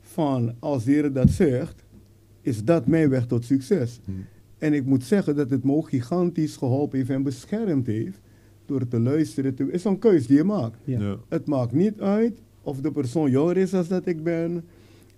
van 0.00 0.54
als 0.58 0.84
de 0.84 0.90
Heer 0.90 1.12
dat 1.12 1.30
zegt, 1.30 1.84
is 2.40 2.64
dat 2.64 2.86
mijn 2.86 3.08
weg 3.08 3.26
tot 3.26 3.44
succes. 3.44 4.00
Hmm. 4.04 4.24
En 4.58 4.72
ik 4.72 4.84
moet 4.84 5.04
zeggen 5.04 5.36
dat 5.36 5.50
het 5.50 5.64
me 5.64 5.72
ook 5.72 5.88
gigantisch 5.88 6.56
geholpen 6.56 6.98
heeft 6.98 7.10
en 7.10 7.22
beschermd 7.22 7.86
heeft 7.86 8.20
door 8.66 8.88
te 8.88 9.00
luisteren. 9.00 9.54
Het 9.56 9.68
is 9.70 9.84
een 9.84 9.98
keus 9.98 10.26
die 10.26 10.36
je 10.36 10.44
maakt. 10.44 10.78
Ja. 10.84 11.00
Ja. 11.00 11.16
Het 11.28 11.46
maakt 11.46 11.72
niet 11.72 12.00
uit 12.00 12.38
of 12.62 12.80
de 12.80 12.90
persoon 12.90 13.30
jonger 13.30 13.56
is 13.56 13.74
als 13.74 13.88
dat 13.88 14.06
ik 14.06 14.22
ben. 14.22 14.64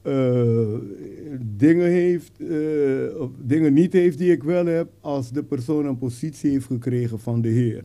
eh, 0.02 0.74
dingen 1.56 1.86
heeft, 1.86 2.32
eh, 2.40 3.20
of 3.20 3.30
dingen 3.44 3.72
niet 3.72 3.92
heeft 3.92 4.18
die 4.18 4.32
ik 4.32 4.42
wel 4.42 4.66
heb, 4.66 4.88
als 5.00 5.30
de 5.32 5.42
persoon 5.42 5.86
een 5.86 5.98
positie 5.98 6.50
heeft 6.50 6.66
gekregen 6.66 7.18
van 7.18 7.40
de 7.40 7.48
Heer. 7.48 7.84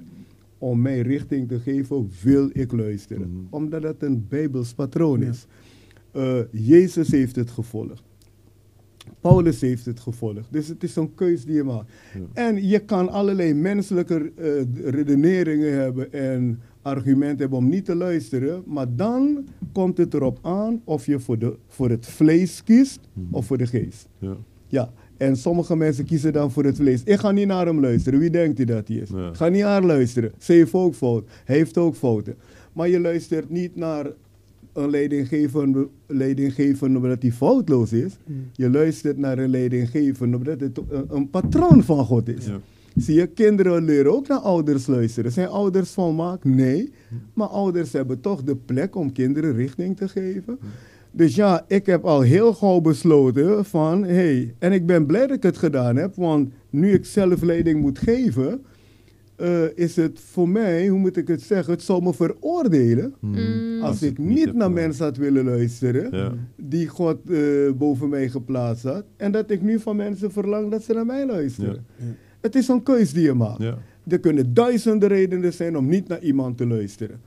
Om 0.57 0.81
mij 0.81 1.01
richting 1.01 1.47
te 1.47 1.59
geven, 1.59 2.09
wil 2.23 2.49
ik 2.53 2.71
luisteren. 2.71 3.29
Mhm. 3.29 3.39
Omdat 3.49 3.83
het 3.83 4.03
een 4.03 4.25
Bijbels 4.29 4.73
patroon 4.73 5.21
is. 5.23 5.45
Eh, 6.11 6.37
Jezus 6.51 7.11
heeft 7.11 7.35
het 7.35 7.49
gevolgd. 7.51 8.03
Paulus 9.19 9.61
heeft 9.61 9.85
het 9.85 9.99
gevolgd. 9.99 10.47
Dus 10.51 10.67
het 10.67 10.83
is 10.83 10.95
een 10.95 11.13
keus 11.15 11.45
die 11.45 11.55
je 11.55 11.63
maakt. 11.63 11.91
Ja. 12.13 12.19
En 12.33 12.67
je 12.67 12.79
kan 12.79 13.09
allerlei 13.09 13.53
menselijke 13.53 14.31
eh, 14.35 14.91
redeneringen 14.91 15.73
hebben 15.73 16.13
en 16.13 16.59
argumenten 16.81 17.39
hebben 17.39 17.57
om 17.57 17.69
niet 17.69 17.85
te 17.85 17.95
luisteren. 17.95 18.63
Maar 18.65 18.95
dan 18.95 19.45
komt 19.71 19.97
het 19.97 20.13
erop 20.13 20.39
aan 20.41 20.81
of 20.83 21.05
je 21.05 21.19
voor, 21.19 21.39
de, 21.39 21.57
voor 21.67 21.89
het 21.89 22.05
vlees 22.05 22.63
kiest 22.63 22.99
Mhm. 23.13 23.33
of 23.35 23.45
voor 23.45 23.57
de 23.57 23.67
geest. 23.67 24.07
Ja. 24.19 24.37
Ja, 24.67 24.93
en 25.17 25.35
sommige 25.37 25.75
mensen 25.75 26.05
kiezen 26.05 26.33
dan 26.33 26.51
voor 26.51 26.63
het 26.63 26.75
vlees. 26.75 27.03
Ik 27.03 27.19
ga 27.19 27.31
niet 27.31 27.47
naar 27.47 27.65
hem 27.65 27.79
luisteren. 27.79 28.19
Wie 28.19 28.29
denkt 28.29 28.57
hij 28.57 28.65
dat 28.65 28.87
hij 28.87 28.97
is? 28.97 29.09
Ja. 29.09 29.33
Ga 29.33 29.47
niet 29.47 29.61
naar 29.61 29.71
haar 29.71 29.83
luisteren. 29.83 30.31
Ze 30.37 30.53
heeft 30.53 30.73
ook 30.73 30.93
fout. 30.93 31.23
Hij 31.45 31.55
heeft 31.55 31.77
ook 31.77 31.95
fouten. 31.95 32.35
Maar 32.73 32.89
je 32.89 32.99
luistert 32.99 33.49
niet 33.49 33.75
naar 33.75 34.05
een 34.73 34.89
leidinggevende, 34.89 35.87
leidinggevende 36.07 36.97
omdat 36.97 37.21
hij 37.21 37.31
foutloos 37.31 37.93
is. 37.93 38.17
Hm. 38.25 38.31
Je 38.53 38.69
luistert 38.69 39.17
naar 39.17 39.37
een 39.37 39.49
leidinggevende 39.49 40.37
omdat 40.37 40.59
het 40.59 40.77
een, 40.89 41.05
een 41.09 41.29
patroon 41.29 41.83
van 41.83 42.05
God 42.05 42.27
is. 42.27 42.45
Ja. 42.45 42.59
Zie 42.95 43.15
je, 43.15 43.27
kinderen 43.27 43.83
leren 43.83 44.13
ook 44.13 44.27
naar 44.27 44.39
ouders 44.39 44.87
luisteren. 44.87 45.31
Zijn 45.31 45.47
ouders 45.47 45.91
volmaakt? 45.91 46.43
Nee. 46.43 46.91
Maar 47.33 47.47
ouders 47.47 47.91
hebben 47.91 48.21
toch 48.21 48.43
de 48.43 48.55
plek 48.55 48.95
om 48.95 49.11
kinderen 49.11 49.55
richting 49.55 49.97
te 49.97 50.07
geven. 50.07 50.57
Dus 51.15 51.35
ja, 51.35 51.65
ik 51.67 51.85
heb 51.85 52.03
al 52.03 52.21
heel 52.21 52.53
gauw 52.53 52.81
besloten 52.81 53.65
van, 53.65 54.03
hé, 54.03 54.13
hey, 54.13 54.55
en 54.59 54.71
ik 54.71 54.85
ben 54.85 55.05
blij 55.05 55.27
dat 55.27 55.35
ik 55.37 55.43
het 55.43 55.57
gedaan 55.57 55.95
heb, 55.95 56.15
want 56.15 56.49
nu 56.69 56.91
ik 56.93 57.05
zelf 57.05 57.41
leiding 57.41 57.81
moet 57.81 57.99
geven, 57.99 58.61
eh, 59.35 59.77
is 59.77 59.95
het 59.95 60.19
voor 60.19 60.49
mij, 60.49 60.87
hoe 60.87 60.99
moet 60.99 61.17
ik 61.17 61.27
het 61.27 61.41
zeggen, 61.41 61.73
het 61.73 61.81
zou 61.83 62.03
me 62.03 62.13
veroordelen 62.13 63.13
Hmm. 63.19 63.31
Mm. 63.35 63.81
als 63.81 64.01
ik 64.01 64.17
niet 64.17 64.35
naar 64.45 64.51
gedaan. 64.53 64.73
mensen 64.73 65.05
had 65.05 65.17
willen 65.17 65.45
luisteren 65.45 66.17
Ja. 66.17 66.33
die 66.55 66.87
God 66.87 67.17
eh, 67.29 67.39
boven 67.77 68.09
mij 68.09 68.29
geplaatst 68.29 68.83
had. 68.83 69.03
En 69.17 69.31
dat 69.31 69.49
ik 69.51 69.61
nu 69.61 69.79
van 69.79 69.95
mensen 69.95 70.31
verlang 70.31 70.71
dat 70.71 70.83
ze 70.83 70.93
naar 70.93 71.05
mij 71.05 71.25
luisteren. 71.25 71.85
Ja. 71.97 72.05
Het 72.41 72.55
is 72.55 72.67
een 72.67 72.83
keus 72.83 73.13
die 73.13 73.23
je 73.23 73.33
maakt. 73.33 73.61
Ja. 73.61 73.77
Er 74.07 74.19
kunnen 74.19 74.53
duizenden 74.53 75.09
redenen 75.09 75.53
zijn 75.53 75.77
om 75.77 75.87
niet 75.87 76.07
naar 76.07 76.21
iemand 76.21 76.57
te 76.57 76.67
luisteren. 76.67 77.19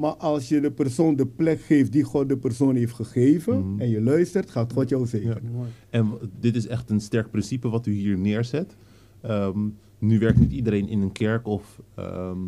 Maar 0.00 0.14
als 0.14 0.48
je 0.48 0.60
de 0.60 0.70
persoon 0.70 1.16
de 1.16 1.26
plek 1.26 1.60
geeft 1.60 1.92
die 1.92 2.02
God 2.02 2.28
de 2.28 2.36
persoon 2.36 2.76
heeft 2.76 2.94
gegeven 2.94 3.58
Mhm. 3.72 3.80
en 3.80 3.88
je 3.88 4.00
luistert, 4.00 4.50
gaat 4.50 4.72
God 4.72 4.88
jou 4.88 5.06
zegenen. 5.06 5.40
Ja. 5.42 5.50
Mooi. 5.50 5.68
En 5.90 6.10
dit 6.40 6.56
is 6.56 6.66
echt 6.66 6.90
een 6.90 7.00
sterk 7.00 7.30
principe 7.30 7.68
wat 7.68 7.86
u 7.86 7.92
hier 7.92 8.18
neerzet. 8.18 8.76
Ehm, 9.20 9.58
nu 9.98 10.18
werkt 10.18 10.38
niet 10.38 10.52
iedereen 10.52 10.88
in 10.88 11.00
een 11.00 11.12
kerk 11.12 11.46
of 11.46 11.80
ehm, 11.94 12.38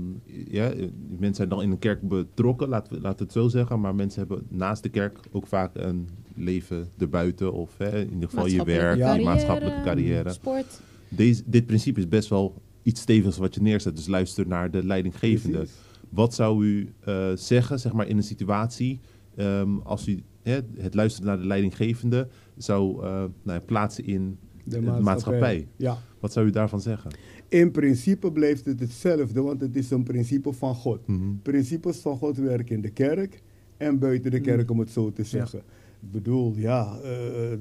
ja, 0.49 0.73
mensen 1.09 1.35
zijn 1.35 1.49
dan 1.49 1.63
in 1.63 1.71
een 1.71 1.79
kerk 1.79 2.09
betrokken, 2.09 2.69
laten 2.69 2.93
we, 2.95 3.01
laten 3.01 3.19
we 3.19 3.25
het 3.25 3.33
zo 3.33 3.49
zeggen. 3.49 3.81
Maar 3.81 3.95
mensen 3.95 4.21
hebben 4.21 4.47
naast 4.49 4.83
de 4.83 4.89
kerk 4.89 5.19
ook 5.33 5.47
vaak 5.47 5.71
een 5.75 6.09
leven 6.35 6.89
erbuiten 6.99 7.53
of 7.53 7.79
hè, 7.79 8.01
in 8.01 8.13
ieder 8.13 8.29
geval 8.29 8.47
je 8.47 8.65
werk, 8.65 8.97
je 8.97 9.03
carrière, 9.03 9.23
maatschappelijke 9.31 9.81
carrière. 9.85 10.31
Sport. 10.33 10.81
Deze, 11.09 11.43
dit 11.47 11.67
principe 11.67 12.01
is 12.01 12.09
best 12.09 12.29
wel 12.29 12.55
iets 12.83 13.01
stevigs 13.01 13.37
wat 13.37 13.55
je 13.55 13.63
neerzet. 13.63 13.97
Dus 13.97 14.07
luister 14.07 14.47
naar 14.47 14.71
de 14.71 14.85
leidinggevende. 14.85 15.57
Precies. 15.57 15.77
Wat 16.13 16.35
zou 16.35 16.65
u 16.67 16.89
eh, 17.01 17.33
zeggen, 17.35 17.81
zeg 17.81 17.93
maar, 17.93 18.09
in 18.09 18.17
een 18.17 18.23
situatie, 18.23 19.01
ehm, 19.37 19.79
als 19.79 20.09
u 20.09 20.23
hè, 20.43 20.59
het 20.77 20.95
luisteren 20.95 21.29
naar 21.29 21.39
de 21.39 21.47
leidinggevende 21.47 22.29
zou 22.57 23.05
eh, 23.05 23.25
nou 23.43 23.61
plaatsen 23.61 24.05
in 24.07 24.39
De 24.65 24.81
maatschappij? 24.81 25.69
Ja. 25.77 25.99
Wat 26.21 26.33
zou 26.33 26.47
u 26.47 26.51
daarvan 26.51 26.81
zeggen? 26.81 27.11
In 27.49 27.71
principe 27.71 28.33
blijft 28.33 28.65
het 28.67 28.81
hetzelfde, 28.81 29.43
want 29.43 29.61
het 29.61 29.77
is 29.77 29.91
een 29.91 30.03
principe 30.03 30.53
van 30.53 30.75
God. 30.75 31.07
Mhm. 31.07 31.21
Principes 31.43 31.97
van 31.99 32.17
God 32.17 32.37
werken 32.37 32.75
in 32.77 32.83
de 32.83 32.91
kerk 32.91 33.43
en 33.77 33.99
buiten 33.99 34.31
de 34.31 34.41
kerk, 34.41 34.71
om 34.71 34.79
het 34.79 34.91
zo 34.91 35.13
te 35.13 35.25
zeggen. 35.25 35.59
Ik 36.01 36.11
bedoel, 36.11 36.53
ja, 36.57 36.99
eh, 37.03 37.11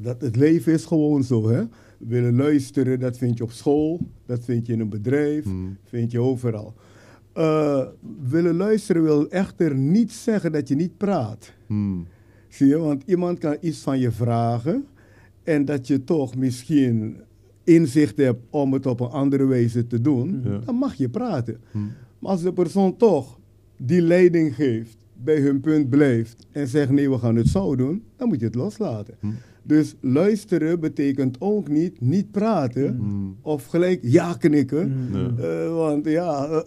dat 0.01 0.21
het 0.21 0.35
leven 0.35 0.73
is 0.73 0.85
gewoon 0.85 1.23
zo, 1.23 1.49
hè. 1.49 1.63
Willen 1.97 2.35
luisteren, 2.35 2.99
dat 2.99 3.17
vind 3.17 3.37
je 3.37 3.43
op 3.43 3.51
school, 3.51 3.99
dat 4.25 4.43
vind 4.45 4.65
je 4.67 4.73
in 4.73 4.79
een 4.79 4.89
bedrijf, 4.89 5.45
Mhm. 5.45 5.55
vind 5.83 6.11
je 6.11 6.19
overal. 6.19 6.73
Eh, 7.33 7.85
willen 8.29 8.55
luisteren 8.55 9.03
wil 9.03 9.29
echter 9.29 9.75
niet 9.75 10.11
zeggen 10.11 10.51
dat 10.51 10.67
je 10.67 10.75
niet 10.75 10.97
praat. 10.97 11.53
Hmm. 11.67 12.07
Zie 12.47 12.67
je, 12.67 12.77
want 12.77 13.03
iemand 13.05 13.39
kan 13.39 13.57
iets 13.61 13.79
van 13.79 13.99
je 13.99 14.11
vragen 14.11 14.85
en 15.43 15.65
dat 15.65 15.87
je 15.87 16.03
toch 16.03 16.35
misschien 16.35 17.17
inzicht 17.63 18.17
hebt 18.17 18.39
om 18.49 18.73
het 18.73 18.85
op 18.85 18.99
een 18.99 19.09
andere 19.09 19.45
wijze 19.45 19.87
te 19.87 20.01
doen, 20.01 20.41
Ja. 20.43 20.57
dan 20.65 20.75
mag 20.75 20.93
je 20.95 21.09
praten. 21.09 21.61
Hmm. 21.71 21.91
Maar 22.19 22.31
als 22.31 22.41
de 22.41 22.53
persoon 22.53 22.97
toch 22.97 23.39
die 23.77 24.01
leiding 24.01 24.55
geeft, 24.55 24.97
bij 25.23 25.39
hun 25.39 25.59
punt 25.61 25.89
blijft 25.89 26.47
en 26.51 26.67
zegt 26.67 26.91
nee, 26.91 27.09
we 27.09 27.17
gaan 27.17 27.35
het 27.35 27.47
zo 27.47 27.75
doen, 27.75 28.03
dan 28.15 28.27
moet 28.27 28.39
je 28.39 28.45
het 28.45 28.55
loslaten. 28.55 29.13
Hmm. 29.19 29.35
Dus 29.63 29.95
luisteren 30.01 30.79
betekent 30.79 31.35
ook 31.39 31.67
niet 31.67 32.01
niet 32.01 32.31
praten 32.31 32.95
Hmm. 32.97 33.37
of 33.41 33.65
gelijk 33.65 33.99
ja 34.01 34.33
knikken. 34.33 34.91
Mm. 35.09 35.37
Eh, 35.39 35.75
want 35.75 36.05
ja, 36.05 36.63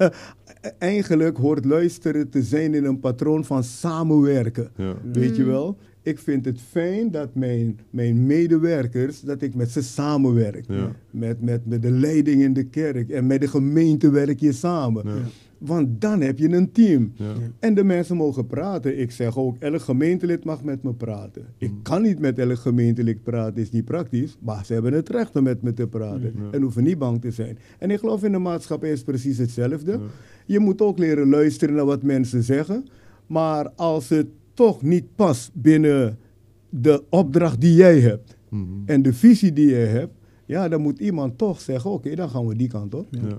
eigenlijk 0.78 1.36
hoort 1.36 1.64
luisteren 1.64 2.28
te 2.28 2.42
zijn 2.42 2.74
in 2.74 2.84
een 2.84 3.00
patroon 3.00 3.44
van 3.44 3.64
samenwerken. 3.64 4.70
Ja. 4.76 4.94
Weet 5.12 5.36
je 5.36 5.42
Mm. 5.42 5.48
wel? 5.48 5.76
Ik 6.02 6.18
vind 6.18 6.44
het 6.44 6.60
fijn 6.60 7.10
dat 7.10 7.34
mijn, 7.34 7.78
mijn 7.90 8.26
medewerkers, 8.26 9.20
dat 9.20 9.42
ik 9.42 9.54
met 9.54 9.70
ze 9.70 9.82
samenwerk. 9.82 10.64
Ja. 10.68 10.92
Met, 11.10 11.40
met, 11.42 11.66
met 11.66 11.82
de 11.82 11.90
leiding 11.90 12.42
in 12.42 12.52
de 12.52 12.64
kerk 12.64 13.10
en 13.10 13.26
met 13.26 13.40
de 13.40 13.48
gemeente 13.48 14.10
werk 14.10 14.40
je 14.40 14.52
samen. 14.52 15.02
Ja. 15.06 15.14
Want 15.58 16.00
dan 16.00 16.20
heb 16.20 16.38
je 16.38 16.48
een 16.48 16.72
team. 16.72 17.12
Ja. 17.14 17.32
En 17.58 17.74
de 17.74 17.84
mensen 17.84 18.16
mogen 18.16 18.46
praten. 18.46 18.98
Ik 19.00 19.10
zeg 19.10 19.38
ook, 19.38 19.56
elk 19.58 19.80
gemeentelid 19.80 20.44
mag 20.44 20.64
met 20.64 20.82
me 20.82 20.94
praten. 20.94 21.46
Ik 21.58 21.70
Mm. 21.70 21.82
kan 21.82 22.02
niet 22.02 22.18
met 22.18 22.38
elk 22.38 22.58
gemeentelid 22.58 23.22
praten, 23.22 23.62
is 23.62 23.70
niet 23.70 23.84
praktisch. 23.84 24.36
Maar 24.40 24.64
ze 24.64 24.72
hebben 24.72 24.92
het 24.92 25.08
recht 25.08 25.36
om 25.36 25.42
met 25.42 25.62
me 25.62 25.72
te 25.74 25.86
praten. 25.86 26.32
Ja. 26.36 26.50
En 26.50 26.62
hoeven 26.62 26.84
niet 26.84 26.98
bang 26.98 27.20
te 27.20 27.30
zijn. 27.30 27.58
En 27.78 27.90
ik 27.90 27.98
geloof 27.98 28.24
in 28.24 28.32
de 28.32 28.38
maatschappij 28.38 28.90
is 28.92 29.02
precies 29.02 29.38
hetzelfde. 29.38 29.92
Ja. 29.92 29.98
Je 30.46 30.58
moet 30.58 30.80
ook 30.82 30.98
leren 30.98 31.28
luisteren 31.28 31.74
naar 31.74 31.84
wat 31.84 32.02
mensen 32.02 32.42
zeggen. 32.42 32.84
Maar 33.26 33.68
als 33.76 34.08
het 34.08 34.26
toch 34.54 34.82
niet 34.82 35.04
past 35.14 35.50
binnen 35.54 36.18
de 36.70 37.02
opdracht 37.08 37.60
die 37.60 37.74
jij 37.74 38.00
hebt 38.00 38.36
Hmm. 38.48 38.82
en 38.86 39.02
de 39.02 39.12
visie 39.12 39.52
die 39.52 39.68
jij 39.68 39.86
hebt, 39.86 40.12
ja, 40.46 40.68
dan 40.68 40.80
moet 40.80 40.98
iemand 40.98 41.38
toch 41.38 41.60
zeggen: 41.60 41.90
oké, 41.90 42.14
dan 42.14 42.28
gaan 42.28 42.46
we 42.46 42.56
die 42.56 42.68
kant 42.68 42.94
op. 42.94 43.06
Ja. 43.10 43.38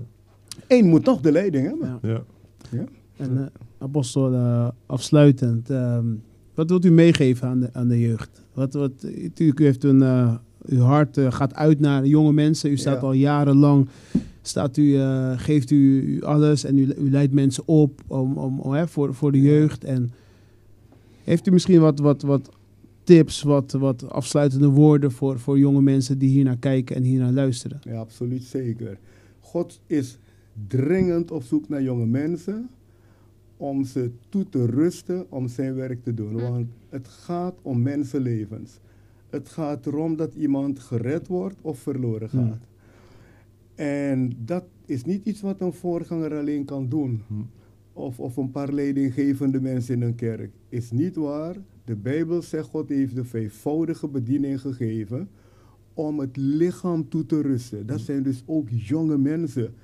Eén 0.66 0.86
moet 0.88 1.04
toch 1.04 1.20
de 1.20 1.32
leiding 1.32 1.66
hebben. 1.66 1.98
Ja. 2.02 2.08
Ja. 2.08 2.22
Ja. 2.70 2.84
En 3.16 3.38
eh, 3.38 3.44
apostel, 3.78 4.32
eh, 4.34 4.68
afsluitend, 4.86 5.70
ehm, 5.70 6.06
wat 6.54 6.68
wilt 6.68 6.84
u 6.84 6.90
meegeven 6.90 7.48
aan 7.48 7.60
de, 7.60 7.68
aan 7.72 7.88
de 7.88 8.00
jeugd? 8.00 8.42
Wat, 8.52 8.74
wat, 8.74 8.92
natuurlijk, 9.02 9.60
u 9.60 9.64
heeft 9.64 9.84
een, 9.84 10.02
eh, 10.02 10.34
uw 10.66 10.80
hart 10.80 11.18
gaat 11.28 11.54
uit 11.54 11.80
naar 11.80 12.06
jonge 12.06 12.32
mensen. 12.32 12.70
U 12.70 12.76
staat 12.76 13.00
Ja. 13.00 13.06
al 13.06 13.12
jarenlang, 13.12 13.88
staat 14.42 14.76
u, 14.76 14.96
eh, 14.96 15.32
geeft 15.36 15.70
u, 15.70 16.00
u 16.02 16.22
alles 16.22 16.64
en 16.64 16.78
u, 16.78 16.94
u 16.98 17.10
leidt 17.10 17.32
mensen 17.32 17.62
op 17.66 18.00
om, 18.06 18.36
om, 18.36 18.60
om, 18.60 18.72
hè, 18.72 18.86
voor, 18.88 19.14
voor 19.14 19.32
de 19.32 19.40
Ja. 19.42 19.44
jeugd. 19.50 19.84
En 19.84 20.10
heeft 21.24 21.46
u 21.46 21.50
misschien 21.50 21.80
wat, 21.80 21.98
wat, 21.98 22.22
wat 22.22 22.48
tips, 23.04 23.42
wat, 23.42 23.72
wat 23.72 24.10
afsluitende 24.10 24.68
woorden 24.68 25.12
voor, 25.12 25.38
voor 25.38 25.58
jonge 25.58 25.82
mensen 25.82 26.18
die 26.18 26.28
hier 26.30 26.44
naar 26.44 26.56
kijken 26.58 26.96
en 26.96 27.02
hier 27.02 27.20
naar 27.20 27.32
luisteren? 27.32 27.80
Ja, 27.82 27.98
absoluut 27.98 28.42
zeker. 28.42 28.98
God 29.40 29.80
is 29.86 30.18
dringend 30.66 31.30
op 31.30 31.42
zoek 31.42 31.68
naar 31.68 31.82
jonge 31.82 32.06
mensen 32.06 32.68
om 33.56 33.84
ze 33.84 34.10
toe 34.28 34.48
te 34.48 34.66
rusten 34.66 35.26
om 35.30 35.48
zijn 35.48 35.74
werk 35.74 36.02
te 36.02 36.14
doen. 36.14 36.40
Want 36.40 36.66
het 36.88 37.08
gaat 37.08 37.58
om 37.62 37.82
mensenlevens. 37.82 38.78
Het 39.30 39.48
gaat 39.48 39.86
erom 39.86 40.16
dat 40.16 40.34
iemand 40.34 40.78
gered 40.78 41.26
wordt 41.26 41.56
of 41.60 41.78
verloren 41.78 42.28
Hmm. 42.30 42.48
gaat. 42.48 42.60
En 43.74 44.32
dat 44.44 44.64
is 44.86 45.04
niet 45.04 45.24
iets 45.24 45.40
wat 45.40 45.60
een 45.60 45.72
voorganger 45.72 46.38
alleen 46.38 46.64
kan 46.64 46.88
doen. 46.88 47.22
Hmm. 47.26 47.48
Of, 47.92 48.20
of 48.20 48.36
een 48.36 48.50
paar 48.50 48.72
leidinggevende 48.72 49.60
mensen 49.60 49.94
in 49.94 50.02
een 50.02 50.14
kerk. 50.14 50.50
Is 50.68 50.90
niet 50.90 51.16
waar. 51.16 51.56
De 51.84 51.96
Bijbel 51.96 52.42
zegt 52.42 52.68
God 52.68 52.88
heeft 52.88 53.14
de 53.14 53.24
vijfvoudige 53.24 54.08
bediening 54.08 54.60
gegeven 54.60 55.28
om 55.94 56.20
het 56.20 56.36
lichaam 56.36 57.08
toe 57.08 57.26
te 57.26 57.40
rusten. 57.40 57.86
Dat 57.86 58.00
zijn 58.00 58.22
dus 58.22 58.42
ook 58.46 58.68
jonge 58.70 59.18
mensen. 59.18 59.74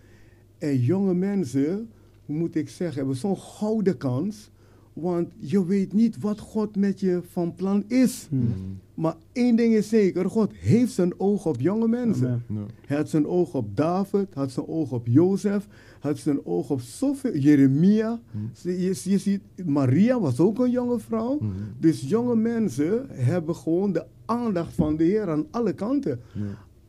En 0.65 0.81
jonge 0.81 1.15
mensen, 1.15 1.89
hoe 2.27 2.37
moet 2.37 2.55
ik 2.55 2.69
zeggen, 2.69 2.97
hebben 2.97 3.17
zo'n 3.17 3.39
gouden 3.39 3.97
kans. 3.97 4.51
Want 4.93 5.29
je 5.39 5.67
weet 5.67 5.93
niet 5.93 6.21
wat 6.21 6.39
God 6.39 6.77
met 6.77 7.01
je 7.01 7.21
van 7.29 7.55
plan 7.55 7.85
is. 7.87 8.27
Hmm. 8.29 8.79
Maar 8.95 9.15
één 9.33 9.57
ding 9.57 9.75
is 9.75 9.89
zeker, 9.89 10.31
God 10.31 10.53
heeft 10.53 10.93
zijn 10.93 11.21
oog 11.21 11.47
op 11.47 11.61
jonge 11.61 11.89
mensen. 11.89 12.43
Amen. 12.49 12.69
Hij 12.87 12.97
had 12.97 13.09
zijn 13.09 13.27
oog 13.27 13.55
op 13.55 13.77
David, 13.77 14.35
had 14.35 14.53
zijn 14.53 14.67
oog 14.67 14.93
op 14.93 15.07
Jozef, 15.07 15.67
had 16.01 16.19
zijn 16.19 16.47
oog 16.47 16.71
op 16.71 16.81
zoveel, 16.81 17.37
Jeremia. 17.37 18.21
Hmm. 18.31 18.51
Je, 18.63 19.01
je 19.05 19.19
ziet, 19.19 19.41
Maria 19.65 20.21
was 20.21 20.41
ook 20.41 20.59
een 20.59 20.71
jonge 20.71 20.99
vrouw. 20.99 21.39
Hmm. 21.39 21.53
Dus 21.79 22.01
jonge 22.01 22.37
mensen 22.37 23.07
hebben 23.09 23.55
gewoon 23.55 23.93
de 23.93 24.07
aandacht 24.25 24.75
van 24.75 24.97
de 24.97 25.05
Heer 25.05 25.31
aan 25.31 25.47
alle 25.51 25.73
kanten. 25.73 26.21
Ja. 26.33 26.43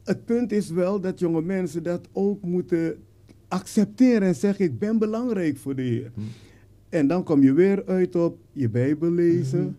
Het 0.04 0.26
punt 0.26 0.52
is 0.52 0.70
wel 0.70 1.00
dat 1.00 1.20
jonge 1.20 1.42
mensen 1.42 1.84
dat 1.84 2.08
ook 2.12 2.42
moeten 2.42 2.98
accepteren 3.56 4.22
en 4.28 4.36
zeggen: 4.36 4.66
Ik 4.66 4.80
ben 4.80 4.98
belangrijk 5.00 5.58
voor 5.58 5.76
de 5.76 5.82
Heer. 5.82 6.12
Hmm. 6.14 6.24
En 6.90 7.08
dan 7.08 7.24
kom 7.24 7.42
je 7.44 7.54
weer 7.54 7.86
uit 7.86 8.16
op 8.16 8.38
je 8.52 8.70
Bijbel 8.70 9.12
lezen, 9.12 9.78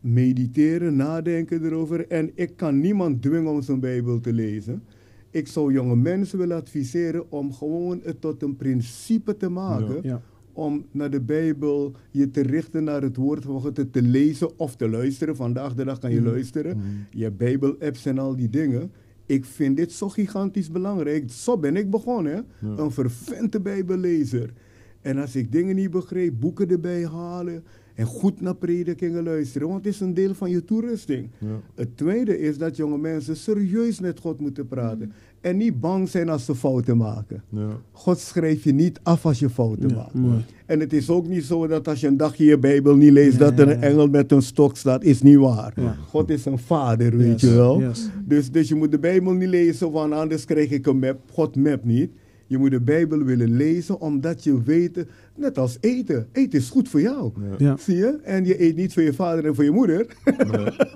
mediteren, 0.00 0.96
nadenken 0.96 1.64
erover. 1.64 2.06
En 2.08 2.30
ik 2.34 2.56
kan 2.56 2.80
niemand 2.80 3.22
dwingen 3.22 3.50
om 3.52 3.62
zijn 3.62 3.80
Bijbel 3.80 4.20
te 4.20 4.32
lezen. 4.32 4.82
Ik 5.30 5.46
zou 5.48 5.72
jonge 5.72 5.96
mensen 5.96 6.38
willen 6.38 6.56
adviseren 6.56 7.30
om 7.32 7.52
gewoon 7.52 8.00
het 8.04 8.20
tot 8.20 8.42
een 8.42 8.56
principe 8.56 9.36
te 9.36 9.48
maken. 9.48 9.98
Ja. 10.02 10.22
Om 10.52 10.84
naar 10.90 11.10
de 11.10 11.20
Bijbel 11.20 11.92
je 12.10 12.30
te 12.30 12.40
richten 12.42 12.84
naar 12.84 13.02
het 13.02 13.16
woord 13.16 13.44
van 13.44 13.60
God 13.60 13.92
te 13.92 14.02
lezen 14.02 14.58
of 14.58 14.76
te 14.76 14.88
luisteren. 14.88 15.36
Vandaag 15.36 15.74
de 15.74 15.84
dag 15.84 15.98
kan 15.98 16.10
je 16.10 16.20
Mhm. 16.20 16.28
luisteren. 16.28 16.80
Je 17.10 17.30
Bijbel-apps 17.30 18.06
en 18.06 18.18
al 18.18 18.36
die 18.36 18.50
dingen. 18.50 18.90
Ik 19.28 19.44
vind 19.44 19.76
dit 19.76 19.92
zo 19.92 20.08
gigantisch 20.08 20.70
belangrijk. 20.70 21.30
Zo 21.30 21.58
ben 21.58 21.76
ik 21.76 21.90
begonnen. 21.90 22.46
Ja. 22.58 22.76
Een 22.76 22.90
vervente 22.90 23.60
Bijbellezer. 23.60 24.52
En 25.00 25.18
als 25.18 25.36
ik 25.36 25.52
dingen 25.52 25.76
niet 25.76 25.90
begreep, 25.90 26.34
boeken 26.40 26.68
erbij 26.70 27.06
halen. 27.06 27.64
En 27.94 28.06
goed 28.06 28.40
naar 28.40 28.56
predikingen 28.56 29.22
luisteren. 29.22 29.68
Want 29.68 29.84
het 29.84 29.94
is 29.94 30.00
een 30.00 30.14
deel 30.14 30.34
van 30.34 30.50
je 30.50 30.64
toerusting. 30.64 31.30
Ja. 31.38 31.60
Het 31.74 31.96
tweede 31.96 32.38
is 32.38 32.58
dat 32.58 32.76
jonge 32.76 32.98
mensen 32.98 33.36
serieus 33.36 34.00
met 34.00 34.18
God 34.18 34.40
moeten 34.40 34.66
praten. 34.66 35.12
En 35.40 35.56
niet 35.56 35.80
bang 35.80 36.08
zijn 36.08 36.28
als 36.28 36.44
ze 36.44 36.54
fouten 36.54 36.96
maken. 36.96 37.42
Ja. 37.48 37.68
God 37.92 38.18
schrijft 38.18 38.62
je 38.62 38.72
niet 38.72 39.00
af 39.02 39.26
als 39.26 39.38
je 39.38 39.50
fouten 39.50 39.88
Ja, 39.88 39.94
maakt. 39.94 40.14
mooi. 40.14 40.44
En 40.66 40.80
het 40.80 40.92
is 40.92 41.10
ook 41.10 41.26
niet 41.28 41.44
zo 41.44 41.66
dat 41.66 41.88
als 41.88 42.00
je 42.00 42.06
een 42.06 42.16
dagje 42.16 42.44
je 42.44 42.58
Bijbel 42.58 42.96
niet 42.96 43.12
leest, 43.12 43.38
dat 43.38 43.58
er 43.58 43.68
een 43.68 43.82
engel 43.82 44.08
met 44.08 44.32
een 44.32 44.42
stok 44.42 44.76
staat. 44.76 45.04
Is 45.04 45.22
niet 45.22 45.36
waar. 45.36 45.72
Ja. 45.76 45.96
God 46.08 46.30
is 46.30 46.44
een 46.44 46.58
vader, 46.58 47.16
weet 47.16 47.40
Yes, 47.40 47.50
je 47.50 47.56
wel. 47.56 47.80
yes. 47.80 48.08
Dus, 48.26 48.50
dus 48.50 48.68
je 48.68 48.74
moet 48.74 48.90
de 48.90 48.98
Bijbel 48.98 49.32
niet 49.32 49.48
lezen, 49.48 49.90
want 49.90 50.12
anders 50.12 50.44
krijg 50.44 50.70
ik 50.70 50.86
een 50.86 50.98
map. 50.98 51.18
God 51.32 51.56
map 51.56 51.84
niet. 51.84 52.10
Je 52.48 52.58
moet 52.58 52.70
de 52.70 52.80
Bijbel 52.80 53.24
willen 53.24 53.56
lezen, 53.56 54.00
omdat 54.00 54.44
je 54.44 54.62
weet, 54.62 55.06
net 55.36 55.58
als 55.58 55.76
eten. 55.80 56.28
Eten 56.32 56.58
is 56.58 56.70
goed 56.70 56.88
voor 56.88 57.00
jou. 57.00 57.32
Ja. 57.40 57.54
Ja. 57.58 57.76
Zie 57.76 57.96
je? 57.96 58.18
En 58.22 58.44
je 58.44 58.62
eet 58.62 58.76
niet 58.76 58.92
voor 58.92 59.02
je 59.02 59.12
vader 59.12 59.46
en 59.46 59.54
voor 59.54 59.64
je 59.64 59.70
moeder. 59.70 60.06
Nee, 60.24 60.46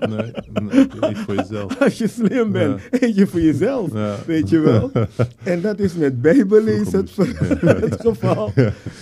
nee, 0.09 0.31
nee, 0.53 0.87
niet 1.09 1.17
voor 1.17 1.35
jezelf. 1.35 1.79
Als 1.83 1.97
je 1.97 2.07
slim 2.07 2.51
bent, 2.51 2.81
eet 2.91 3.15
je 3.15 3.27
voor 3.27 3.41
jezelf. 3.41 3.93
Ja. 3.93 4.17
Weet 4.25 4.49
je 4.49 4.59
wel? 4.59 4.91
En 5.43 5.61
dat 5.61 5.79
is 5.79 5.95
met 5.95 6.21
Bijbel 6.21 6.63
lezen 6.63 6.99
het, 6.99 7.15
het 7.89 8.01
geval. 8.01 8.51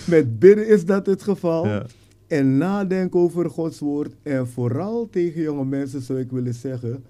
Met 0.06 0.38
bidden 0.38 0.68
is 0.68 0.84
dat 0.84 1.06
het 1.06 1.22
geval. 1.22 1.66
Ja. 1.66 1.86
En 2.26 2.56
nadenken 2.56 3.20
over 3.20 3.50
Gods 3.50 3.78
woord. 3.78 4.14
En 4.22 4.48
vooral 4.48 5.08
tegen 5.10 5.42
jonge 5.42 5.64
mensen 5.64 6.02
zou 6.02 6.18
ik 6.18 6.30
willen 6.30 6.54
zeggen: 6.54 7.04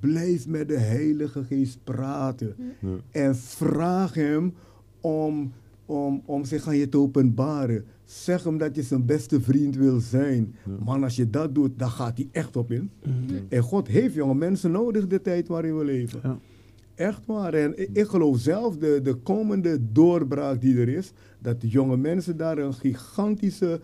blijf 0.00 0.46
met 0.46 0.68
de 0.68 0.78
Heilige 0.78 1.44
Geest 1.44 1.78
praten. 1.84 2.54
Ja. 2.80 2.88
En 3.10 3.36
vraag 3.36 4.14
hem 4.14 4.54
om, 5.00 5.52
om, 5.86 6.22
om 6.24 6.44
zich 6.44 6.66
aan 6.66 6.76
je 6.76 6.88
te 6.88 6.98
openbaren. 6.98 7.84
Zeg 8.04 8.44
hem 8.44 8.58
dat 8.58 8.76
je 8.76 8.82
zijn 8.82 9.06
beste 9.06 9.40
vriend 9.40 9.76
wil 9.76 10.00
zijn. 10.00 10.54
Ja. 10.66 10.72
Man, 10.84 11.04
als 11.04 11.16
je 11.16 11.30
dat 11.30 11.54
doet, 11.54 11.78
dan 11.78 11.90
gaat 11.90 12.16
hij 12.16 12.28
echt 12.32 12.56
op 12.56 12.70
in. 12.70 12.90
En 13.48 13.62
God 13.62 13.88
heeft 13.88 14.14
jonge 14.14 14.34
mensen 14.34 14.70
nodig 14.70 15.06
de 15.06 15.22
tijd 15.22 15.48
waarin 15.48 15.78
we 15.78 15.84
leven. 15.84 16.20
Ja. 16.22 16.38
Echt 16.94 17.26
waar. 17.26 17.54
En 17.54 17.78
ik, 17.78 17.88
ik 17.92 18.06
geloof 18.06 18.38
zelf, 18.38 18.76
de, 18.76 19.00
de 19.02 19.14
komende 19.14 19.92
doorbraak 19.92 20.60
die 20.60 20.78
er 20.78 20.88
is, 20.88 21.12
dat 21.38 21.60
de 21.60 21.68
jonge 21.68 21.96
mensen 21.96 22.36
daar 22.36 22.58
een 22.58 22.74
gigantische 22.74 23.80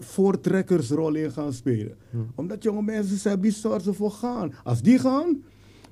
voortrekkersrol 0.00 1.14
in 1.14 1.30
gaan 1.30 1.52
spelen. 1.52 1.94
Ja. 2.10 2.18
Omdat 2.34 2.62
jonge 2.62 2.82
mensen 2.82 3.16
zijn 3.16 3.40
bizar 3.40 3.80
ze 3.80 3.92
voor 3.92 4.10
gaan. 4.10 4.52
Als 4.64 4.82
die 4.82 4.98
gaan, 4.98 5.42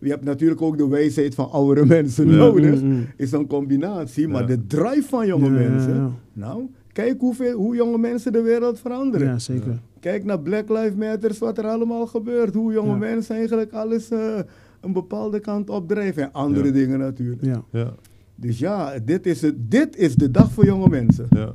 je 0.05 0.11
hebt 0.11 0.25
natuurlijk 0.25 0.63
ook 0.63 0.79
de 0.79 0.89
wijsheid 0.89 1.35
van 1.35 1.51
oudere 1.51 1.87
mensen 1.97 2.29
Ja. 2.31 2.37
nodig. 2.37 2.83
Mhm. 2.83 3.01
Is 3.17 3.33
een 3.33 3.47
combinatie, 3.47 4.29
maar 4.29 4.47
de 4.47 4.67
drive 4.67 5.09
van 5.09 5.27
jonge 5.27 5.51
mensen. 5.51 6.13
Nou, 6.33 6.63
kijk 6.93 7.21
hoeveel, 7.21 7.57
hoe 7.57 7.75
jonge 7.75 7.99
mensen 7.99 8.33
de 8.33 8.43
wereld 8.43 8.81
veranderen. 8.81 9.27
Ja, 9.27 9.39
zeker. 9.39 9.79
Kijk 10.01 10.25
naar 10.25 10.41
Black 10.41 10.69
Lives 10.69 10.95
Matter, 10.95 11.37
wat 11.39 11.59
er 11.59 11.65
allemaal 11.67 12.07
gebeurt. 12.07 12.55
Hoe 12.55 12.73
jonge 12.73 12.91
Ja. 12.91 12.97
mensen 12.97 13.37
eigenlijk 13.37 13.73
alles 13.73 14.09
eh, 14.11 14.39
een 14.81 14.93
bepaalde 14.93 15.41
kant 15.41 15.71
opdrijven. 15.71 16.23
En 16.23 16.33
andere 16.33 16.67
Ja. 16.67 16.73
dingen 16.73 16.99
natuurlijk. 16.99 17.45
Ja. 17.45 17.65
Ja. 17.71 17.95
Dus 18.37 18.59
ja, 18.59 18.99
dit 19.05 19.27
is, 19.27 19.41
het, 19.43 19.55
dit 19.59 19.97
is 19.97 20.15
de 20.15 20.31
dag 20.31 20.53
voor 20.53 20.65
jonge 20.65 20.89
mensen. 20.89 21.27
Ja. 21.31 21.51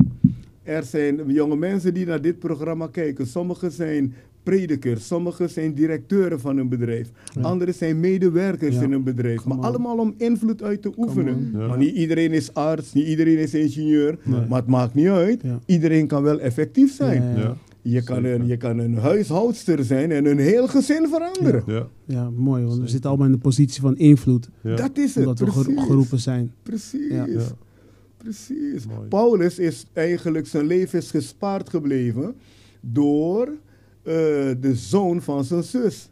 Er 0.64 0.84
zijn 0.84 1.22
jonge 1.28 1.56
mensen 1.56 1.94
die 1.94 2.06
naar 2.06 2.22
dit 2.22 2.40
programma 2.40 2.88
kijken. 2.88 3.28
Sommigen 3.28 3.72
zijn 3.72 4.14
predikers, 4.44 5.08
sommigen 5.08 5.50
zijn 5.50 5.74
directeuren 5.74 6.40
van 6.40 6.58
een 6.58 6.70
bedrijf. 6.70 7.10
Ja. 7.36 7.42
Anderen 7.42 7.74
zijn 7.74 8.00
medewerkers 8.00 8.76
Ja. 8.76 8.82
in 8.82 8.92
een 8.92 9.04
bedrijf. 9.04 9.42
Come 9.42 9.56
maar 9.56 9.64
on. 9.64 9.70
allemaal 9.70 9.98
om 9.98 10.14
invloed 10.18 10.64
uit 10.64 10.82
te 10.82 10.92
oefenen. 10.98 11.50
Ja. 11.54 11.68
Maar 11.68 11.78
niet 11.78 11.96
iedereen 11.96 12.32
is 12.32 12.54
arts, 12.54 12.94
niet 12.94 13.08
iedereen 13.08 13.38
is 13.38 13.54
ingenieur. 13.54 14.18
Nee. 14.24 14.40
Maar 14.50 14.60
het 14.60 14.68
maakt 14.70 14.94
niet 14.94 15.08
uit. 15.08 15.42
Ja. 15.42 15.60
Iedereen 15.66 16.08
kan 16.08 16.24
wel 16.24 16.40
effectief 16.40 16.96
zijn. 16.96 17.24
Ja, 17.24 17.30
ja. 17.36 17.38
Ja. 17.42 17.58
Je, 17.82 18.04
kan 18.04 18.24
een, 18.24 18.48
je 18.48 18.58
kan 18.58 18.78
een 18.78 18.98
huishoudster 18.98 19.84
zijn 19.84 20.12
en 20.12 20.26
een 20.26 20.38
heel 20.38 20.68
gezin 20.68 21.08
veranderen. 21.08 21.64
Ja. 21.68 21.88
Ja, 22.06 22.30
mooi, 22.30 22.66
want 22.66 22.80
we 22.80 22.88
zitten 22.88 23.10
allemaal 23.10 23.28
in 23.28 23.34
de 23.34 23.40
positie 23.40 23.82
van 23.82 23.98
invloed. 23.98 24.50
Ja. 24.62 24.76
Dat 24.76 24.98
is 24.98 25.16
het. 25.16 25.26
Omdat 25.28 25.40
we 25.40 25.46
precies. 25.46 25.84
geroepen 25.84 26.20
zijn. 26.20 26.52
Precies. 26.64 27.12
Ja. 27.12 27.26
Ja. 27.26 27.42
Precies. 28.18 28.86
Mooi. 28.88 29.08
Paulus 29.10 29.60
is 29.60 29.86
eigenlijk 29.94 30.48
zijn 30.48 30.66
leven 30.66 31.00
is 31.00 31.10
gespaard 31.10 31.70
gebleven 31.70 32.36
door 32.82 33.50
eh, 34.04 34.14
de 34.62 34.72
zoon 34.76 35.22
van 35.22 35.44
zijn 35.44 35.64
zus. 35.64 36.10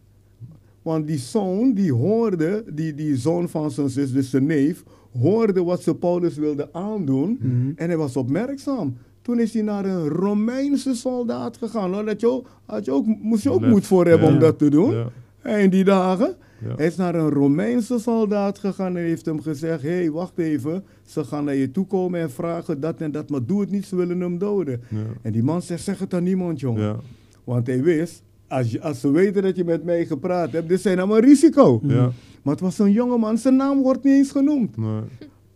Want 0.82 1.08
die 1.08 1.18
zoon, 1.18 1.74
die 1.74 1.94
hoorde, 1.94 2.64
die, 2.74 2.96
die 2.96 3.18
zoon 3.18 3.50
van 3.50 3.72
zijn 3.72 3.90
zus, 3.90 4.12
dus 4.12 4.30
zijn 4.30 4.46
neef, 4.46 4.84
hoorde 5.20 5.64
wat 5.64 5.82
ze 5.84 5.96
Paulus 5.96 6.36
wilde 6.36 6.70
aandoen. 6.74 7.38
Mhm. 7.42 7.72
En 7.76 7.88
hij 7.88 7.98
was 7.98 8.16
opmerkzaam. 8.18 8.98
Toen 9.22 9.40
is 9.40 9.54
hij 9.54 9.62
naar 9.62 9.86
een 9.86 10.08
Romeinse 10.08 10.96
soldaat 10.96 11.58
gegaan. 11.58 11.94
Hoor. 11.94 12.06
Dat 12.06 12.20
je 12.22 12.28
ook, 12.30 12.50
had 12.66 12.86
je 12.86 12.92
ook, 12.92 13.06
moest 13.22 13.44
je 13.44 13.52
ook 13.52 13.62
Lef. 13.62 13.70
moed 13.70 13.86
voor 13.86 14.06
hebben 14.06 14.28
Ja. 14.28 14.34
om 14.34 14.40
dat 14.40 14.58
te 14.58 14.70
doen. 14.70 14.92
Ja. 14.92 15.08
En 15.42 15.60
in 15.60 15.70
die 15.70 15.84
dagen. 15.84 16.36
Ja. 16.66 16.74
Hij 16.76 16.86
is 16.86 16.96
naar 16.96 17.16
een 17.16 17.30
Romeinse 17.30 18.00
soldaat 18.00 18.60
gegaan 18.60 18.98
en 18.98 19.04
heeft 19.04 19.26
hem 19.26 19.42
gezegd: 19.42 19.82
Hé, 19.82 19.90
hey, 19.90 20.12
wacht 20.12 20.38
even. 20.38 20.84
Ze 21.06 21.24
gaan 21.24 21.44
naar 21.44 21.56
je 21.56 21.72
toe 21.72 21.86
komen 21.86 22.20
en 22.22 22.32
vragen 22.32 22.80
dat 22.80 23.02
en 23.02 23.12
dat, 23.12 23.30
maar 23.30 23.46
doe 23.46 23.60
het 23.62 23.72
niet, 23.72 23.86
ze 23.86 23.96
willen 23.96 24.20
hem 24.20 24.38
doden. 24.38 24.82
En 25.22 25.32
die 25.32 25.44
man 25.44 25.62
zegt: 25.62 25.84
Zeg 25.84 26.00
het 26.00 26.14
aan 26.14 26.24
niemand, 26.24 26.60
jongen. 26.60 27.00
Want 27.48 27.68
hij 27.68 27.84
wist: 27.84 28.24
als, 28.48 28.72
je, 28.72 28.82
als 28.82 29.00
ze 29.00 29.12
weten 29.12 29.44
dat 29.44 29.56
je 29.56 29.64
met 29.64 29.84
mij 29.84 30.06
gepraat 30.06 30.52
hebt, 30.52 30.70
dit 30.70 30.82
zijn 30.82 30.98
allemaal 31.00 31.20
risico. 31.20 31.80
Ja. 31.84 32.12
Maar 32.44 32.54
het 32.54 32.60
was 32.64 32.80
een 32.80 32.92
jongeman, 32.92 33.38
zijn 33.38 33.56
naam 33.56 33.82
wordt 33.82 34.04
niet 34.04 34.14
eens 34.14 34.32
genoemd. 34.32 34.78
Nee. 34.78 35.02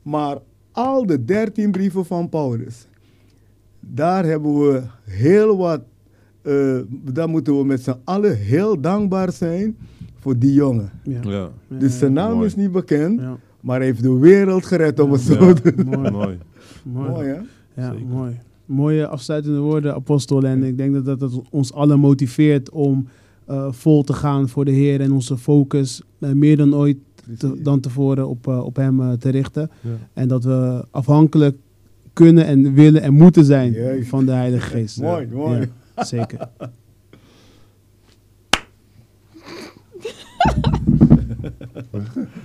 Maar 0.02 0.38
al 0.72 1.06
de 1.06 1.26
dertien 1.26 1.72
brieven 1.72 2.06
van 2.06 2.30
Paulus, 2.30 2.88
daar 3.80 4.26
hebben 4.26 4.60
we 4.60 4.82
heel 5.06 5.58
wat. 5.58 5.82
eh 6.42 6.78
daar 7.14 7.30
moeten 7.30 7.58
we 7.58 7.66
met 7.66 7.82
z'n 7.84 7.96
allen 8.04 8.38
heel 8.38 8.82
dankbaar 8.82 9.32
zijn 9.32 9.78
voor 10.20 10.38
die 10.38 10.54
jongen. 10.54 10.92
Ja. 11.04 11.20
Ja. 11.24 11.50
Dus 11.68 11.98
zijn 12.00 12.14
naam 12.14 12.34
Mooi. 12.34 12.46
is 12.46 12.56
niet 12.56 12.72
bekend, 12.72 13.20
ja. 13.20 13.38
maar 13.62 13.78
hij 13.78 13.86
heeft 13.86 14.04
de 14.04 14.18
wereld 14.20 14.66
gered 14.66 15.00
om 15.00 15.12
het 15.12 15.22
zo 15.22 15.54
te 15.54 15.76
doen. 15.76 15.86
Mooi. 15.90 16.12
Mooi. 16.12 16.38
Mooi. 16.84 17.10
Mooi 17.10 17.28
hè? 17.28 17.38
Ja, 17.82 17.92
Zeker. 17.92 18.06
mooi. 18.08 18.40
Mooie 18.72 19.08
afsluitende 19.08 19.60
woorden, 19.60 19.94
apostel. 19.94 20.44
En 20.44 20.64
ik 20.64 20.78
denk 20.78 20.94
dat, 20.94 21.06
dat 21.06 21.22
het 21.22 21.42
ons 21.50 21.74
allen 21.74 22.00
motiveert 22.00 22.70
om 22.70 23.08
eh, 23.46 23.72
vol 23.72 24.04
te 24.04 24.14
gaan 24.14 24.50
voor 24.50 24.66
de 24.66 24.72
Heer 24.72 25.02
en 25.02 25.12
onze 25.12 25.38
focus 25.38 26.02
eh, 26.20 26.32
meer 26.32 26.58
dan 26.58 26.76
ooit 26.76 26.98
te- 27.38 27.62
dan 27.62 27.80
tevoren 27.80 28.28
op, 28.28 28.48
eh, 28.48 28.64
op 28.66 28.76
Hem 28.76 29.18
te 29.20 29.30
richten. 29.30 29.70
Ja. 29.82 29.90
En 30.14 30.28
dat 30.28 30.44
we 30.44 30.86
afhankelijk 30.92 31.58
kunnen 32.14 32.46
en 32.46 32.74
willen 32.74 33.02
en 33.02 33.14
moeten 33.14 33.46
zijn 33.46 33.76
van 34.06 34.26
de 34.26 34.32
Heilige 34.32 34.70
Geest. 34.70 35.02
Mooi, 35.02 35.28
mooi. 35.34 35.70
Ja, 35.96 36.04
zeker. 36.04 36.40